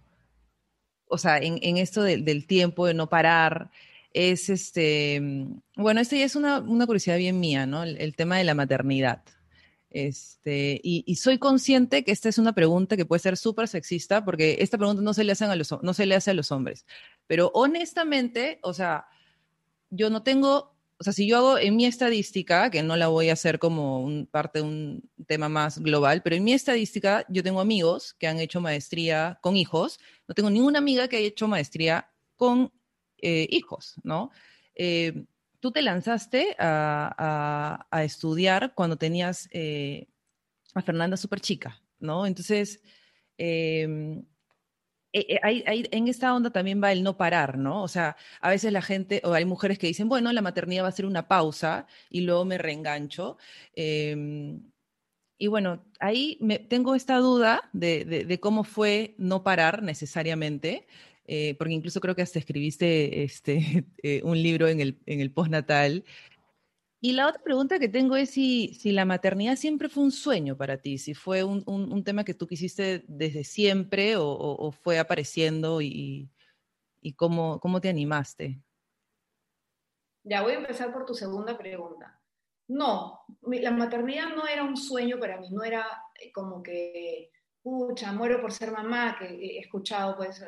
o 1.07 1.19
sea, 1.19 1.39
en, 1.39 1.59
en 1.63 1.77
esto 1.77 2.03
del 2.03 2.47
tiempo, 2.47 2.87
de 2.87 2.95
no 2.95 3.09
parar, 3.09 3.71
es 4.13 4.49
este, 4.49 5.21
mm, 5.21 5.61
bueno, 5.77 6.01
esto 6.01 6.17
ya 6.17 6.25
es 6.25 6.37
una, 6.37 6.63
curiosidad 6.87 7.19
bien 7.19 7.41
mía, 7.41 7.67
¿no? 7.67 7.83
El, 7.83 8.17
tema 8.17 8.39
de 8.39 8.45
la 8.45 8.55
maternidad. 8.55 9.23
Este, 9.91 10.81
y, 10.83 11.17
soy 11.17 11.39
consciente 11.39 12.05
que 12.05 12.13
esta 12.13 12.29
es 12.29 12.39
una 12.39 12.53
pregunta 12.53 12.97
que 12.97 13.07
puede 13.07 13.21
ser 13.21 13.37
súper 13.37 13.69
sexista, 13.69 14.25
porque 14.25 14.59
esta 14.61 14.77
pregunta 14.79 15.03
no 15.03 15.15
se, 15.15 15.25
le 15.25 15.33
hacen 15.33 15.51
a 15.51 15.57
los, 15.57 15.75
no 15.83 15.95
se 15.95 16.07
le 16.07 16.15
hace 16.15 16.31
a 16.31 16.35
los 16.35 16.53
hombres. 16.53 16.87
Pero 17.27 17.51
honestamente, 17.55 18.59
o 18.63 18.75
sea, 18.75 19.07
yo 19.91 20.11
no 20.11 20.23
tengo, 20.23 20.77
o 20.99 21.05
sea, 21.05 21.13
si 21.13 21.27
yo 21.27 21.39
hago 21.39 21.59
en 21.59 21.77
mi 21.77 21.87
estadística, 21.87 22.71
que 22.71 22.83
no 22.83 22.97
la 22.97 23.09
voy 23.09 23.31
a 23.31 23.35
hacer 23.35 23.59
como 23.59 24.03
un, 24.03 24.27
parte 24.27 24.59
de 24.59 24.65
un 24.65 25.11
tema 25.27 25.49
más 25.49 25.79
global, 25.79 26.23
pero 26.23 26.37
en 26.37 26.45
mi 26.45 26.53
estadística 26.53 27.25
yo 27.29 27.43
tengo 27.43 27.61
amigos 27.61 28.15
que 28.19 28.27
han 28.27 28.41
hecho 28.41 28.61
maestría 28.61 29.39
con 29.41 29.57
hijos, 29.57 29.99
no 30.27 30.35
tengo 30.35 30.51
ninguna 30.51 30.79
amiga 30.79 31.09
que 31.09 31.17
haya 31.17 31.29
hecho 31.29 31.49
maestría 31.49 32.11
con 32.37 32.73
eh, 33.21 33.47
hijos, 33.51 33.95
¿no? 34.03 34.31
Eh, 34.75 35.25
tú 35.61 35.73
te 35.73 35.83
lanzaste 35.83 36.57
a, 36.59 37.87
estudiar 38.05 38.75
cuando 38.75 38.97
tenías 38.97 39.49
eh, 39.53 40.09
a 40.75 40.83
Fernanda 40.83 41.17
súper 41.17 41.41
chica, 41.41 41.83
¿no? 41.99 42.27
Entonces, 42.27 42.81
em, 43.37 44.25
en 45.13 46.09
esta 46.09 46.35
onda 46.35 46.51
también 46.51 46.83
va 46.83 46.93
el 46.93 47.03
no 47.03 47.17
parar, 47.17 47.59
¿no? 47.59 47.83
O 47.83 47.89
sea, 47.89 48.17
a 48.41 48.51
veces 48.51 48.73
la 48.73 48.83
gente, 48.83 49.23
o 49.25 49.33
hay 49.33 49.45
mujeres 49.45 49.79
que 49.79 49.87
dicen, 49.87 50.09
bueno, 50.09 50.33
la 50.33 50.43
maternidad 50.43 50.85
va 50.85 50.89
a 50.89 50.93
ser 50.93 51.07
una 51.07 51.29
pausa 51.29 51.87
y 52.11 52.21
luego 52.23 52.45
me 52.45 52.59
reengancho. 52.59 53.39
Em, 53.75 54.63
y 55.39 55.47
bueno, 55.47 55.85
ahí 56.01 56.37
me, 56.41 56.59
tengo 56.59 56.95
esta 56.97 57.19
duda 57.19 57.71
de, 57.73 58.39
cómo 58.43 58.65
fue 58.65 59.15
no 59.19 59.45
parar 59.45 59.83
necesariamente, 59.83 60.87
eh, 61.29 61.55
porque 61.59 61.75
incluso 61.75 62.01
creo 62.01 62.15
que 62.15 62.23
hasta 62.23 62.39
escribiste 62.39 63.23
este, 63.23 63.85
eh, 64.03 64.23
un 64.25 64.43
libro 64.43 64.67
en 64.67 64.81
el, 64.81 64.99
en 65.05 65.21
el 65.21 65.31
postnatal. 65.31 66.05
Y 67.01 67.13
la 67.13 67.29
otra 67.29 67.43
pregunta 67.43 67.79
que 67.79 67.89
tengo 67.89 68.17
es 68.17 68.31
si, 68.31 68.75
si 68.75 68.91
la 68.91 69.05
maternidad 69.05 69.57
siempre 69.57 69.89
fue 69.89 70.03
un 70.03 70.11
sueño 70.11 70.57
para 70.57 70.79
ti, 70.79 70.99
si 70.99 71.15
fue 71.15 71.45
un, 71.45 71.63
un, 71.67 72.03
tema 72.03 72.25
que 72.25 72.35
tú 72.35 72.49
quisiste 72.49 73.05
desde 73.07 73.45
siempre 73.45 74.17
o, 74.17 74.27
o, 74.27 74.73
fue 74.73 74.99
apareciendo 74.99 75.81
y, 75.81 76.29
y 77.01 77.13
cómo, 77.13 77.61
cómo 77.61 77.81
te 77.81 77.89
animaste. 77.89 78.61
Ya 80.25 80.43
voy 80.43 80.55
a 80.55 80.59
empezar 80.59 80.93
por 80.93 81.05
tu 81.05 81.15
segunda 81.15 81.57
pregunta. 81.57 82.21
No, 82.67 83.21
la 83.43 83.71
maternidad 83.71 84.35
no 84.35 84.47
era 84.47 84.65
un 84.65 84.77
sueño 84.77 85.19
para 85.21 85.39
mí, 85.39 85.51
no 85.51 85.63
era 85.63 85.87
eh, 86.21 86.33
como 86.33 86.63
que 86.63 87.31
pucha, 87.69 88.13
muero 88.13 88.41
por 88.41 88.53
ser 88.53 88.73
mamá, 88.73 89.17
que 89.19 89.27
he 89.27 89.59
escuchado, 89.59 90.17
pues, 90.17 90.43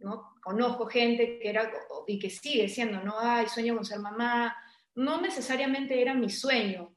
¿no? 0.00 0.34
conozco 0.42 0.86
gente 0.86 1.38
que 1.38 1.48
era, 1.48 1.70
y 2.06 2.18
que 2.18 2.30
sigue 2.30 2.68
siendo, 2.68 3.02
¿no? 3.02 3.14
Ay, 3.18 3.46
sueño 3.48 3.74
con 3.74 3.84
ser 3.84 4.00
mamá. 4.00 4.56
No 4.94 5.20
necesariamente 5.20 6.00
era 6.00 6.14
mi 6.14 6.28
sueño, 6.28 6.94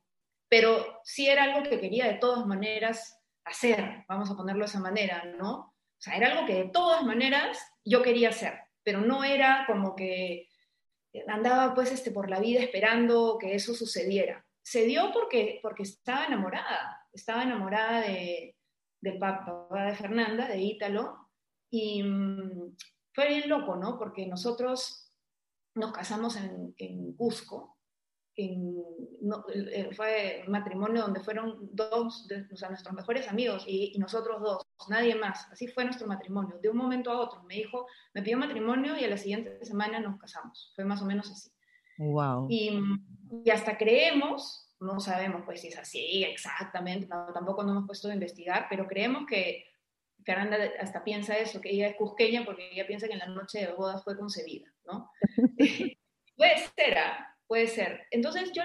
pero 0.50 1.00
sí 1.04 1.28
era 1.28 1.44
algo 1.44 1.64
que 1.70 1.80
quería 1.80 2.08
de 2.08 2.16
todas 2.16 2.46
maneras 2.46 3.20
hacer, 3.46 4.06
vamos 4.08 4.30
a 4.30 4.36
ponerlo 4.36 4.62
de 4.62 4.70
esa 4.70 4.80
manera, 4.80 5.24
¿no? 5.38 5.54
O 5.54 6.00
sea, 6.00 6.16
era 6.16 6.32
algo 6.32 6.46
que 6.46 6.56
de 6.56 6.70
todas 6.70 7.04
maneras 7.04 7.60
yo 7.86 8.02
quería 8.02 8.30
hacer, 8.30 8.60
pero 8.84 9.02
no 9.02 9.24
era 9.24 9.66
como 9.68 9.96
que 9.96 10.48
andaba 11.28 11.74
pues 11.74 11.92
este, 11.92 12.12
por 12.12 12.30
la 12.30 12.40
vida 12.40 12.62
esperando 12.62 13.38
que 13.40 13.56
eso 13.56 13.74
sucediera. 13.74 14.46
Se 14.62 14.86
dio 14.86 15.12
porque, 15.14 15.60
porque 15.62 15.84
estaba 15.84 16.26
enamorada, 16.26 17.08
estaba 17.14 17.44
enamorada 17.44 18.02
de, 18.02 18.56
del 19.04 19.20
papá 19.20 19.86
de 19.86 19.95
Fernanda, 19.95 20.47
de 20.47 20.62
Ítalo, 20.62 21.30
y 21.70 22.01
mm, 22.01 22.76
fue 23.14 23.28
bien 23.28 23.49
loco, 23.49 23.76
¿no? 23.76 23.99
Porque 23.99 24.26
nosotros 24.26 25.12
nos 25.76 25.91
casamos 25.91 26.38
en, 26.38 27.14
Cusco 27.18 27.78
eh, 28.36 29.89
fue 29.95 30.43
un 30.45 30.51
matrimonio 30.51 31.04
donde 31.04 31.20
fueron 31.20 31.70
dos 31.72 32.28
de 32.28 32.47
o 32.51 32.56
sea, 32.56 32.70
nuestros 32.70 32.95
mejores 32.95 33.28
amigos 33.28 33.64
y, 33.68 33.95
nosotros 33.99 34.41
dos, 34.41 34.64
nadie 34.89 35.16
más. 35.16 35.47
Así 35.51 35.68
fue 35.68 35.84
nuestro 35.84 36.08
matrimonio, 36.08 36.58
de 36.62 36.70
un 36.70 36.78
momento 36.78 37.12
a 37.12 37.20
otro. 37.20 37.43
Me 37.43 37.56
dijo, 37.56 37.86
me 38.14 38.22
pidió 38.22 38.38
matrimonio 38.38 38.97
y 38.97 39.04
a 39.04 39.10
la 39.10 39.18
siguiente 39.18 39.64
semana 39.66 39.99
nos 39.99 40.18
casamos. 40.20 40.72
Fue 40.76 40.86
más 40.86 41.01
o 41.01 41.06
menos 41.06 41.30
así. 41.30 41.51
Wow. 41.97 42.47
Y, 42.49 42.80
y 43.43 43.49
hasta 43.49 43.78
creemos, 43.78 44.62
no 44.84 45.00
sabemos 45.00 45.44
pues 45.46 45.62
si 45.62 45.70
es 45.70 45.78
así 45.78 46.24
exactamente, 46.24 47.08
tampoco 47.08 47.64
nos 47.64 47.72
hemos 47.72 47.88
puesto 47.88 48.10
a 48.10 48.14
investigar, 48.14 48.68
pero 48.70 48.88
creemos 48.88 49.26
que 49.26 49.66
Fernanda 50.24 50.58
hasta 50.80 51.04
piensa 51.04 51.38
eso, 51.38 51.62
que 51.62 51.72
ella 51.72 51.88
es 51.88 51.96
cusqueña 51.96 52.46
porque 52.46 52.72
ella 52.72 52.88
piensa 52.88 53.08
que 53.08 53.14
en 53.14 53.20
la 53.20 53.28
noche 53.28 53.60
de 53.60 53.74
bodas 53.74 54.04
fue 54.04 54.18
concebida, 54.18 54.72
¿no? 54.86 55.10
puede 56.38 56.58
ser, 56.76 56.98
¿ah? 56.98 57.38
puede 57.48 57.68
ser. 57.68 58.08
Entonces 58.12 58.52
yo, 58.54 58.64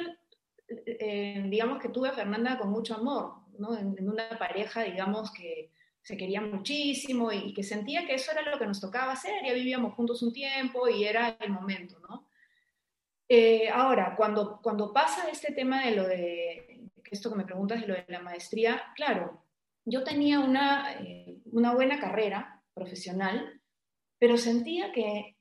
eh, 0.68 1.42
digamos 1.46 1.80
que 1.80 1.88
tuve 1.88 2.08
a 2.08 2.12
Fernanda 2.12 2.58
con 2.58 2.70
mucho 2.70 2.94
amor, 2.94 3.34
¿no? 3.58 3.76
En, 3.76 4.08
una 4.08 4.38
pareja, 4.38 4.84
digamos, 4.84 5.32
que 5.32 5.72
se 6.00 6.16
quería 6.16 6.40
muchísimo 6.40 7.32
y, 7.32 7.52
que 7.52 7.62
sentía 7.62 8.06
que 8.06 8.14
eso 8.14 8.32
era 8.32 8.42
lo 8.42 8.58
que 8.58 8.66
nos 8.66 8.80
tocaba 8.80 9.12
hacer, 9.12 9.44
ya 9.44 9.52
vivíamos 9.52 9.94
juntos 9.94 10.22
un 10.22 10.32
tiempo 10.32 10.88
y 10.88 11.04
era 11.04 11.36
el 11.40 11.50
momento, 11.50 11.98
¿no? 12.00 12.27
Eh, 13.28 13.68
ahora, 13.68 14.14
cuando, 14.16 14.60
cuando 14.62 14.92
pasa 14.92 15.28
este 15.28 15.52
tema 15.52 15.84
de 15.84 15.96
lo 15.96 16.08
de, 16.08 16.88
esto 17.10 17.30
que 17.30 17.36
me 17.36 17.44
preguntas 17.44 17.80
de 17.80 17.86
lo 17.86 17.94
de 17.94 18.04
la 18.08 18.20
maestría, 18.20 18.82
claro, 18.96 19.44
yo 19.84 20.02
tenía 20.02 20.40
una, 20.40 20.94
eh, 21.00 21.38
una 21.52 21.74
buena 21.74 22.00
carrera 22.00 22.62
profesional, 22.74 23.60
pero 24.18 24.36
sentía 24.36 24.92
que 24.92 25.36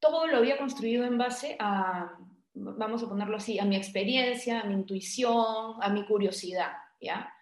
todo 0.00 0.26
lo 0.26 0.36
había 0.36 0.58
construido 0.58 1.04
en 1.04 1.18
base 1.18 1.56
a, 1.58 2.16
vamos 2.54 3.02
a 3.02 3.08
ponerlo 3.08 3.36
así, 3.36 3.58
a 3.58 3.64
mi 3.64 3.76
experiencia, 3.76 4.60
a 4.60 4.64
mi 4.64 4.74
intuición, 4.74 5.76
a 5.80 5.88
mi 5.90 6.06
curiosidad, 6.06 6.72
¿ya? 7.00 7.32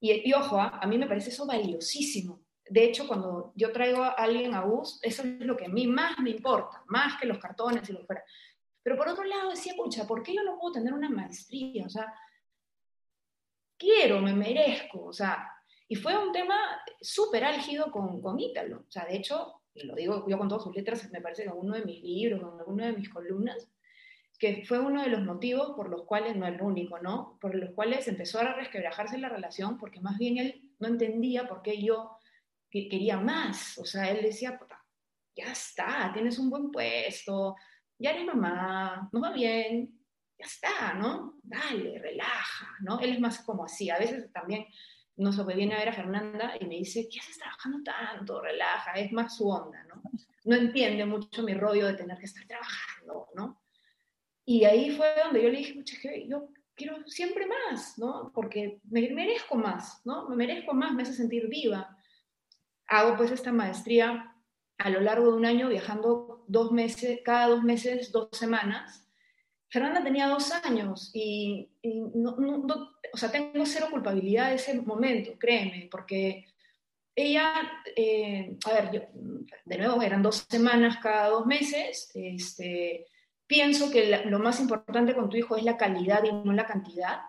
Y, 0.00 0.32
ojo, 0.34 0.60
¿ah? 0.60 0.78
a 0.80 0.86
mí 0.86 0.98
me 0.98 1.06
parece 1.06 1.30
eso 1.30 1.46
valiosísimo. 1.46 2.42
De 2.68 2.84
hecho, 2.84 3.06
cuando 3.08 3.52
yo 3.54 3.72
traigo 3.72 4.02
a 4.02 4.10
alguien 4.10 4.54
a 4.54 4.62
bus, 4.62 4.98
eso 5.02 5.22
es 5.22 5.40
lo 5.40 5.56
que 5.56 5.66
a 5.66 5.68
mí 5.68 5.86
más 5.86 6.18
me 6.18 6.30
importa, 6.30 6.82
más 6.86 7.18
que 7.18 7.26
los 7.26 7.38
cartones 7.38 7.88
y 7.88 7.92
lo 7.92 8.00
que 8.00 8.06
fuera. 8.06 8.24
Pero 8.86 8.96
por 8.96 9.08
otro 9.08 9.24
lado 9.24 9.50
decía, 9.50 9.74
pucha, 9.74 10.06
¿por 10.06 10.22
qué 10.22 10.32
yo 10.32 10.44
no 10.44 10.56
puedo 10.60 10.74
tener 10.74 10.94
una 10.94 11.10
maestría? 11.10 11.86
O 11.86 11.88
sea, 11.88 12.14
quiero, 13.76 14.20
me 14.20 14.32
merezco, 14.32 15.06
o 15.06 15.12
sea, 15.12 15.50
y 15.88 15.96
fue 15.96 16.16
un 16.16 16.30
tema 16.30 16.56
súper 17.00 17.42
álgido 17.42 17.90
con, 17.90 18.22
con 18.22 18.38
Ítalo, 18.38 18.84
o 18.86 18.90
sea, 18.92 19.04
de 19.04 19.16
hecho, 19.16 19.60
lo 19.74 19.96
digo 19.96 20.24
yo 20.28 20.38
con 20.38 20.48
todas 20.48 20.62
sus 20.62 20.76
letras, 20.76 21.10
me 21.10 21.20
parece 21.20 21.42
que 21.42 21.48
en 21.48 21.56
uno 21.56 21.74
de 21.74 21.84
mis 21.84 22.00
libros, 22.00 22.40
en 22.40 22.60
alguno 22.60 22.86
de 22.86 22.92
mis 22.92 23.08
columnas, 23.08 23.68
que 24.38 24.64
fue 24.64 24.78
uno 24.78 25.02
de 25.02 25.08
los 25.08 25.24
motivos 25.24 25.72
por 25.74 25.90
los 25.90 26.04
cuales, 26.04 26.36
no 26.36 26.46
el 26.46 26.62
único, 26.62 27.00
¿no? 27.00 27.38
Por 27.40 27.56
los 27.56 27.74
cuales 27.74 28.06
empezó 28.06 28.38
a 28.38 28.52
resquebrajarse 28.52 29.18
la 29.18 29.30
relación, 29.30 29.78
porque 29.78 30.00
más 30.00 30.16
bien 30.16 30.38
él 30.38 30.70
no 30.78 30.86
entendía 30.86 31.48
por 31.48 31.60
qué 31.60 31.82
yo 31.82 32.18
quería 32.70 33.16
más, 33.18 33.78
o 33.78 33.84
sea, 33.84 34.08
él 34.12 34.22
decía, 34.22 34.60
ya 35.34 35.50
está, 35.50 36.12
tienes 36.14 36.38
un 36.38 36.50
buen 36.50 36.70
puesto, 36.70 37.56
ya 37.98 38.10
eres 38.10 38.26
mamá, 38.26 39.08
no 39.12 39.20
va 39.20 39.32
bien, 39.32 39.98
ya 40.38 40.46
está, 40.46 40.94
¿no? 40.94 41.38
Dale, 41.42 41.98
relaja, 41.98 42.68
¿no? 42.80 43.00
Él 43.00 43.14
es 43.14 43.20
más 43.20 43.40
como 43.40 43.64
así. 43.64 43.90
A 43.90 43.98
veces 43.98 44.30
también 44.32 44.66
nos 45.16 45.44
viene 45.46 45.74
a 45.74 45.78
ver 45.78 45.88
a 45.88 45.94
Fernanda 45.94 46.54
y 46.60 46.66
me 46.66 46.76
dice, 46.76 47.08
¿qué 47.10 47.20
haces 47.20 47.38
trabajando 47.38 47.82
tanto? 47.82 48.40
Relaja, 48.40 48.92
es 48.94 49.12
más 49.12 49.36
su 49.36 49.48
onda, 49.48 49.82
¿no? 49.84 50.02
No 50.44 50.56
entiende 50.56 51.04
mucho 51.06 51.42
mi 51.42 51.54
rollo 51.54 51.86
de 51.86 51.94
tener 51.94 52.18
que 52.18 52.26
estar 52.26 52.46
trabajando, 52.46 53.28
¿no? 53.34 53.62
Y 54.44 54.64
ahí 54.64 54.90
fue 54.96 55.08
donde 55.24 55.42
yo 55.42 55.48
le 55.48 55.58
dije, 55.58 55.74
muchas 55.74 55.98
que 55.98 56.28
yo 56.28 56.50
quiero 56.74 57.04
siempre 57.06 57.46
más, 57.46 57.98
¿no? 57.98 58.30
Porque 58.32 58.80
me 58.84 59.08
merezco 59.10 59.56
más, 59.56 60.02
¿no? 60.04 60.28
Me 60.28 60.36
merezco 60.36 60.74
más, 60.74 60.92
me 60.92 61.02
hace 61.02 61.14
sentir 61.14 61.48
viva. 61.48 61.96
Hago 62.86 63.16
pues 63.16 63.32
esta 63.32 63.50
maestría 63.50 64.32
a 64.78 64.90
lo 64.90 65.00
largo 65.00 65.32
de 65.32 65.38
un 65.38 65.46
año 65.46 65.68
viajando 65.68 66.25
dos 66.46 66.72
meses, 66.72 67.20
cada 67.24 67.48
dos 67.48 67.62
meses, 67.62 68.12
dos 68.12 68.28
semanas, 68.32 69.06
Fernanda 69.68 70.02
tenía 70.02 70.28
dos 70.28 70.52
años 70.52 71.10
y, 71.12 71.68
no, 72.14 72.36
o 73.12 73.16
sea, 73.16 73.30
tengo 73.30 73.66
cero 73.66 73.88
culpabilidad 73.90 74.50
de 74.50 74.56
ese 74.56 74.80
momento, 74.80 75.32
créeme, 75.38 75.88
porque 75.90 76.46
ella, 77.14 77.52
eh, 77.96 78.56
a 78.64 78.72
ver, 78.72 79.10
de 79.64 79.78
nuevo 79.78 80.00
eran 80.02 80.22
dos 80.22 80.46
semanas 80.48 80.98
cada 81.02 81.28
dos 81.28 81.46
meses, 81.46 82.10
este, 82.14 83.06
pienso 83.46 83.90
que 83.90 84.22
lo 84.26 84.38
más 84.38 84.60
importante 84.60 85.14
con 85.14 85.28
tu 85.28 85.36
hijo 85.36 85.56
es 85.56 85.64
la 85.64 85.76
calidad 85.76 86.22
y 86.24 86.32
no 86.32 86.52
la 86.52 86.66
cantidad. 86.66 87.20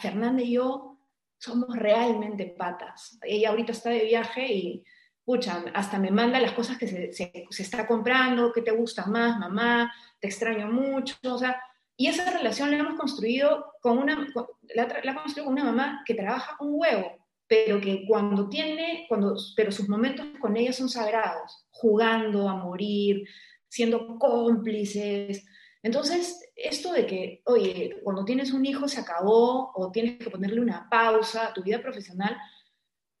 Fernanda 0.00 0.42
y 0.42 0.52
yo 0.52 0.98
somos 1.38 1.76
realmente 1.76 2.46
patas. 2.46 3.18
Ella 3.22 3.50
ahorita 3.50 3.72
está 3.72 3.90
de 3.90 4.04
viaje 4.04 4.52
y, 4.52 4.84
pucha, 5.26 5.64
hasta 5.74 5.98
me 5.98 6.12
manda 6.12 6.38
las 6.38 6.52
cosas 6.52 6.78
que 6.78 6.86
se, 6.86 7.46
está 7.58 7.86
comprando, 7.86 8.52
qué 8.52 8.62
te 8.62 8.70
gusta 8.70 9.06
más, 9.06 9.38
mamá, 9.38 9.92
te 10.20 10.28
extraño 10.28 10.68
mucho, 10.68 11.16
o 11.24 11.38
sea, 11.38 11.60
y 11.96 12.06
esa 12.06 12.30
relación 12.30 12.70
la 12.70 12.78
hemos 12.78 12.94
construido 12.94 13.72
con 13.82 13.98
una, 13.98 14.26
la, 14.74 15.00
la 15.02 15.14
construido 15.14 15.46
con 15.46 15.54
una 15.54 15.64
mamá 15.64 16.02
que 16.06 16.14
trabaja 16.14 16.56
un 16.60 16.74
huevo, 16.80 17.26
pero 17.48 17.80
que 17.80 18.06
cuando 18.06 18.48
tiene, 18.48 19.06
cuando, 19.08 19.36
pero 19.56 19.72
sus 19.72 19.88
momentos 19.88 20.26
con 20.40 20.56
ella 20.56 20.72
son 20.72 20.88
sagrados, 20.88 21.66
jugando 21.70 22.48
a 22.48 22.54
morir, 22.54 23.24
siendo 23.68 24.18
cómplices. 24.18 25.44
Entonces, 25.82 26.40
esto 26.54 26.92
de 26.92 27.06
que, 27.06 27.42
oye, 27.46 27.98
cuando 28.04 28.24
tienes 28.24 28.52
un 28.52 28.64
hijo 28.64 28.86
se 28.86 29.00
acabó 29.00 29.72
o 29.74 29.90
tienes 29.90 30.18
que 30.18 30.30
ponerle 30.30 30.60
una 30.60 30.88
pausa 30.88 31.48
a 31.48 31.52
tu 31.52 31.64
vida 31.64 31.80
profesional, 31.80 32.36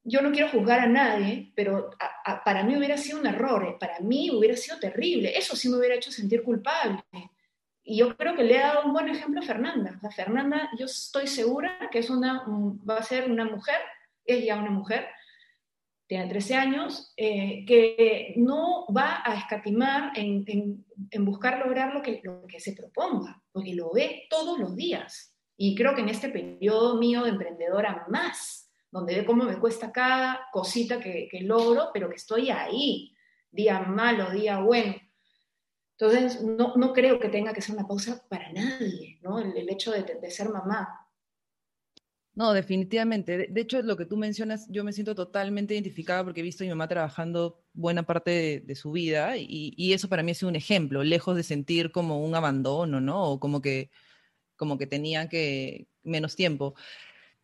yo 0.08 0.22
no 0.22 0.30
quiero 0.30 0.48
juzgar 0.48 0.78
a 0.80 0.86
nadie, 0.86 1.52
pero 1.56 1.90
para 2.44 2.62
mí 2.62 2.76
hubiera 2.76 2.96
sido 2.96 3.18
un 3.18 3.26
error, 3.26 3.66
¿eh? 3.66 3.76
para 3.78 3.98
mí 4.00 4.30
hubiera 4.30 4.56
sido 4.56 4.78
terrible, 4.78 5.36
eso 5.36 5.56
sí 5.56 5.68
me 5.68 5.78
hubiera 5.78 5.96
hecho 5.96 6.12
sentir 6.12 6.44
culpable. 6.44 7.02
Y 7.82 7.98
yo 7.98 8.16
creo 8.16 8.36
que 8.36 8.44
le 8.44 8.56
he 8.56 8.60
dado 8.60 8.86
un 8.86 8.92
buen 8.92 9.08
ejemplo 9.08 9.40
a 9.40 9.44
Fernanda. 9.44 9.98
O 10.02 10.10
Fernanda, 10.10 10.70
yo 10.78 10.86
estoy 10.86 11.26
segura 11.26 11.88
que 11.90 11.98
es 12.00 12.10
una, 12.10 12.44
va 12.88 12.98
a 12.98 13.02
ser 13.02 13.30
una 13.30 13.44
mujer, 13.44 13.78
es 14.24 14.44
ya 14.44 14.56
una 14.56 14.70
mujer, 14.70 15.06
tiene 16.06 16.28
13 16.28 16.54
años, 16.54 17.12
eh, 17.16 17.64
que 17.66 18.34
no 18.36 18.86
va 18.96 19.22
a 19.24 19.34
escatimar 19.34 20.12
en, 20.16 20.44
en, 21.10 21.24
buscar 21.24 21.58
lograr 21.58 21.92
lo 21.92 22.00
que, 22.00 22.20
lo 22.22 22.46
que 22.46 22.60
se 22.60 22.74
proponga, 22.74 23.42
porque 23.50 23.74
lo 23.74 23.92
ve 23.92 24.26
todos 24.30 24.58
los 24.58 24.76
días. 24.76 25.36
Y 25.56 25.74
creo 25.74 25.96
que 25.96 26.02
en 26.02 26.10
este 26.10 26.28
periodo 26.28 26.96
mío 26.96 27.24
de 27.24 27.30
emprendedora 27.30 28.06
más, 28.08 28.65
donde 28.90 29.16
ve 29.16 29.24
cómo 29.24 29.44
me 29.44 29.58
cuesta 29.58 29.92
cada 29.92 30.48
cosita 30.52 31.00
que, 31.00 31.28
que 31.30 31.40
logro, 31.40 31.90
pero 31.92 32.08
que 32.08 32.16
estoy 32.16 32.50
ahí, 32.50 33.14
día 33.50 33.80
malo, 33.80 34.30
día 34.30 34.60
bueno. 34.60 34.94
Entonces, 35.98 36.42
no, 36.42 36.74
no, 36.76 36.92
creo 36.92 37.18
que 37.18 37.30
tenga 37.30 37.54
que 37.54 37.62
ser 37.62 37.74
una 37.74 37.88
pausa 37.88 38.22
para 38.28 38.52
nadie, 38.52 39.18
¿no? 39.22 39.38
El, 39.38 39.68
hecho 39.70 39.92
de, 39.92 40.02
de, 40.02 40.30
ser 40.30 40.50
mamá. 40.50 40.88
No, 42.34 42.52
definitivamente. 42.52 43.48
De, 43.48 43.60
hecho, 43.60 43.80
lo 43.80 43.96
que 43.96 44.04
tú 44.04 44.18
mencionas, 44.18 44.66
yo 44.68 44.84
me 44.84 44.92
siento 44.92 45.14
totalmente 45.14 45.72
identificada 45.72 46.22
porque 46.22 46.40
he 46.40 46.44
visto 46.44 46.64
a 46.64 46.66
mi 46.66 46.70
mamá 46.70 46.86
trabajando 46.86 47.64
buena 47.72 48.02
parte 48.02 48.60
de, 48.60 48.74
su 48.74 48.92
vida 48.92 49.38
y, 49.38 49.72
y, 49.74 49.94
eso 49.94 50.10
para 50.10 50.22
mí 50.22 50.32
es 50.32 50.42
un 50.42 50.54
ejemplo, 50.54 51.02
lejos 51.02 51.34
de 51.34 51.42
sentir 51.42 51.90
como 51.90 52.22
un 52.22 52.34
abandono, 52.34 53.00
¿no? 53.00 53.30
O 53.30 53.40
como 53.40 53.62
que, 53.62 53.90
como 54.56 54.76
que 54.76 54.86
tenía 54.86 55.30
que 55.30 55.88
menos 56.02 56.36
tiempo. 56.36 56.74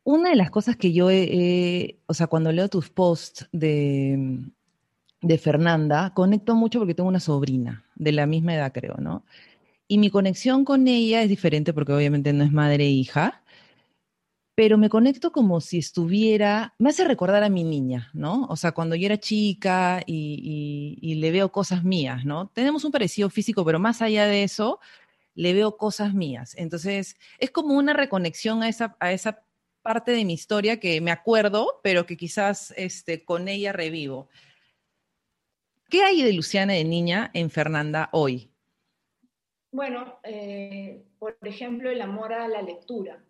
Una 0.04 0.30
de 0.30 0.36
las 0.36 0.50
cosas 0.50 0.76
que 0.76 0.92
yo, 0.92 1.10
he, 1.10 1.98
o 2.06 2.14
sea, 2.14 2.26
cuando 2.26 2.50
leo 2.52 2.68
tus 2.68 2.90
posts 2.90 3.48
de, 3.52 4.40
de 5.20 5.38
Fernanda, 5.38 6.12
conecto 6.14 6.56
mucho 6.56 6.80
porque 6.80 6.94
tengo 6.94 7.08
una 7.08 7.20
sobrina 7.20 7.84
de 7.94 8.12
la 8.12 8.26
misma 8.26 8.54
edad, 8.54 8.72
creo, 8.72 8.96
¿no? 8.98 9.24
Y 9.86 9.98
mi 9.98 10.10
conexión 10.10 10.64
con 10.64 10.88
ella 10.88 11.22
es 11.22 11.28
diferente 11.28 11.72
porque 11.72 11.92
obviamente 11.92 12.32
no 12.32 12.44
es 12.44 12.52
madre 12.52 12.84
e 12.84 12.90
hija, 12.90 13.42
pero 14.54 14.76
me 14.76 14.88
conecto 14.90 15.32
como 15.32 15.60
si 15.60 15.78
estuviera, 15.78 16.74
me 16.78 16.90
hace 16.90 17.04
recordar 17.04 17.42
a 17.42 17.48
mi 17.48 17.64
niña, 17.64 18.10
¿no? 18.12 18.44
O 18.50 18.56
sea, 18.56 18.72
cuando 18.72 18.96
yo 18.96 19.06
era 19.06 19.18
chica 19.18 20.02
y, 20.06 21.14
le 21.16 21.30
veo 21.30 21.50
cosas 21.52 21.84
mías, 21.84 22.24
¿no? 22.24 22.48
Tenemos 22.48 22.84
un 22.84 22.92
parecido 22.92 23.30
físico, 23.30 23.64
pero 23.64 23.78
más 23.78 24.02
allá 24.02 24.26
de 24.26 24.42
eso, 24.42 24.80
le 25.34 25.54
veo 25.54 25.76
cosas 25.76 26.14
mías. 26.14 26.54
Entonces, 26.58 27.16
es 27.38 27.50
como 27.50 27.74
una 27.74 27.94
reconexión 27.94 28.62
a 28.62 28.68
esa, 28.68 28.96
a 29.00 29.12
esa 29.12 29.42
parte 29.82 30.12
de 30.12 30.24
mi 30.24 30.34
historia 30.34 30.80
que 30.80 31.00
me 31.00 31.10
acuerdo, 31.10 31.80
pero 31.82 32.06
que 32.06 32.16
quizás 32.16 32.72
este, 32.76 33.24
con 33.24 33.48
ella 33.48 33.72
revivo. 33.72 34.28
¿Qué 35.90 36.02
hay 36.02 36.22
de 36.22 36.32
Luciana 36.32 36.72
de 36.72 36.84
niña 36.84 37.30
en 37.34 37.50
Fernanda 37.50 38.08
hoy? 38.12 38.50
Bueno, 39.70 40.18
eh, 40.22 41.04
por 41.18 41.36
ejemplo, 41.42 41.90
el 41.90 42.00
amor 42.00 42.32
a 42.32 42.48
la 42.48 42.62
lectura. 42.62 43.22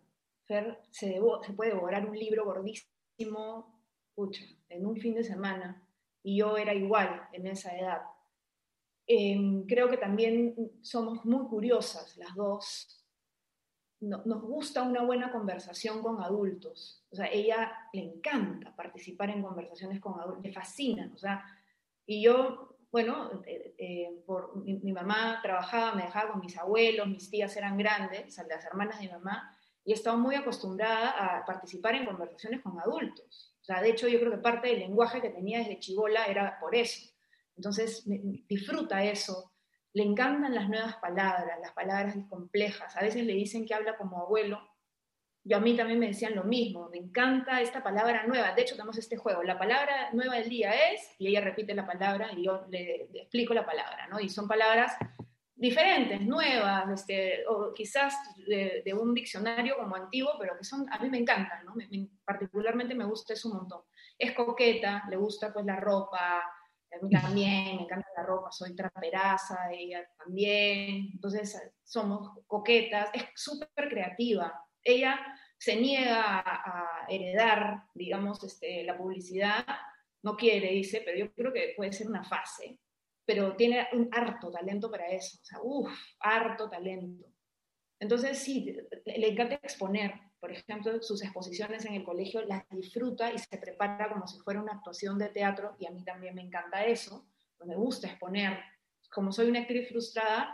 Se, 0.91 1.19
puede 1.55 1.71
devorar 1.71 2.07
un 2.07 2.17
libro 2.17 2.45
gordísimo, 2.45 3.81
pucha, 4.13 4.43
en 4.69 4.85
un 4.85 4.97
fin 4.97 5.15
de 5.15 5.23
semana, 5.23 5.87
y 6.21 6.37
yo 6.37 6.57
era 6.57 6.73
igual 6.73 7.27
en 7.33 7.47
esa 7.47 7.75
edad. 7.77 8.01
Em, 9.07 9.65
creo 9.65 9.89
que 9.89 9.97
también 9.97 10.55
somos 10.81 11.25
muy 11.25 11.47
curiosas 11.47 12.15
las 12.17 12.35
dos, 12.35 13.02
nos 14.03 14.41
gusta 14.41 14.83
una 14.83 15.03
buena 15.03 15.31
conversación 15.31 16.01
con 16.01 16.21
adultos. 16.21 17.03
O 17.11 17.15
sea, 17.15 17.27
ella 17.31 17.71
le 17.93 18.01
encanta 18.03 18.75
participar 18.75 19.29
en 19.29 19.41
conversaciones 19.41 19.99
con 19.99 20.19
adultos, 20.19 20.43
le 20.43 20.51
fascina. 20.51 21.11
O 21.13 21.17
sea, 21.17 21.43
y 22.05 22.21
yo, 22.23 22.75
bueno, 22.91 23.41
eh, 23.45 23.75
eh, 23.77 24.23
mi, 24.65 24.91
mamá 24.91 25.39
trabajaba, 25.41 25.95
me 25.95 26.03
dejaba 26.03 26.31
con 26.31 26.41
mis 26.41 26.57
abuelos, 26.57 27.07
mis 27.07 27.29
tías 27.29 27.55
eran 27.55 27.77
grandes, 27.77 28.37
las 28.47 28.65
hermanas 28.65 28.99
de 28.99 29.05
mi 29.05 29.11
mamá, 29.11 29.57
y 29.85 29.91
he 29.91 29.95
estado 29.95 30.17
muy 30.17 30.35
acostumbrada 30.35 31.37
a 31.37 31.45
participar 31.45 31.95
en 31.95 32.05
conversaciones 32.05 32.61
con 32.61 32.79
adultos. 32.79 33.55
O 33.61 33.63
sea, 33.63 33.81
de 33.81 33.91
hecho, 33.91 34.07
yo 34.07 34.19
creo 34.19 34.31
que 34.31 34.37
parte 34.37 34.67
del 34.67 34.79
lenguaje 34.79 35.21
que 35.21 35.29
tenía 35.29 35.59
desde 35.59 35.79
chivola 35.79 36.25
era 36.25 36.59
por 36.59 36.75
eso. 36.75 37.09
Entonces, 37.55 38.03
disfruta 38.05 39.03
eso, 39.03 39.52
le 39.93 40.03
encantan 40.03 40.53
las 40.53 40.67
nuevas 40.69 40.95
palabras, 40.97 41.59
las 41.61 41.71
palabras 41.71 42.15
complejas. 42.29 42.95
A 42.97 43.01
veces 43.01 43.25
le 43.25 43.33
dicen 43.33 43.65
que 43.65 43.75
habla 43.75 43.95
como 43.95 44.19
abuelo. 44.19 44.59
Yo 45.45 45.57
a 45.57 45.59
mí 45.59 45.75
también 45.75 45.99
me 45.99 46.07
decían 46.07 46.35
lo 46.35 46.45
mismo, 46.45 46.89
me 46.89 46.97
encanta 46.97 47.61
esta 47.61 47.83
palabra 47.83 48.25
nueva. 48.25 48.53
De 48.55 48.61
hecho, 48.61 48.75
tenemos 48.75 48.97
este 48.97 49.17
juego. 49.17 49.43
La 49.43 49.59
palabra 49.59 50.09
nueva 50.13 50.35
del 50.35 50.49
día 50.49 50.71
es, 50.93 51.15
y 51.19 51.27
ella 51.27 51.41
repite 51.41 51.75
la 51.75 51.85
palabra 51.85 52.31
y 52.35 52.45
yo 52.45 52.65
le, 52.69 53.09
explico 53.13 53.53
la 53.53 53.65
palabra, 53.65 54.07
¿no? 54.07 54.19
Y 54.19 54.29
son 54.29 54.47
palabras 54.47 54.95
diferentes, 55.53 56.21
nuevas, 56.21 56.89
este, 56.89 57.45
o 57.47 57.73
quizás 57.73 58.15
de, 58.47 58.93
un 58.93 59.13
diccionario 59.13 59.77
como 59.77 59.95
antiguo, 59.95 60.31
pero 60.39 60.57
que 60.57 60.63
son, 60.63 60.91
a 60.91 60.97
mí 60.99 61.09
me 61.09 61.19
encantan, 61.19 61.65
¿no? 61.65 61.75
particularmente 62.25 62.95
me 62.95 63.05
gusta 63.05 63.33
eso 63.33 63.49
un 63.49 63.57
montón. 63.57 63.81
Es 64.17 64.31
coqueta, 64.31 65.03
le 65.09 65.17
gusta 65.17 65.53
pues 65.53 65.65
la 65.65 65.75
ropa, 65.75 66.41
a 66.93 67.03
mí 67.03 67.09
también, 67.09 67.77
me 67.77 67.83
encanta 67.83 68.07
la 68.15 68.23
ropa, 68.23 68.51
soy 68.51 68.75
traperaza, 68.75 69.71
ella 69.71 70.07
también, 70.17 71.09
entonces 71.13 71.73
somos 71.83 72.29
coquetas, 72.47 73.09
es 73.13 73.25
súper 73.35 73.89
creativa. 73.89 74.61
Ella 74.83 75.19
se 75.57 75.75
niega 75.75 76.39
a, 76.45 77.05
heredar, 77.07 77.83
digamos, 77.93 78.43
este, 78.43 78.83
la 78.83 78.97
publicidad, 78.97 79.65
no 80.23 80.35
quiere, 80.35 80.71
dice, 80.71 81.01
pero 81.05 81.17
yo 81.17 81.33
creo 81.33 81.51
que 81.51 81.73
puede 81.75 81.91
ser 81.91 82.07
una 82.07 82.23
fase, 82.23 82.79
pero 83.25 83.55
tiene 83.55 83.87
un 83.93 84.09
harto 84.11 84.51
talento 84.51 84.89
para 84.89 85.07
eso, 85.07 85.37
o 85.41 85.45
sea, 85.45 85.59
uff, 85.61 85.91
harto 86.19 86.69
talento. 86.69 87.25
Entonces 87.99 88.37
sí, 88.37 88.75
le 89.05 89.27
encanta 89.27 89.55
exponer, 89.55 90.13
por 90.43 90.51
ejemplo, 90.51 91.01
sus 91.01 91.23
exposiciones 91.23 91.85
en 91.85 91.93
el 91.93 92.03
colegio 92.03 92.43
las 92.43 92.67
disfruta 92.69 93.31
y 93.31 93.37
se 93.37 93.57
prepara 93.57 94.09
como 94.09 94.27
si 94.27 94.37
fuera 94.39 94.61
una 94.61 94.73
actuación 94.73 95.17
de 95.17 95.29
teatro, 95.29 95.77
y 95.79 95.85
a 95.85 95.91
mí 95.91 96.03
también 96.03 96.35
me 96.35 96.41
encanta 96.41 96.83
eso, 96.83 97.25
pues 97.57 97.65
me 97.65 97.77
gusta 97.77 98.07
exponer. 98.09 98.59
Como 99.09 99.31
soy 99.31 99.47
una 99.47 99.61
actriz 99.61 99.87
frustrada, 99.87 100.53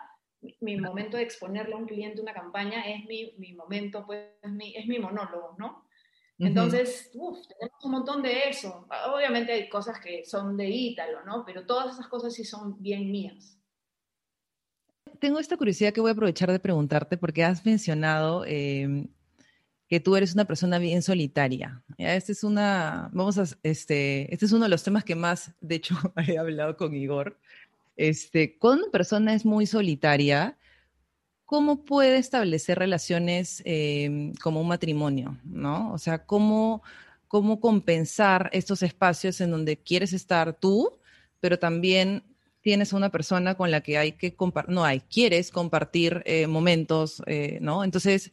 mi 0.61 0.77
momento 0.77 1.17
de 1.17 1.23
exponerle 1.23 1.73
a 1.73 1.77
un 1.77 1.87
cliente 1.87 2.21
una 2.21 2.35
campaña 2.35 2.87
es 2.87 3.03
mi, 3.05 3.33
mi 3.39 3.53
momento, 3.53 4.05
pues 4.05 4.27
es 4.43 4.51
mi, 4.51 4.75
es 4.75 4.85
mi 4.85 4.99
monólogo, 4.99 5.55
¿no? 5.57 5.87
Entonces, 6.37 7.09
uff, 7.15 7.39
tenemos 7.47 7.83
un 7.83 7.91
montón 7.91 8.21
de 8.21 8.47
eso. 8.47 8.85
Obviamente 9.11 9.53
hay 9.53 9.69
cosas 9.69 9.99
que 9.99 10.23
son 10.23 10.55
de 10.55 10.69
Ítalo, 10.69 11.25
¿no? 11.25 11.43
Pero 11.47 11.65
todas 11.65 11.95
esas 11.95 12.07
cosas 12.07 12.31
sí 12.35 12.45
son 12.45 12.79
bien 12.79 13.11
mías. 13.11 13.59
Tengo 15.17 15.39
esta 15.39 15.57
curiosidad 15.57 15.93
que 15.93 15.99
voy 15.99 16.09
a 16.09 16.13
aprovechar 16.13 16.51
de 16.51 16.59
preguntarte 16.59 17.17
porque 17.17 17.43
has 17.43 17.65
mencionado 17.65 18.45
eh, 18.45 19.09
que 19.89 19.99
tú 19.99 20.15
eres 20.15 20.35
una 20.35 20.45
persona 20.45 20.77
bien 20.77 21.01
solitaria. 21.01 21.81
Este 21.97 22.31
es 22.31 22.43
una, 22.43 23.09
vamos 23.11 23.37
este, 23.63 24.31
este 24.31 24.45
es 24.45 24.51
uno 24.51 24.65
de 24.65 24.69
los 24.69 24.83
temas 24.83 25.03
que 25.03 25.15
más, 25.15 25.51
de 25.61 25.75
hecho, 25.75 25.95
he 26.27 26.37
hablado 26.37 26.77
con 26.77 26.95
Igor. 26.95 27.39
Este, 27.97 28.57
cuando 28.59 28.83
una 28.83 28.91
persona 28.91 29.33
es 29.33 29.45
muy 29.45 29.65
solitaria, 29.65 30.57
¿cómo 31.45 31.83
puede 31.83 32.17
establecer 32.17 32.77
relaciones 32.77 33.63
em, 33.65 34.33
como 34.35 34.61
un 34.61 34.67
matrimonio, 34.67 35.39
no? 35.43 35.91
O 35.91 35.97
sea, 35.97 36.23
¿cómo, 36.23 36.83
cómo 37.27 37.59
compensar 37.59 38.51
estos 38.53 38.83
espacios 38.83 39.41
en 39.41 39.49
donde 39.49 39.77
quieres 39.77 40.13
estar 40.13 40.53
tú, 40.53 40.99
pero 41.39 41.57
también 41.57 42.23
tienes 42.61 42.93
una 42.93 43.09
persona 43.09 43.55
con 43.55 43.71
la 43.71 43.81
que 43.81 43.97
hay 43.97 44.11
que 44.11 44.35
compartir, 44.35 44.75
no 44.75 44.85
hay, 44.85 44.99
quieres 44.99 45.49
compartir 45.49 46.21
eh, 46.25 46.45
momentos, 46.45 47.23
eh, 47.25 47.57
¿no? 47.59 47.83
Entonces, 47.83 48.31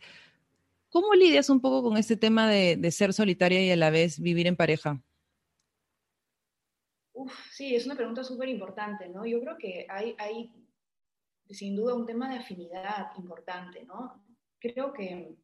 ¿Cómo 0.91 1.15
lidias 1.15 1.51
un 1.51 1.61
poco 1.61 1.83
con 1.83 1.97
este 1.97 2.17
tema 2.17 2.49
de, 2.49 2.91
ser 2.91 3.13
solitaria 3.13 3.63
y 3.65 3.71
a 3.71 3.77
la 3.77 3.91
vez 3.91 4.21
vivir 4.21 4.47
en 4.47 4.57
pareja? 4.57 5.03
Uf, 7.13 7.33
sí, 7.51 7.75
es 7.75 7.87
una 7.87 7.97
pregunta 7.97 8.23
súper 8.23 8.49
importante, 8.49 9.09
¿no? 9.09 9.25
Yo 9.27 9.41
creo 9.41 9.57
que 9.59 9.87
hay, 9.89 10.15
hay, 10.19 10.53
sin 11.51 11.75
duda, 11.75 11.95
un 11.95 12.07
tema 12.07 12.29
de 12.31 12.37
afinidad 12.37 13.09
importante, 13.17 13.85
¿no? 13.85 14.23
Creo 14.59 14.93
que 14.93 15.37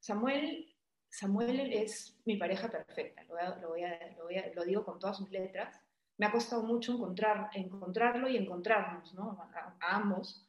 Samuel, 0.00 0.74
Samuel 1.08 1.72
es 1.72 2.18
mi 2.24 2.36
pareja 2.36 2.70
perfecta, 2.70 3.22
lo, 3.24 3.74
lo, 4.54 4.64
digo 4.64 4.84
con 4.84 4.98
todas 4.98 5.18
sus 5.18 5.30
letras. 5.30 5.80
Me 6.16 6.26
ha 6.26 6.32
costado 6.32 6.62
mucho 6.62 6.92
encontrar, 6.92 7.50
encontrarlo 7.54 8.28
y 8.28 8.36
encontrarnos, 8.36 9.14
¿no? 9.14 9.38
a 9.40 9.96
ambos 9.96 10.43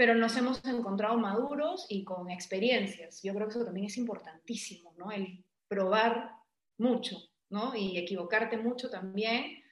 pero 0.00 0.14
nos 0.14 0.34
hemos 0.38 0.64
encontrado 0.64 1.18
maduros 1.18 1.84
y 1.90 2.04
con 2.04 2.30
experiencias. 2.30 3.22
Yo 3.22 3.34
creo 3.34 3.46
que 3.46 3.50
eso 3.50 3.66
también 3.66 3.84
es 3.84 3.98
importantísimo, 3.98 4.94
¿no? 4.96 5.12
El 5.12 5.44
probar 5.68 6.36
mucho, 6.78 7.18
¿no? 7.50 7.76
Y 7.76 7.98
equivocarte 7.98 8.56
mucho 8.56 8.88
también, 8.88 9.62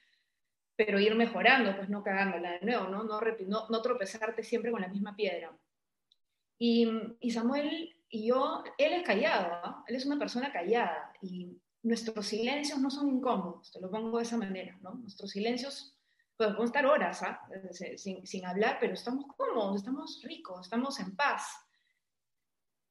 pero 0.75 0.99
ir 0.99 1.15
mejorando, 1.15 1.75
pues 1.75 1.89
no 1.89 2.03
cagándola 2.03 2.51
de 2.51 2.59
nuevo, 2.61 2.89
¿no? 2.89 3.03
No, 3.05 3.19
no, 3.71 3.81
tropezarte 3.81 4.43
siempre 4.43 4.69
con 4.69 4.81
la 4.81 4.87
misma 4.87 5.15
piedra. 5.15 5.51
Y, 6.59 6.87
y, 7.21 7.31
Samuel 7.31 7.95
y 8.07 8.27
yo, 8.27 8.63
él 8.77 8.93
es 8.93 9.01
callado, 9.01 9.59
¿no? 9.65 9.83
Él 9.87 9.95
es 9.95 10.05
una 10.05 10.19
persona 10.19 10.53
callada 10.53 11.11
y 11.23 11.57
nuestros 11.81 12.27
silencios 12.27 12.77
no 12.77 12.91
son 12.91 13.09
incómodos, 13.09 13.71
te 13.71 13.81
lo 13.81 13.89
pongo 13.89 14.19
de 14.19 14.25
esa 14.25 14.37
manera, 14.37 14.77
¿no? 14.83 14.93
Nuestros 14.93 15.31
silencios 15.31 15.98
podemos 16.39 16.65
estar 16.67 16.85
horas 16.85 17.21
¿ah? 17.23 17.41
sin, 17.97 18.25
sin, 18.25 18.45
hablar, 18.45 18.77
pero 18.79 18.93
estamos 18.93 19.25
cómodos, 19.35 19.75
estamos 19.75 20.21
ricos, 20.23 20.61
estamos 20.61 20.97
en 21.01 21.13
paz. 21.13 21.43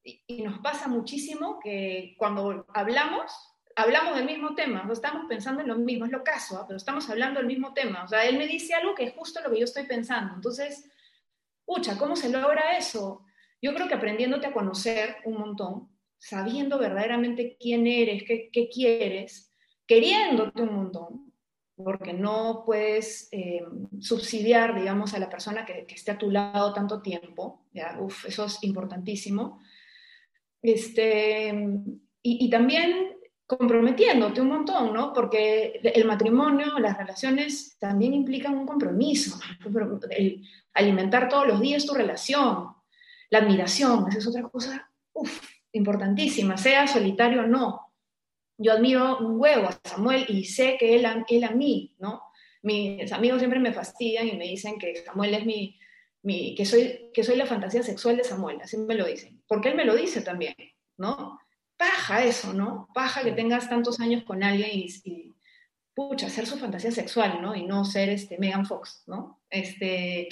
Y, 0.05 0.23
y, 0.27 0.43
nos 0.43 0.59
pasa 0.59 0.87
muchísimo 0.87 1.59
que 1.59 2.15
cuando 2.19 2.67
hablamos, 2.75 3.33
hablamos 3.75 4.17
del 4.17 4.27
mismo 4.27 4.55
tema, 4.55 4.85
no 4.85 4.93
estamos 4.93 5.25
pensando 5.27 5.63
en 5.63 5.69
lo 5.69 5.77
mismo, 5.77 6.05
es 6.05 6.13
lo 6.13 6.23
caso, 6.23 6.59
¿ah? 6.59 6.67
pero 6.67 6.77
estamos 6.77 7.09
hablando 7.09 7.41
del 7.41 7.47
mismo 7.47 7.73
tema. 7.73 8.05
O 8.05 8.09
sea, 8.09 8.27
él 8.27 8.37
me 8.37 8.47
dice 8.47 8.75
algo 8.75 8.95
que 8.95 9.05
es 9.05 9.15
justo 9.15 9.41
lo 9.41 9.51
que 9.51 9.61
yo 9.61 9.65
estoy 9.65 9.85
pensando. 9.85 10.35
Entonces, 10.35 10.87
pucha, 11.65 11.97
¿cómo 11.97 12.17
se 12.17 12.29
logra 12.29 12.77
eso? 12.77 13.25
Yo 13.63 13.75
creo 13.75 13.89
que 13.89 13.95
aprendiéndote 13.95 14.47
a 14.47 14.53
conocer 14.53 15.17
un 15.25 15.39
montón, 15.39 15.89
sabiendo 16.19 16.79
verdaderamente 16.79 17.57
quién 17.59 17.87
eres, 17.87 18.25
qué, 18.25 18.51
qué 18.53 18.69
quieres, 18.69 19.51
queriéndote 19.87 20.61
un 20.61 20.75
montón, 20.75 21.28
porque 21.83 22.13
no 22.13 22.65
puedes 22.67 23.29
eh, 23.31 23.65
subsidiar, 24.01 24.75
digamos, 24.75 25.15
a 25.15 25.19
la 25.19 25.31
persona 25.31 25.65
que, 25.65 25.87
esté 25.89 26.11
a 26.11 26.19
tu 26.19 26.31
lado 26.31 26.73
tanto 26.73 27.01
tiempo, 27.01 27.63
¿ya? 27.73 27.97
Uf, 28.01 28.27
eso 28.27 28.47
es 28.47 28.63
importantísimo. 28.63 29.61
Este, 30.61 31.55
y, 32.23 32.51
también 32.51 33.17
comprometiéndote 33.47 34.41
un 34.41 34.49
montón, 34.49 34.93
¿no? 34.93 35.13
Porque 35.13 35.81
el 35.83 36.05
matrimonio, 36.05 36.79
las 36.79 36.99
relaciones 36.99 37.77
también 37.79 38.13
implican 38.13 38.59
un 38.59 38.67
compromiso, 38.67 39.39
el 40.11 40.45
alimentar 40.75 41.29
todos 41.29 41.47
los 41.47 41.61
días 41.61 41.87
tu 41.87 41.95
relación, 41.95 42.69
la 43.31 43.39
admiración, 43.39 44.07
esa 44.09 44.19
es 44.19 44.27
otra 44.27 44.43
cosa, 44.43 44.91
uf, 45.13 45.41
importantísima, 45.73 46.57
sea 46.57 46.87
solitario 46.87 47.43
o 47.43 47.47
no, 47.47 47.88
yo 48.59 48.73
admiro 48.73 49.19
un 49.19 49.41
huevo 49.41 49.69
a 49.69 49.81
Samuel 49.89 50.27
y 50.29 50.45
sé 50.45 50.77
que 50.79 50.97
él 50.97 51.07
a, 51.07 51.25
él 51.29 51.45
a 51.45 51.51
mí, 51.51 51.95
¿no? 51.99 52.23
Mis 52.63 53.13
amigos 53.13 53.39
siempre 53.39 53.61
me 53.61 53.73
fastidian 53.73 54.27
y 54.27 54.37
me 54.37 54.47
dicen 54.47 54.79
que 54.79 54.97
Samuel 54.97 55.35
es 55.35 55.47
mi, 55.47 55.79
mi, 56.23 56.57
que, 56.57 56.67
soy, 56.67 57.11
que 57.15 57.23
soy 57.23 57.37
la 57.37 57.47
fantasía 57.47 57.85
sexual 57.85 58.17
de 58.17 58.25
Samuel, 58.25 58.61
así 58.61 58.77
me 58.77 58.97
lo 58.97 59.07
dicen, 59.07 59.43
porque 59.47 59.69
él 59.69 59.77
me 59.77 59.85
lo 59.85 59.95
dice 59.95 60.23
también, 60.23 60.57
¿no? 60.97 61.39
Paja 61.77 62.25
eso, 62.25 62.53
¿no? 62.53 62.89
Paja 62.93 63.23
que 63.23 63.31
tengas 63.31 63.69
tantos 63.69 64.01
años 64.01 64.25
con 64.25 64.43
alguien 64.43 64.71
y, 64.73 65.37
pucha, 65.95 66.29
ser 66.29 66.47
su 66.47 66.59
fantasía 66.59 66.91
sexual, 66.91 67.41
¿no? 67.41 67.55
Y 67.55 67.65
no 67.65 67.85
ser 67.85 68.09
este 68.09 68.39
Megan 68.39 68.67
Fox, 68.67 69.05
¿no? 69.07 69.41
Este, 69.49 70.29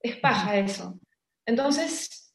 es 0.00 0.16
paja 0.16 0.58
eso. 0.58 0.98
Entonces, 1.46 2.34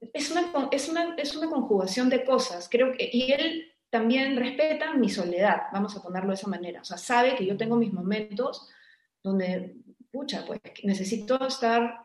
es 0.00 0.30
una, 0.30 0.68
es 0.72 0.88
una, 0.88 1.14
es 1.16 1.36
una 1.36 1.50
conjugación 1.50 2.08
de 2.08 2.24
cosas, 2.24 2.68
creo 2.70 2.92
que, 2.92 3.10
y 3.12 3.32
él 3.32 3.69
también 3.90 4.36
respeta 4.36 4.94
mi 4.94 5.08
soledad, 5.10 5.62
vamos 5.72 5.96
a 5.96 6.02
ponerlo 6.02 6.28
de 6.28 6.34
esa 6.36 6.48
manera. 6.48 6.80
O 6.80 6.84
sea, 6.84 6.96
sabe 6.96 7.34
que 7.34 7.44
yo 7.44 7.56
tengo 7.56 7.76
mis 7.76 7.92
momentos 7.92 8.68
donde, 9.22 9.76
pucha, 10.12 10.44
pues 10.46 10.60
necesito 10.84 11.46
estar 11.46 12.04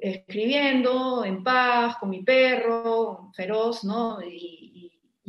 escribiendo 0.00 1.24
en 1.24 1.42
paz, 1.42 1.96
con 1.96 2.10
mi 2.10 2.22
perro, 2.22 3.32
feroz, 3.34 3.84
¿no? 3.84 4.22
Y, 4.22 4.84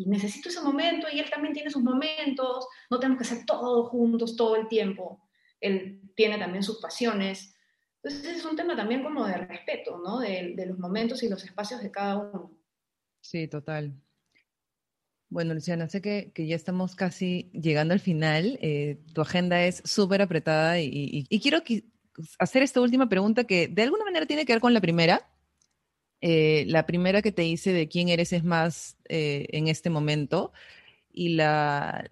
necesito 0.05 0.47
ese 0.47 0.61
momento 0.61 1.07
y 1.11 1.19
él 1.19 1.29
también 1.29 1.53
tiene 1.53 1.69
sus 1.69 1.83
momentos, 1.83 2.65
no 2.89 2.99
tenemos 3.01 3.17
que 3.17 3.27
hacer 3.27 3.45
todo 3.45 3.83
juntos 3.83 4.37
todo 4.37 4.55
el 4.55 4.69
tiempo. 4.69 5.27
Él 5.59 6.01
tiene 6.15 6.37
también 6.37 6.63
sus 6.63 6.79
pasiones. 6.79 7.53
Entonces 8.01 8.37
es 8.37 8.45
un 8.45 8.55
tema 8.55 8.77
también 8.77 9.03
como 9.03 9.27
de 9.27 9.33
respeto, 9.33 9.97
¿no? 9.97 10.19
De, 10.19 10.53
de 10.55 10.65
los 10.67 10.79
momentos 10.79 11.21
y 11.21 11.27
los 11.27 11.43
espacios 11.43 11.83
de 11.83 11.91
cada 11.91 12.15
uno. 12.15 12.49
Sí, 13.19 13.49
total. 13.49 13.93
Bueno, 15.29 15.53
Luciana, 15.53 15.87
sé 15.87 16.01
que, 16.01 16.31
ya 16.35 16.55
estamos 16.55 16.95
casi 16.95 17.51
llegando 17.53 17.93
al 17.93 17.99
final. 17.99 18.57
Eh, 18.61 18.99
tu 19.13 19.21
agenda 19.21 19.63
es 19.63 19.81
súper 19.85 20.23
apretada 20.23 20.79
y, 20.79 21.25
quiero 21.41 21.59
hacer 22.39 22.63
esta 22.63 22.81
última 22.81 23.09
pregunta 23.09 23.43
que 23.45 23.67
de 23.67 23.83
alguna 23.83 24.05
manera 24.05 24.25
tiene 24.25 24.45
que 24.45 24.53
ver 24.53 24.61
con 24.61 24.73
la 24.73 24.81
primera. 24.81 25.29
Eh, 26.21 26.65
la 26.67 26.85
primera 26.85 27.21
que 27.21 27.31
te 27.31 27.45
hice 27.45 27.71
de 27.73 27.87
quién 27.87 28.09
eres 28.09 28.33
es 28.33 28.43
más 28.43 28.97
eh, 29.07 29.47
en 29.51 29.67
este 29.67 29.89
momento. 29.91 30.51
Y 31.11 31.29
la, 31.35 32.07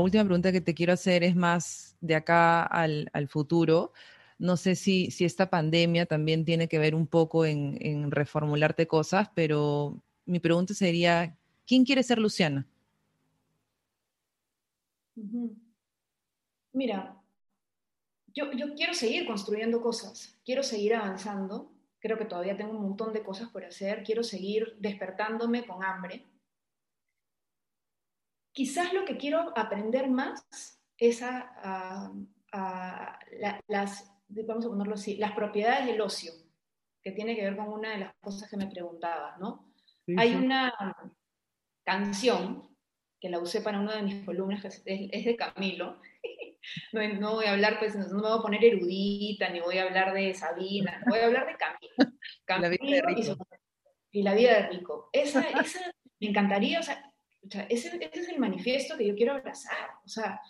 última 0.00 0.24
pregunta 0.24 0.52
que 0.52 0.60
te 0.62 0.74
quiero 0.74 0.94
hacer 0.94 1.24
es 1.24 1.36
más 1.36 1.96
de 2.00 2.14
acá 2.14 2.62
al, 2.62 3.10
futuro. 3.28 3.92
No 4.38 4.56
sé 4.56 4.74
si, 4.76 5.10
si, 5.10 5.24
esta 5.26 5.50
pandemia 5.50 6.06
también 6.06 6.44
tiene 6.44 6.68
que 6.68 6.78
ver 6.78 6.94
un 6.94 7.06
poco 7.06 7.44
en, 7.46 7.76
en 7.80 8.10
reformularte 8.10 8.86
cosas, 8.86 9.28
pero 9.34 10.02
mi 10.26 10.40
pregunta 10.40 10.74
sería, 10.74 11.36
¿Quién 11.66 11.84
quiere 11.84 12.02
ser 12.02 12.18
Luciana? 12.18 12.66
Mira, 16.72 17.16
yo, 18.34 18.50
quiero 18.76 18.94
seguir 18.94 19.26
construyendo 19.26 19.80
cosas, 19.80 20.38
quiero 20.44 20.62
seguir 20.62 20.94
avanzando, 20.94 21.72
creo 22.00 22.18
que 22.18 22.24
todavía 22.24 22.56
tengo 22.56 22.72
un 22.72 22.82
montón 22.82 23.12
de 23.12 23.22
cosas 23.22 23.48
por 23.50 23.64
hacer, 23.64 24.02
quiero 24.02 24.24
seguir 24.24 24.76
despertándome 24.80 25.64
con 25.66 25.84
hambre. 25.84 26.26
Quizás 28.52 28.92
lo 28.92 29.04
que 29.04 29.16
quiero 29.16 29.56
aprender 29.56 30.10
más 30.10 30.80
es 30.98 31.22
a, 31.22 32.12
las, 33.68 34.12
vamos 34.28 34.66
a 34.66 34.68
ponerlo 34.68 34.94
así, 34.94 35.16
las 35.16 35.32
propiedades 35.32 35.86
del 35.86 36.00
ocio, 36.00 36.32
que 37.00 37.12
tiene 37.12 37.36
que 37.36 37.42
ver 37.42 37.56
con 37.56 37.68
una 37.68 37.90
de 37.90 37.98
las 37.98 38.14
cosas 38.20 38.50
que 38.50 38.56
me 38.56 38.66
preguntabas, 38.66 39.38
¿no? 39.38 39.72
Hay 40.16 40.34
una, 40.34 40.72
canción, 41.84 42.74
que 43.20 43.28
la 43.28 43.38
usé 43.38 43.60
para 43.60 43.80
una 43.80 43.96
de 43.96 44.02
mis 44.02 44.24
columnas, 44.24 44.62
que 44.62 45.08
es, 45.12 45.24
de 45.24 45.36
Camilo. 45.36 46.00
No, 46.94 47.34
voy 47.34 47.44
a 47.44 47.52
hablar, 47.52 47.78
pues, 47.78 47.94
no 47.94 48.06
me 48.06 48.22
voy 48.22 48.38
a 48.38 48.42
poner 48.42 48.64
erudita, 48.64 49.50
ni 49.50 49.60
voy 49.60 49.76
a 49.76 49.82
hablar 49.82 50.14
de 50.14 50.32
Sabina, 50.32 50.98
voy 51.06 51.18
a 51.18 51.26
hablar 51.26 51.46
de 51.46 51.58
Camilo. 51.58 52.18
Camilo 52.46 53.36
y, 54.10 54.22
la 54.22 54.34
vida 54.34 54.54
de 54.54 54.68
Rico. 54.68 55.10
Esa, 55.12 55.42
esa 55.42 55.92
me 56.20 56.28
encantaría, 56.28 56.80
o 56.80 56.82
sea, 56.82 57.12
ese, 57.68 58.10
es 58.10 58.28
el 58.30 58.38
manifiesto 58.38 58.96
que 58.96 59.06
yo 59.06 59.14
quiero 59.14 59.32
abrazar, 59.32 59.90
o 60.06 60.08
sea, 60.08 60.40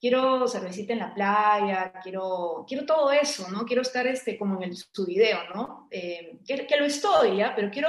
quiero 0.00 0.46
cervecita 0.46 0.92
en 0.92 0.98
la 0.98 1.14
playa, 1.14 1.92
quiero, 2.02 2.64
quiero 2.68 2.84
todo 2.84 3.10
eso, 3.12 3.50
¿no? 3.50 3.64
Quiero 3.64 3.82
estar 3.82 4.06
este, 4.06 4.36
como 4.36 4.56
en 4.56 4.70
el, 4.70 4.76
su 4.76 5.06
video, 5.06 5.38
¿no? 5.54 5.88
Eh, 5.90 6.38
que, 6.46 6.66
que, 6.66 6.76
lo 6.76 6.84
estoy, 6.84 7.38
¿ya? 7.38 7.54
Pero 7.54 7.70
quiero, 7.70 7.88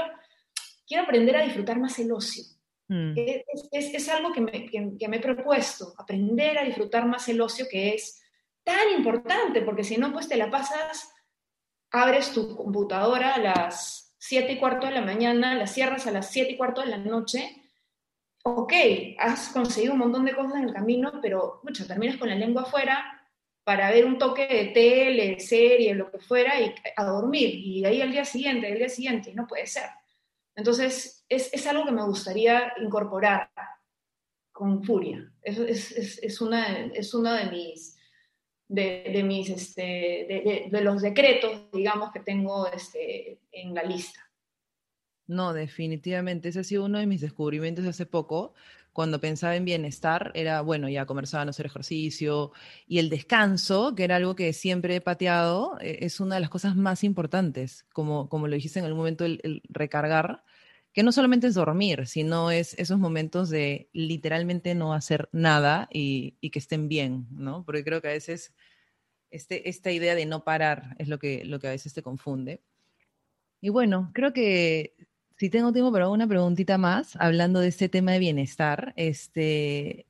quiero 0.88 1.04
aprender 1.04 1.36
a 1.36 1.44
disfrutar 1.44 1.80
más 1.80 2.00
el 2.00 2.12
ocio. 2.12 2.44
Mm. 2.90 3.14
Es, 3.72 4.10
algo 4.10 4.32
que 4.32 4.42
me, 4.42 4.70
he 4.72 5.20
propuesto, 5.20 5.94
aprender 5.98 6.58
a 6.58 6.64
disfrutar 6.64 7.06
más 7.06 7.28
el 7.28 7.42
ocio 7.42 7.66
que 7.70 7.94
es 7.94 8.22
tan 8.64 8.90
importante, 8.96 9.62
porque 9.62 9.84
si 9.84 9.98
no, 9.98 10.14
pues 10.14 10.28
te 10.28 10.38
la 10.38 10.50
pasas, 10.50 11.14
abres 11.92 12.32
tu 12.32 12.56
computadora 12.56 13.36
a 13.36 13.40
las 13.40 14.16
7 14.20 14.54
y 14.54 14.58
cuarto 14.58 14.88
de 14.88 14.94
la 14.94 15.02
mañana, 15.02 15.56
la 15.56 15.68
cierras 15.68 16.08
a 16.08 16.12
las 16.12 16.32
7 16.32 16.52
y 16.52 16.58
cuarto 16.58 16.82
de 16.82 16.88
la 16.88 16.98
noche, 16.98 17.62
ok, 18.44 18.74
has 19.20 19.50
conseguido 19.50 19.94
un 19.94 20.00
montón 20.00 20.26
de 20.26 20.36
cosas 20.36 20.56
en 20.56 20.70
el 20.70 20.74
camino, 20.74 21.20
pero 21.22 21.60
mucho, 21.64 21.86
terminas 21.86 22.18
con 22.18 22.30
la 22.30 22.36
lengua 22.36 22.64
afuera 22.64 23.14
para 23.66 23.92
ver 23.92 24.06
un 24.06 24.18
toque 24.18 24.48
de 24.48 24.66
tele, 24.68 25.40
serie, 25.42 25.94
lo 25.94 26.10
que 26.10 26.20
fuera, 26.20 26.60
y 26.60 26.74
a 26.96 27.04
dormir, 27.04 27.50
y 27.54 27.84
ahí 27.84 28.02
al 28.02 28.12
día 28.12 28.24
siguiente, 28.24 28.68
al 28.72 28.78
día 28.78 28.88
siguiente, 28.88 29.34
no 29.34 29.46
puede 29.46 29.68
ser. 29.68 29.90
Entonces, 30.58 31.24
es, 31.30 31.68
algo 31.68 31.86
que 31.86 31.92
me 31.92 32.04
gustaría 32.04 32.74
incorporar 32.82 33.52
con 34.52 34.84
furia. 34.84 35.32
Es, 35.44 35.60
es, 35.60 36.20
es 36.22 36.42
una, 36.42 36.88
es 36.88 37.14
uno 37.14 37.32
de 37.32 37.46
mis, 37.46 37.96
de, 38.68 39.24
mis 39.24 39.50
este, 39.50 40.68
de, 40.72 40.82
los 40.82 41.04
decretos, 41.04 41.70
digamos, 41.72 42.12
que 42.12 42.22
tengo 42.22 42.68
este, 42.72 43.40
en 43.52 43.76
la 43.76 43.84
lista. 43.84 44.20
No, 45.28 45.54
definitivamente. 45.54 46.50
Ese 46.50 46.62
ha 46.62 46.64
sido 46.64 46.86
uno 46.86 46.98
de 46.98 47.06
mis 47.06 47.22
descubrimientos 47.22 47.86
hace 47.86 48.08
poco. 48.08 48.56
Cuando 48.94 49.22
pensaba 49.22 49.56
en 49.56 49.64
bienestar, 49.64 50.32
era, 50.34 50.62
bueno, 50.62 50.90
ya 50.90 51.06
comer 51.06 51.28
sano, 51.28 51.52
hacer 51.52 51.68
ejercicio. 51.68 52.52
Y 52.88 52.98
el 52.98 53.10
descanso, 53.10 53.94
que 53.94 54.06
era 54.06 54.16
algo 54.16 54.36
que 54.36 54.54
siempre 54.54 54.96
he 54.96 55.02
pateado, 55.02 55.78
e, 55.82 56.00
es 56.02 56.20
una 56.20 56.34
de 56.36 56.42
las 56.42 56.50
cosas 56.50 56.76
más 56.76 57.04
importantes. 57.04 57.86
Como, 57.94 58.28
como 58.28 58.48
lo 58.48 58.56
dijiste 58.56 58.80
en 58.80 58.86
algún 58.86 59.02
momento, 59.02 59.24
el 59.24 59.62
recargar 59.70 60.47
que 60.98 61.04
no 61.04 61.12
solamente 61.12 61.46
es 61.46 61.54
dormir, 61.54 62.08
sino 62.08 62.50
es 62.50 62.74
esos 62.80 62.98
momentos 62.98 63.52
de 63.52 63.88
literalmente 63.94 64.74
no 64.74 64.96
hacer 64.96 65.30
nada 65.32 65.88
y, 65.94 66.32
que 66.50 66.58
estén 66.58 66.90
bien, 66.90 67.28
¿no? 67.30 67.64
Porque 67.66 67.84
creo 67.84 68.02
que 68.02 68.08
a 68.08 68.14
veces 68.14 68.52
este, 69.30 69.70
esta 69.70 69.92
idea 69.92 70.16
de 70.16 70.26
no 70.26 70.44
parar 70.44 70.96
es 70.98 71.08
lo 71.08 71.20
que, 71.20 71.46
lo 71.46 71.60
que 71.60 71.68
a 71.68 71.70
veces 71.70 71.94
te 71.94 72.02
confunde. 72.02 72.64
Y 73.62 73.70
bueno, 73.70 74.10
creo 74.12 74.34
que 74.34 74.96
si 75.38 75.52
tengo 75.52 75.72
tiempo 75.72 75.92
para 75.92 76.10
una 76.10 76.28
preguntita 76.28 76.80
más, 76.80 77.16
hablando 77.18 77.60
de 77.60 77.68
este 77.68 77.90
tema 77.90 78.14
de 78.14 78.18
bienestar, 78.18 78.94
este, 78.96 80.08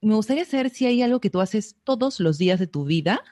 me 0.00 0.14
gustaría 0.14 0.46
saber 0.46 0.70
si 0.70 0.86
hay 0.86 1.02
algo 1.02 1.20
que 1.20 1.28
tú 1.28 1.42
haces 1.42 1.76
todos 1.84 2.18
los 2.18 2.38
días 2.38 2.58
de 2.58 2.66
tu 2.66 2.86
vida 2.86 3.22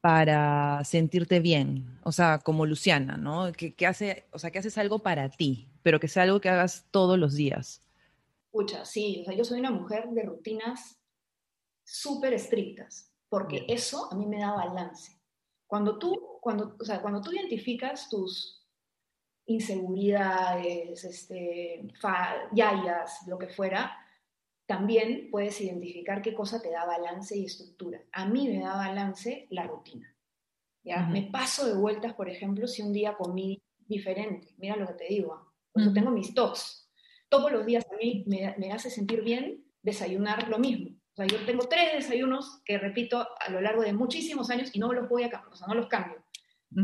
para 0.00 0.82
sentirte 0.82 1.38
bien, 1.38 2.00
o 2.02 2.10
sea, 2.10 2.40
como 2.40 2.66
Luciana, 2.66 3.16
¿no? 3.16 3.52
Que, 3.52 3.86
hace, 3.86 4.26
o 4.32 4.40
sea, 4.40 4.50
que 4.50 4.58
haces 4.58 4.76
algo 4.76 4.98
para 4.98 5.28
ti, 5.28 5.69
pero 5.82 6.00
que 6.00 6.08
sea 6.08 6.24
algo 6.24 6.40
que 6.40 6.48
hagas 6.48 6.86
todos 6.90 7.18
los 7.18 7.34
días. 7.34 7.82
Escucha, 8.46 8.84
sí, 8.84 9.20
o 9.22 9.24
sea, 9.24 9.34
yo 9.34 9.44
soy 9.44 9.60
una 9.60 9.70
mujer 9.70 10.08
de 10.10 10.22
rutinas 10.22 11.00
súper 11.84 12.34
estrictas, 12.34 13.12
porque 13.28 13.64
eso 13.68 14.12
a 14.12 14.16
mí 14.16 14.26
me 14.26 14.40
da 14.40 14.52
balance. 14.52 15.20
Cuando 15.66 15.98
tú, 15.98 16.38
cuando, 16.40 16.76
o 16.78 16.84
sea, 16.84 17.00
cuando 17.00 17.20
tú 17.20 17.32
identificas 17.32 18.08
tus 18.08 18.66
inseguridades, 19.46 21.04
este, 21.04 21.86
yayas, 22.52 23.20
lo 23.26 23.38
que 23.38 23.48
fuera, 23.48 23.96
también 24.66 25.28
puedes 25.30 25.60
identificar 25.60 26.22
qué 26.22 26.34
cosa 26.34 26.62
te 26.62 26.70
da 26.70 26.84
balance 26.84 27.36
y 27.36 27.44
estructura. 27.44 28.00
A 28.12 28.26
mí 28.26 28.48
me 28.48 28.60
da 28.60 28.76
balance 28.76 29.48
la 29.50 29.64
rutina. 29.64 30.14
¿ya? 30.84 31.06
Me 31.06 31.22
paso 31.22 31.66
de 31.66 31.74
vueltas, 31.74 32.14
por 32.14 32.28
ejemplo, 32.28 32.68
si 32.68 32.82
un 32.82 32.92
día 32.92 33.16
comí 33.16 33.60
diferente. 33.78 34.54
Mira 34.58 34.76
lo 34.76 34.86
que 34.86 34.94
te 34.94 35.04
digo. 35.08 35.49
Yo 35.74 35.92
tengo 35.92 36.10
mis 36.10 36.34
tops. 36.34 36.90
Todos 37.28 37.52
los 37.52 37.64
días 37.64 37.86
a 37.90 37.96
mí 37.96 38.24
me, 38.26 38.72
hace 38.72 38.90
sentir 38.90 39.22
bien 39.22 39.64
desayunar 39.82 40.48
lo 40.48 40.58
mismo. 40.58 40.90
O 40.90 41.16
sea, 41.16 41.26
yo 41.26 41.44
tengo 41.46 41.68
tres 41.68 41.92
desayunos 41.92 42.60
que 42.64 42.78
repito 42.78 43.26
a 43.38 43.50
lo 43.50 43.60
largo 43.60 43.82
de 43.82 43.92
muchísimos 43.92 44.50
años 44.50 44.70
y 44.72 44.78
no 44.78 44.92
los 44.92 45.08
voy 45.08 45.24
a 45.24 45.30
cambiar, 45.30 45.52
o 45.52 45.56
sea, 45.56 45.66
no 45.66 45.74
los 45.74 45.86
cambio. 45.86 46.24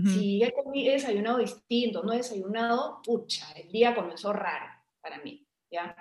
Si 0.05 0.43
he, 0.43 0.53
he, 0.75 0.93
desayunado 0.93 1.39
distinto, 1.39 2.03
no 2.03 2.13
he 2.13 2.17
desayunado, 2.17 3.01
pucha, 3.05 3.53
el 3.53 3.71
día 3.71 3.95
comenzó 3.95 4.33
raro 4.33 4.67
para 5.01 5.23
mí, 5.23 5.47
¿ya? 5.71 5.97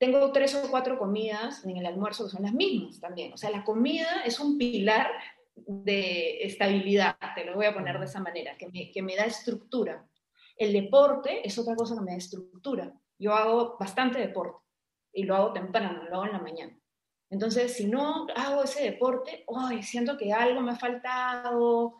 tengo 0.00 0.32
tres 0.32 0.54
o 0.54 0.70
cuatro 0.70 0.98
comidas 0.98 1.62
en 1.66 1.76
el 1.76 1.84
almuerzo 1.84 2.24
que 2.24 2.30
son 2.30 2.42
las 2.42 2.54
mismas 2.54 2.98
también. 3.00 3.34
O 3.34 3.36
sea, 3.36 3.50
la 3.50 3.64
comida 3.64 4.22
es 4.24 4.40
un 4.40 4.56
pilar 4.56 5.10
de 5.54 6.42
estabilidad, 6.42 7.16
te 7.34 7.44
lo 7.44 7.54
voy 7.54 7.66
a 7.66 7.74
poner 7.74 7.98
de 7.98 8.06
esa 8.06 8.18
manera, 8.18 8.56
que 8.56 8.66
me, 8.70 8.90
que 8.90 9.02
me 9.02 9.14
da 9.14 9.24
estructura. 9.24 10.08
El 10.60 10.74
deporte 10.74 11.40
es 11.42 11.58
otra 11.58 11.74
cosa 11.74 11.94
que 11.94 12.02
me 12.02 12.14
estructura. 12.14 12.92
Yo 13.18 13.34
hago 13.34 13.78
bastante 13.80 14.18
deporte 14.18 14.58
y 15.10 15.22
lo 15.22 15.34
hago 15.34 15.54
temprano, 15.54 16.02
lo 16.04 16.16
hago 16.16 16.26
en 16.26 16.32
la 16.32 16.38
mañana. 16.38 16.78
Entonces, 17.30 17.72
si 17.72 17.86
no 17.86 18.26
hago 18.36 18.64
ese 18.64 18.82
deporte, 18.82 19.46
¡ay! 19.56 19.82
siento 19.82 20.18
que 20.18 20.34
algo 20.34 20.60
me 20.60 20.72
ha 20.72 20.76
faltado, 20.76 21.96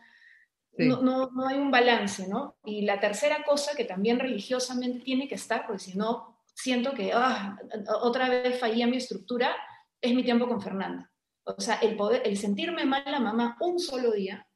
no, 0.77 1.01
no, 1.01 1.31
no, 1.31 1.47
hay 1.47 1.57
un 1.57 1.71
balance, 1.71 2.27
¿no? 2.27 2.57
Y 2.63 2.83
la 2.83 2.99
tercera 2.99 3.43
cosa 3.43 3.75
que 3.75 3.85
también 3.85 4.19
religiosamente 4.19 4.99
tiene 4.99 5.27
que 5.27 5.35
estar, 5.35 5.65
porque 5.65 5.79
si 5.79 5.97
no, 5.97 6.37
siento 6.53 6.93
que 6.93 7.13
ah, 7.13 7.57
otra 8.03 8.29
vez 8.29 8.59
fallía 8.59 8.85
mi 8.85 8.97
estructura, 8.97 9.55
es 9.99 10.13
mi 10.13 10.23
tiempo 10.23 10.47
con 10.47 10.61
Fernanda. 10.61 11.11
O 11.45 11.59
sea, 11.59 11.79
el, 11.81 11.97
poder, 11.97 12.21
el 12.25 12.37
sentirme 12.37 12.85
mal 12.85 13.03
la 13.07 13.19
mamá 13.19 13.57
un 13.59 13.79
solo 13.79 14.11
día, 14.11 14.47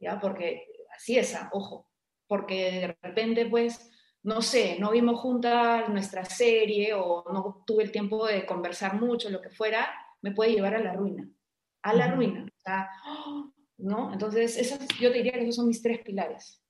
¿ya? 0.00 0.18
Porque 0.18 0.66
así 0.96 1.18
es, 1.18 1.36
ojo, 1.52 1.90
porque 2.26 2.70
de 2.70 2.96
repente, 3.02 3.46
pues, 3.46 3.90
no 4.22 4.40
sé, 4.40 4.78
no 4.78 4.90
vimos 4.90 5.20
juntas 5.20 5.88
nuestra 5.88 6.24
serie 6.24 6.94
o 6.94 7.24
no 7.32 7.62
tuve 7.66 7.84
el 7.84 7.92
tiempo 7.92 8.26
de 8.26 8.46
conversar 8.46 9.00
mucho, 9.00 9.30
lo 9.30 9.40
que 9.40 9.50
fuera, 9.50 9.88
me 10.22 10.32
puede 10.32 10.52
llevar 10.52 10.74
a 10.74 10.82
la 10.82 10.94
ruina, 10.94 11.28
a 11.82 11.92
la 11.92 12.14
ruina. 12.14 12.46
O 12.46 12.60
sea, 12.60 12.88
¿no? 13.76 14.12
Entonces, 14.12 14.78
yo 15.00 15.10
te 15.10 15.18
diría 15.18 15.32
que 15.32 15.42
esos 15.42 15.56
son 15.56 15.68
mis 15.68 15.82
tres 15.82 16.00
pilares. 16.00 16.62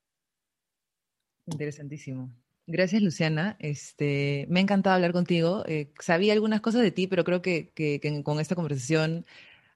Interesantísimo. 1.47 2.33
Gracias, 2.67 3.03
Luciana. 3.03 3.57
Este, 3.59 4.47
me 4.49 4.61
ha 4.61 4.63
encantado 4.63 4.97
hablar 4.97 5.13
contigo. 5.13 5.65
Eh, 5.67 5.93
sabía 6.01 6.33
algunas 6.33 6.63
cosas 6.63 6.83
de 6.83 6.91
ti, 6.91 7.07
pero 7.07 7.23
creo 7.23 7.43
que, 7.43 7.73
con 8.25 8.41
esta 8.41 8.55
conversación 8.55 9.27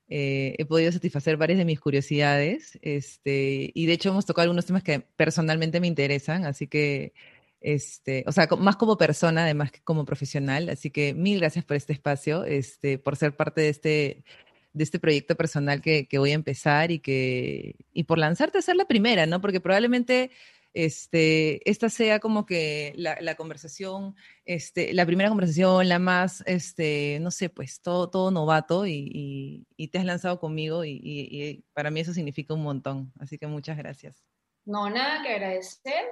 eh, 0.09 0.55
he 0.59 0.65
podido 0.65 0.91
satisfacer 0.93 1.37
varias 1.37 1.59
de 1.59 1.65
mis 1.65 1.81
curiosidades. 1.81 2.79
Este, 2.83 3.71
y 3.75 3.87
de 3.87 3.93
hecho 3.93 4.11
hemos 4.11 4.27
tocado 4.27 4.45
algunos 4.45 4.67
temas 4.67 4.83
que 4.83 5.01
personalmente 5.01 5.81
me 5.81 5.87
interesan, 5.87 6.45
así 6.45 6.67
que 6.67 7.13
este, 7.61 8.25
o 8.27 8.33
sea, 8.33 8.47
más 8.59 8.77
como 8.77 8.97
persona 8.97 9.43
además 9.45 9.73
que 9.73 9.81
como 9.81 10.05
profesional. 10.05 10.69
Así 10.69 10.91
que 10.91 11.15
mil 11.15 11.41
gracias 11.41 11.65
por 11.65 11.77
este 11.77 11.93
espacio, 11.93 12.45
este, 12.45 12.99
por 12.99 13.17
ser 13.17 13.37
parte 13.37 13.61
de 13.63 13.69
este, 13.69 14.25
de 14.73 14.85
este 14.85 14.99
proyecto 14.99 15.37
personal 15.37 15.81
que, 15.83 16.07
que 16.07 16.19
voy 16.19 16.31
a 16.31 16.35
empezar 16.35 16.91
y, 16.91 17.01
que, 17.01 17.77
y 17.93 18.05
por 18.05 18.19
lanzarte 18.19 18.59
a 18.59 18.63
ser 18.63 18.77
la 18.77 18.87
primera, 18.87 19.27
¿no? 19.27 19.41
Porque 19.41 19.61
probablemente 19.61 20.31
este, 20.79 21.69
esta 21.69 21.89
sea 21.89 22.21
como 22.21 22.47
que 22.47 22.93
la, 22.95 23.35
conversación, 23.35 24.15
este, 24.45 24.95
la 24.95 25.05
primera 25.07 25.29
conversación, 25.29 25.89
la 25.89 25.99
más, 25.99 26.45
este, 26.47 27.19
no 27.21 27.33
sé, 27.33 27.51
pues 27.51 27.83
todo, 27.83 28.11
todo 28.11 28.31
novato 28.31 28.87
y, 28.87 29.11
y, 29.13 29.67
y 29.77 29.89
te 29.89 29.99
has 29.99 30.05
lanzado 30.05 30.39
conmigo 30.39 30.85
y, 30.85 31.01
y, 31.03 31.65
para 31.73 31.91
mí 31.91 31.99
eso 31.99 32.13
significa 32.13 32.55
un 32.55 32.63
montón. 32.63 33.13
Así 33.19 33.39
que 33.39 33.49
muchas 33.49 33.77
gracias. 33.77 34.25
No, 34.67 34.89
nada 34.89 35.21
que 35.25 35.31
agradecer. 35.31 36.05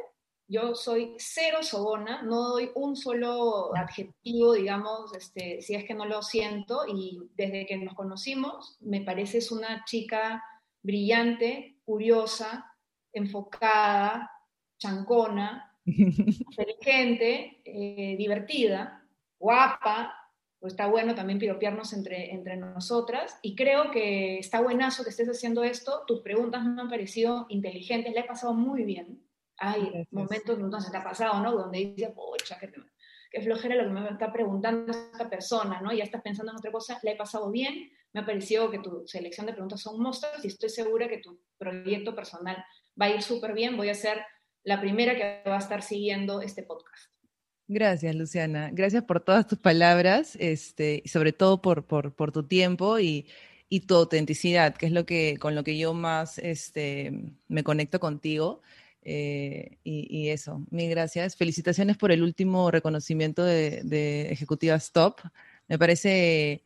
Yo 0.49 0.75
soy 0.75 1.15
cero 1.17 1.59
sobona, 1.63 2.23
no 2.23 2.49
doy 2.49 2.73
un 2.75 2.97
solo 2.97 3.73
adjetivo, 3.77 4.55
digamos, 4.55 5.15
este, 5.15 5.63
si 5.63 5.77
es 5.77 5.85
que 5.85 5.95
no 5.95 6.07
lo 6.07 6.23
siento. 6.23 6.81
Y 6.89 7.21
desde 7.37 7.67
que 7.67 7.77
nos 7.77 7.95
conocimos, 7.95 8.77
me 8.81 9.03
pareces 9.03 9.53
una 9.53 9.85
chica 9.85 10.43
brillante, 10.83 11.79
curiosa, 11.85 12.67
enfocada, 13.13 14.33
chancona, 14.79 15.73
inteligente, 15.85 17.61
eh, 17.65 18.17
divertida, 18.17 19.05
guapa, 19.39 20.15
pues 20.59 20.73
está 20.73 20.87
bueno 20.87 21.15
también 21.15 21.39
piropearnos 21.39 21.93
entre, 21.93 22.33
entre 22.33 22.57
nosotras 22.57 23.39
y 23.43 23.55
creo 23.55 23.91
que 23.91 24.39
está 24.39 24.61
buenazo 24.61 25.05
que 25.05 25.11
estés 25.11 25.29
haciendo 25.29 25.63
esto, 25.63 26.03
tus 26.07 26.23
preguntas 26.23 26.65
me 26.65 26.81
han 26.81 26.89
parecido 26.89 27.47
inteligentes, 27.51 28.13
le 28.13 28.21
he 28.21 28.25
pasado 28.25 28.55
muy 28.55 28.85
bien. 28.85 29.23
Hay 29.59 30.07
momentos 30.11 30.59
donde 30.59 30.81
se 30.81 30.91
te 30.91 30.97
ha 30.99 31.05
pasado, 31.05 31.41
¿no? 31.41 31.53
Donde 31.53 31.79
dices, 31.79 32.11
pocha, 32.11 32.59
qué, 32.59 32.71
qué 33.31 33.41
flojera 33.41 33.75
lo 33.75 33.85
que 33.85 34.01
me 34.01 34.09
está 34.09 34.31
preguntando 34.33 34.91
esta 34.91 35.31
persona, 35.31 35.81
¿no? 35.81 35.93
Ya 35.93 36.05
estás 36.05 36.21
pensando 36.21 36.53
en 36.53 36.59
otra 36.59 36.73
cosa, 36.73 36.99
le 37.03 37.13
he 37.13 37.17
pasado 37.17 37.51
bien, 37.51 37.91
me 38.13 38.21
ha 38.21 38.27
parecido 38.27 38.71
que 38.71 38.81
tu 38.81 39.07
selección 39.07 39.47
de 39.47 39.53
preguntas 39.53 39.81
son 39.81 40.01
monstruos 40.01 40.45
y 40.45 40.49
estoy 40.49 40.69
segura 40.69 41.09
que 41.09 41.19
tu 41.19 41.41
proyecto 41.59 42.15
personal 42.15 42.57
va 43.01 43.07
a 43.07 43.11
ir 43.11 43.23
súper 43.23 43.53
bien, 43.53 43.77
voy 43.77 43.89
a 43.89 43.95
ser 43.95 44.23
la 44.67 44.81
primera 44.81 45.15
que 45.15 45.49
va 45.49 45.57
a 45.57 45.61
estar 45.61 45.81
siguiendo 45.81 46.43
este 46.43 46.65
podcast. 46.65 47.11
Gracias, 47.69 48.15
Luciana. 48.15 48.71
Gracias 48.73 49.05
por 49.05 49.21
todas 49.21 49.47
tus 49.47 49.59
palabras, 49.59 50.37
este, 50.41 51.03
y 51.05 51.09
sobre 51.09 51.33
todo 51.33 51.63
por, 51.63 51.85
por, 51.85 52.33
tu 52.33 52.43
tiempo 52.43 52.99
y, 52.99 53.29
y, 53.69 53.81
tu 53.81 53.95
autenticidad, 53.95 54.75
que 54.75 54.87
es 54.87 54.93
lo 54.93 55.07
que, 55.07 55.37
con 55.39 55.55
lo 55.55 55.63
que 55.63 55.79
yo 55.79 55.95
más 55.95 56.39
este, 56.39 57.13
me 57.47 57.63
conecto 57.63 58.01
contigo. 58.01 58.61
Eh, 59.03 59.79
y, 59.85 60.29
eso, 60.31 60.65
mil 60.71 60.91
gracias. 60.91 61.37
Felicitaciones 61.37 61.97
por 61.97 62.11
el 62.11 62.25
último 62.25 62.73
reconocimiento 62.73 63.45
de, 63.45 63.83
de 63.85 64.33
Ejecutiva 64.33 64.75
Stop. 64.75 65.21
Me 65.69 65.79
parece 65.79 66.63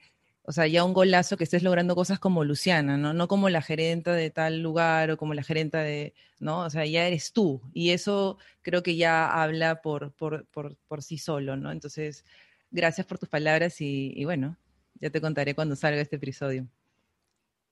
o 0.50 0.52
sea, 0.52 0.66
ya 0.66 0.82
un 0.82 0.92
golazo 0.92 1.36
que 1.36 1.44
estés 1.44 1.62
logrando 1.62 1.94
cosas 1.94 2.18
como 2.18 2.42
Luciana, 2.42 2.96
¿no? 2.96 3.14
No 3.14 3.28
como 3.28 3.48
la 3.48 3.62
gerenta 3.62 4.12
de 4.14 4.30
tal 4.30 4.60
lugar 4.62 5.12
o 5.12 5.16
como 5.16 5.32
la 5.32 5.44
gerenta 5.44 5.80
de, 5.80 6.12
¿no? 6.40 6.62
O 6.62 6.70
sea, 6.70 6.84
ya 6.84 7.06
eres 7.06 7.32
tú. 7.32 7.62
Y 7.72 7.90
eso 7.90 8.36
creo 8.60 8.82
que 8.82 8.96
ya 8.96 9.30
habla 9.42 9.80
por, 9.80 10.12
por, 10.12 10.48
por, 10.48 10.76
por 10.88 11.04
sí 11.04 11.18
solo, 11.18 11.56
¿no? 11.56 11.70
Entonces, 11.70 12.24
gracias 12.72 13.06
por 13.06 13.20
tus 13.20 13.28
palabras 13.28 13.80
y, 13.80 14.12
y, 14.16 14.24
bueno, 14.24 14.56
ya 14.94 15.10
te 15.10 15.20
contaré 15.20 15.54
cuando 15.54 15.76
salga 15.76 16.00
este 16.00 16.16
episodio. 16.16 16.66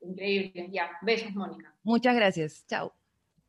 Increíble, 0.01 0.69
ya. 0.71 0.89
Besos, 1.03 1.35
Mónica. 1.35 1.75
Muchas 1.83 2.15
gracias. 2.15 2.65
Chao. 2.69 2.98